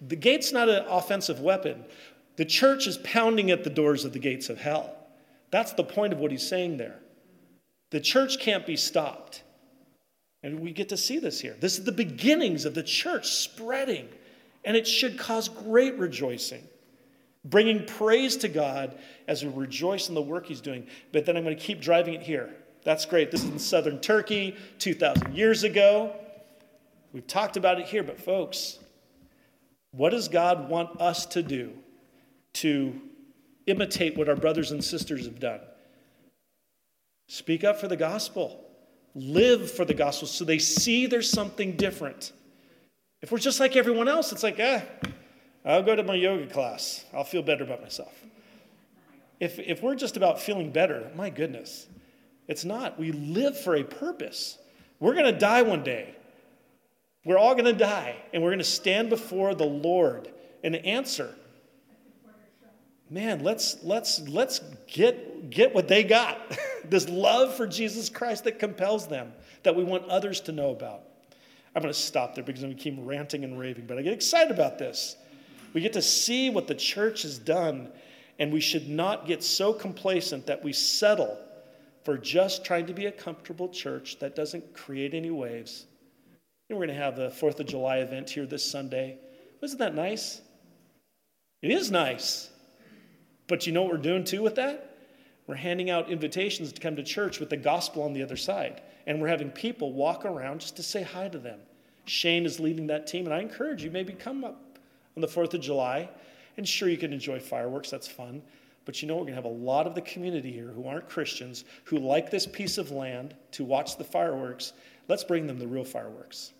the 0.00 0.16
gate's 0.16 0.52
not 0.52 0.70
an 0.70 0.86
offensive 0.88 1.40
weapon. 1.40 1.84
The 2.36 2.46
church 2.46 2.86
is 2.86 2.96
pounding 2.98 3.50
at 3.50 3.64
the 3.64 3.70
doors 3.70 4.06
of 4.06 4.14
the 4.14 4.18
gates 4.18 4.48
of 4.48 4.58
hell. 4.58 4.96
That's 5.50 5.72
the 5.72 5.84
point 5.84 6.14
of 6.14 6.20
what 6.20 6.30
he's 6.30 6.48
saying 6.48 6.78
there. 6.78 6.98
The 7.90 8.00
church 8.00 8.38
can't 8.38 8.64
be 8.64 8.76
stopped. 8.76 9.42
And 10.42 10.60
we 10.60 10.72
get 10.72 10.88
to 10.88 10.96
see 10.96 11.18
this 11.18 11.40
here. 11.40 11.56
This 11.60 11.78
is 11.78 11.84
the 11.84 11.92
beginnings 11.92 12.64
of 12.64 12.72
the 12.72 12.82
church 12.82 13.28
spreading, 13.28 14.08
and 14.64 14.74
it 14.74 14.86
should 14.86 15.18
cause 15.18 15.50
great 15.50 15.98
rejoicing 15.98 16.66
bringing 17.44 17.86
praise 17.86 18.36
to 18.38 18.48
God 18.48 18.98
as 19.26 19.44
we 19.44 19.50
rejoice 19.50 20.08
in 20.08 20.14
the 20.14 20.22
work 20.22 20.46
He's 20.46 20.60
doing. 20.60 20.86
But 21.12 21.24
then 21.24 21.36
I'm 21.36 21.44
going 21.44 21.56
to 21.56 21.62
keep 21.62 21.80
driving 21.80 22.14
it 22.14 22.22
here. 22.22 22.50
That's 22.82 23.04
great. 23.06 23.30
This 23.30 23.42
is 23.42 23.50
in 23.50 23.58
southern 23.58 24.00
Turkey 24.00 24.56
2,000 24.78 25.34
years 25.34 25.64
ago. 25.64 26.14
We've 27.12 27.26
talked 27.26 27.56
about 27.56 27.80
it 27.80 27.86
here, 27.86 28.02
but 28.02 28.18
folks, 28.18 28.78
what 29.92 30.10
does 30.10 30.28
God 30.28 30.68
want 30.68 31.00
us 31.00 31.26
to 31.26 31.42
do 31.42 31.72
to 32.54 33.00
imitate 33.66 34.16
what 34.16 34.28
our 34.28 34.36
brothers 34.36 34.70
and 34.70 34.82
sisters 34.82 35.24
have 35.24 35.40
done? 35.40 35.60
Speak 37.28 37.64
up 37.64 37.78
for 37.80 37.88
the 37.88 37.96
gospel, 37.96 38.64
live 39.14 39.70
for 39.70 39.84
the 39.84 39.94
gospel 39.94 40.26
so 40.28 40.44
they 40.44 40.58
see 40.58 41.06
there's 41.06 41.30
something 41.30 41.76
different. 41.76 42.32
If 43.22 43.30
we're 43.30 43.38
just 43.38 43.60
like 43.60 43.76
everyone 43.76 44.08
else, 44.08 44.32
it's 44.32 44.42
like, 44.42 44.58
eh, 44.58 44.82
I'll 45.64 45.82
go 45.82 45.94
to 45.94 46.02
my 46.02 46.14
yoga 46.14 46.46
class. 46.46 47.04
I'll 47.12 47.24
feel 47.24 47.42
better 47.42 47.64
about 47.64 47.82
myself. 47.82 48.12
If, 49.38 49.58
if 49.58 49.82
we're 49.82 49.94
just 49.94 50.16
about 50.16 50.40
feeling 50.40 50.70
better, 50.70 51.10
my 51.14 51.30
goodness, 51.30 51.86
it's 52.48 52.64
not. 52.64 52.98
We 52.98 53.12
live 53.12 53.58
for 53.58 53.76
a 53.76 53.84
purpose. 53.84 54.58
We're 54.98 55.14
going 55.14 55.32
to 55.32 55.38
die 55.38 55.62
one 55.62 55.82
day. 55.82 56.14
We're 57.24 57.38
all 57.38 57.54
going 57.54 57.66
to 57.66 57.72
die, 57.72 58.16
and 58.32 58.42
we're 58.42 58.50
going 58.50 58.58
to 58.58 58.64
stand 58.64 59.10
before 59.10 59.54
the 59.54 59.66
Lord 59.66 60.30
and 60.64 60.74
answer. 60.76 61.34
Man, 63.10 63.42
let's 63.42 63.76
let's 63.82 64.20
let's 64.28 64.60
get 64.86 65.50
get 65.50 65.74
what 65.74 65.88
they 65.88 66.04
got. 66.04 66.38
this 66.84 67.08
love 67.08 67.56
for 67.56 67.66
Jesus 67.66 68.08
Christ 68.08 68.44
that 68.44 68.58
compels 68.58 69.08
them, 69.08 69.32
that 69.64 69.74
we 69.74 69.82
want 69.82 70.08
others 70.08 70.40
to 70.42 70.52
know 70.52 70.70
about. 70.70 71.02
I'm 71.74 71.82
going 71.82 71.92
to 71.92 71.98
stop 71.98 72.34
there 72.34 72.44
because 72.44 72.62
I'm 72.62 72.70
going 72.70 72.78
to 72.78 72.82
keep 72.82 72.96
ranting 72.98 73.44
and 73.44 73.58
raving, 73.58 73.86
but 73.86 73.98
I 73.98 74.02
get 74.02 74.12
excited 74.12 74.50
about 74.50 74.78
this. 74.78 75.16
We 75.72 75.80
get 75.80 75.92
to 75.94 76.02
see 76.02 76.50
what 76.50 76.66
the 76.66 76.74
church 76.74 77.22
has 77.22 77.38
done, 77.38 77.90
and 78.38 78.52
we 78.52 78.60
should 78.60 78.88
not 78.88 79.26
get 79.26 79.42
so 79.42 79.72
complacent 79.72 80.46
that 80.46 80.62
we 80.64 80.72
settle 80.72 81.38
for 82.04 82.16
just 82.16 82.64
trying 82.64 82.86
to 82.86 82.94
be 82.94 83.06
a 83.06 83.12
comfortable 83.12 83.68
church 83.68 84.18
that 84.18 84.34
doesn't 84.34 84.74
create 84.74 85.14
any 85.14 85.30
waves. 85.30 85.86
And 86.68 86.78
we're 86.78 86.86
going 86.86 86.96
to 86.96 87.02
have 87.02 87.16
the 87.16 87.28
4th 87.28 87.60
of 87.60 87.66
July 87.66 87.98
event 87.98 88.30
here 88.30 88.46
this 88.46 88.68
Sunday. 88.68 89.18
Isn't 89.62 89.78
that 89.78 89.94
nice? 89.94 90.40
It 91.62 91.70
is 91.70 91.90
nice. 91.90 92.50
But 93.46 93.66
you 93.66 93.72
know 93.72 93.82
what 93.82 93.92
we're 93.92 93.98
doing 93.98 94.24
too 94.24 94.42
with 94.42 94.54
that? 94.54 94.96
We're 95.46 95.56
handing 95.56 95.90
out 95.90 96.10
invitations 96.10 96.72
to 96.72 96.80
come 96.80 96.96
to 96.96 97.02
church 97.02 97.40
with 97.40 97.50
the 97.50 97.56
gospel 97.56 98.04
on 98.04 98.12
the 98.12 98.22
other 98.22 98.36
side. 98.36 98.82
And 99.06 99.20
we're 99.20 99.28
having 99.28 99.50
people 99.50 99.92
walk 99.92 100.24
around 100.24 100.60
just 100.60 100.76
to 100.76 100.82
say 100.82 101.02
hi 101.02 101.28
to 101.28 101.38
them. 101.38 101.58
Shane 102.04 102.46
is 102.46 102.60
leading 102.60 102.86
that 102.86 103.06
team, 103.06 103.26
and 103.26 103.34
I 103.34 103.40
encourage 103.40 103.82
you 103.82 103.90
maybe 103.90 104.12
come 104.12 104.44
up 104.44 104.69
on 105.20 105.28
the 105.28 105.40
4th 105.40 105.54
of 105.54 105.60
July. 105.60 106.08
And 106.56 106.66
sure, 106.66 106.88
you 106.88 106.96
can 106.96 107.12
enjoy 107.12 107.38
fireworks, 107.38 107.90
that's 107.90 108.08
fun. 108.08 108.42
But 108.86 109.02
you 109.02 109.08
know, 109.08 109.14
we're 109.14 109.22
going 109.22 109.34
to 109.34 109.36
have 109.36 109.44
a 109.44 109.48
lot 109.48 109.86
of 109.86 109.94
the 109.94 110.00
community 110.00 110.50
here 110.50 110.68
who 110.68 110.88
aren't 110.88 111.08
Christians, 111.08 111.64
who 111.84 111.98
like 111.98 112.30
this 112.30 112.46
piece 112.46 112.78
of 112.78 112.90
land 112.90 113.34
to 113.52 113.64
watch 113.64 113.98
the 113.98 114.04
fireworks. 114.04 114.72
Let's 115.08 115.22
bring 115.22 115.46
them 115.46 115.58
the 115.58 115.66
real 115.66 115.84
fireworks, 115.84 116.52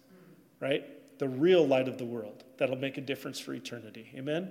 right? 0.61 0.85
The 1.19 1.29
real 1.29 1.67
light 1.67 1.89
of 1.89 1.99
the 1.99 2.05
world 2.05 2.45
that'll 2.59 2.77
make 2.77 2.99
a 2.99 3.01
difference 3.01 3.41
for 3.41 3.55
eternity. 3.55 4.11
Amen? 4.15 4.51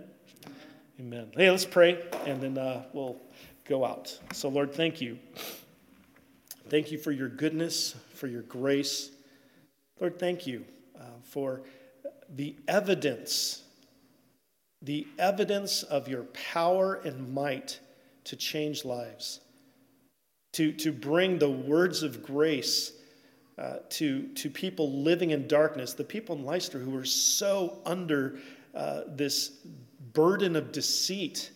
Amen. 1.00 1.32
Hey, 1.36 1.50
let's 1.50 1.66
pray 1.66 2.04
and 2.26 2.42
then 2.42 2.58
uh, 2.58 2.86
we'll 2.92 3.18
go 3.66 3.86
out. 3.86 4.18
So, 4.34 4.50
Lord, 4.50 4.74
thank 4.74 5.00
you. 5.00 5.18
Thank 6.70 6.92
you 6.92 6.98
for 6.98 7.12
your 7.12 7.30
goodness, 7.30 7.96
for 8.14 8.28
your 8.28 8.44
grace. 8.44 9.12
Lord, 10.00 10.20
thank 10.20 10.46
you 10.46 10.66
uh, 11.00 11.04
for 11.24 11.62
the 12.36 12.56
evidence 12.68 13.64
the 14.82 15.08
evidence 15.18 15.84
of 15.84 16.08
your 16.08 16.24
power 16.54 16.96
and 16.96 17.34
might 17.34 17.80
to 18.26 18.36
change 18.36 18.86
lives, 18.86 19.42
to, 20.54 20.72
to 20.74 20.92
bring 20.92 21.38
the 21.38 21.50
words 21.50 22.04
of 22.04 22.24
grace 22.24 22.94
uh, 23.58 23.80
to, 23.90 24.28
to 24.30 24.50
people 24.50 25.02
living 25.02 25.32
in 25.32 25.48
darkness, 25.48 25.94
the 25.94 26.04
people 26.04 26.36
in 26.36 26.46
Lystra 26.46 26.80
who 26.80 26.92
were 26.92 27.04
so 27.04 27.80
under 27.86 28.40
uh, 28.74 29.02
this 29.08 29.50
burden 30.14 30.56
of 30.56 30.72
deceit 30.72 31.52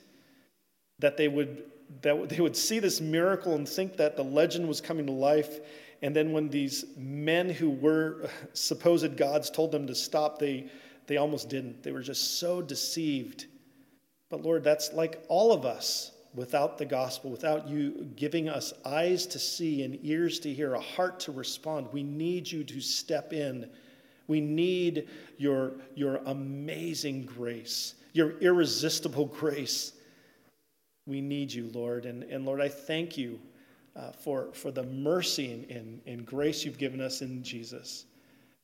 that 1.00 1.16
they 1.18 1.28
would 1.28 1.64
that 2.02 2.30
they 2.30 2.40
would 2.40 2.56
see 2.56 2.80
this 2.80 3.00
miracle 3.00 3.56
and 3.56 3.70
think 3.70 3.96
that 3.98 4.16
the 4.16 4.24
legend 4.24 4.68
was 4.68 4.82
coming 4.82 5.06
to 5.06 5.12
life. 5.12 5.60
And 6.02 6.16
then 6.16 6.32
when 6.32 6.50
these 6.50 6.86
men 6.98 7.50
who 7.50 7.70
were 7.70 8.30
supposed 8.54 9.16
gods 9.16 9.50
told 9.50 9.72
them 9.72 9.88
to 9.88 9.96
stop 9.96 10.40
they 10.40 10.70
they 11.08 11.18
almost 11.18 11.50
didn't. 11.50 11.84
They 11.84 11.92
were 11.92 12.02
just 12.02 12.40
so 12.40 12.62
deceived. 12.62 13.48
But 14.30 14.42
Lord, 14.42 14.64
that's 14.64 14.94
like 14.94 15.24
all 15.28 15.52
of 15.52 15.66
us 15.66 16.12
without 16.34 16.78
the 16.78 16.86
gospel, 16.86 17.30
without 17.30 17.68
you 17.68 18.08
giving 18.16 18.50
us 18.50 18.74
eyes 18.86 19.28
to 19.28 19.40
see 19.40 19.84
and 19.84 20.00
ears 20.04 20.40
to 20.40 20.54
hear, 20.54 20.74
a 20.74 20.80
heart 20.80 21.20
to 21.22 21.32
respond. 21.32 21.88
We 21.92 22.04
need 22.04 22.52
you 22.52 22.64
to 22.64 22.82
step 22.82 23.34
in. 23.34 23.70
We 24.28 24.42
need 24.42 25.08
your, 25.38 25.74
your 25.96 26.18
amazing 26.26 27.26
grace, 27.26 27.96
your 28.14 28.40
irresistible 28.40 29.26
grace. 29.26 29.94
We 31.06 31.22
need 31.22 31.54
you, 31.54 31.70
Lord. 31.74 32.06
And, 32.06 32.24
and 32.24 32.46
Lord, 32.46 32.62
I 32.62 32.70
thank 32.70 33.18
you 33.18 33.40
uh, 33.96 34.12
for, 34.12 34.50
for 34.54 34.72
the 34.72 34.84
mercy 34.84 35.52
and, 35.52 35.70
and, 35.70 36.02
and 36.08 36.26
grace 36.26 36.66
you've 36.66 36.78
given 36.78 37.02
us 37.02 37.22
in 37.22 37.44
Jesus. 37.44 38.06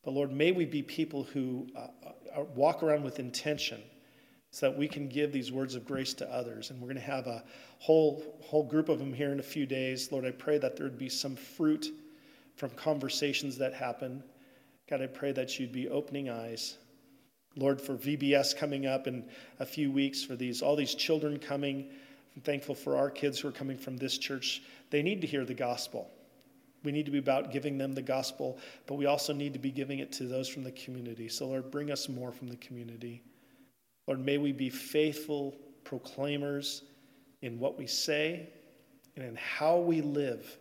But 0.03 0.13
Lord, 0.13 0.31
may 0.31 0.51
we 0.51 0.65
be 0.65 0.81
people 0.81 1.23
who 1.23 1.67
uh, 1.75 1.87
Uh, 2.35 2.43
walk 2.55 2.83
around 2.83 3.03
with 3.03 3.19
intention 3.19 3.81
so 4.51 4.69
that 4.69 4.77
we 4.77 4.87
can 4.87 5.07
give 5.07 5.31
these 5.31 5.51
words 5.51 5.75
of 5.75 5.85
grace 5.85 6.13
to 6.15 6.33
others. 6.33 6.69
And 6.69 6.79
we're 6.81 6.87
going 6.87 6.95
to 6.95 7.01
have 7.01 7.27
a 7.27 7.43
whole, 7.77 8.23
whole 8.41 8.63
group 8.63 8.89
of 8.89 8.99
them 8.99 9.13
here 9.13 9.31
in 9.31 9.39
a 9.39 9.43
few 9.43 9.65
days. 9.65 10.11
Lord, 10.11 10.25
I 10.25 10.31
pray 10.31 10.57
that 10.57 10.75
there 10.75 10.85
would 10.85 10.97
be 10.97 11.09
some 11.09 11.35
fruit 11.35 11.91
from 12.55 12.71
conversations 12.71 13.57
that 13.57 13.73
happen. 13.73 14.23
God, 14.89 15.01
I 15.01 15.07
pray 15.07 15.31
that 15.33 15.59
you'd 15.59 15.71
be 15.71 15.87
opening 15.87 16.29
eyes. 16.29 16.77
Lord, 17.55 17.79
for 17.79 17.95
VBS 17.95 18.55
coming 18.55 18.85
up 18.85 19.07
in 19.07 19.25
a 19.59 19.65
few 19.65 19.91
weeks, 19.91 20.23
for 20.23 20.35
these 20.35 20.61
all 20.61 20.75
these 20.75 20.95
children 20.95 21.37
coming. 21.37 21.89
I'm 22.35 22.41
thankful 22.41 22.75
for 22.75 22.97
our 22.97 23.09
kids 23.09 23.39
who 23.39 23.47
are 23.47 23.51
coming 23.51 23.77
from 23.77 23.97
this 23.97 24.17
church. 24.17 24.61
They 24.89 25.01
need 25.01 25.21
to 25.21 25.27
hear 25.27 25.45
the 25.45 25.53
gospel. 25.53 26.09
We 26.83 26.91
need 26.91 27.05
to 27.05 27.11
be 27.11 27.17
about 27.17 27.51
giving 27.51 27.77
them 27.77 27.93
the 27.93 28.01
gospel, 28.01 28.57
but 28.87 28.95
we 28.95 29.05
also 29.05 29.33
need 29.33 29.53
to 29.53 29.59
be 29.59 29.71
giving 29.71 29.99
it 29.99 30.11
to 30.13 30.23
those 30.25 30.47
from 30.47 30.63
the 30.63 30.71
community. 30.71 31.27
So, 31.27 31.47
Lord, 31.47 31.71
bring 31.71 31.91
us 31.91 32.07
more 32.07 32.31
from 32.31 32.47
the 32.47 32.57
community. 32.57 33.21
Lord, 34.07 34.25
may 34.25 34.37
we 34.37 34.51
be 34.51 34.69
faithful 34.69 35.55
proclaimers 35.83 36.83
in 37.41 37.59
what 37.59 37.77
we 37.77 37.87
say 37.87 38.49
and 39.15 39.25
in 39.25 39.35
how 39.35 39.77
we 39.77 40.01
live. 40.01 40.57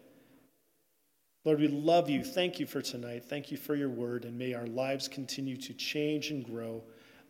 Lord, 1.45 1.61
we 1.61 1.69
love 1.69 2.11
you. 2.11 2.25
Thank 2.25 2.59
you 2.59 2.67
for 2.67 2.83
tonight. 2.83 3.25
Thank 3.25 3.51
you 3.51 3.57
for 3.57 3.75
your 3.75 3.89
word, 3.89 4.25
and 4.25 4.37
may 4.37 4.55
our 4.55 4.67
lives 4.67 5.09
continue 5.09 5.57
to 5.57 5.73
change 5.73 6.31
and 6.31 6.45
grow 6.45 6.83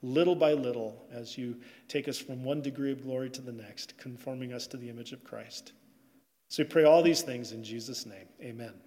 little 0.02 0.34
by 0.34 0.52
little 0.52 1.06
as 1.12 1.36
you 1.36 1.56
take 1.88 2.08
us 2.08 2.18
from 2.18 2.44
one 2.44 2.62
degree 2.62 2.92
of 2.92 3.02
glory 3.02 3.30
to 3.30 3.42
the 3.42 3.52
next, 3.52 3.98
conforming 3.98 4.52
us 4.52 4.66
to 4.68 4.76
the 4.76 4.88
image 4.88 5.12
of 5.12 5.24
Christ. 5.24 5.72
So 6.48 6.62
we 6.62 6.68
pray 6.68 6.84
all 6.84 7.02
these 7.02 7.22
things 7.22 7.52
in 7.52 7.62
Jesus' 7.62 8.06
name. 8.06 8.26
Amen. 8.42 8.80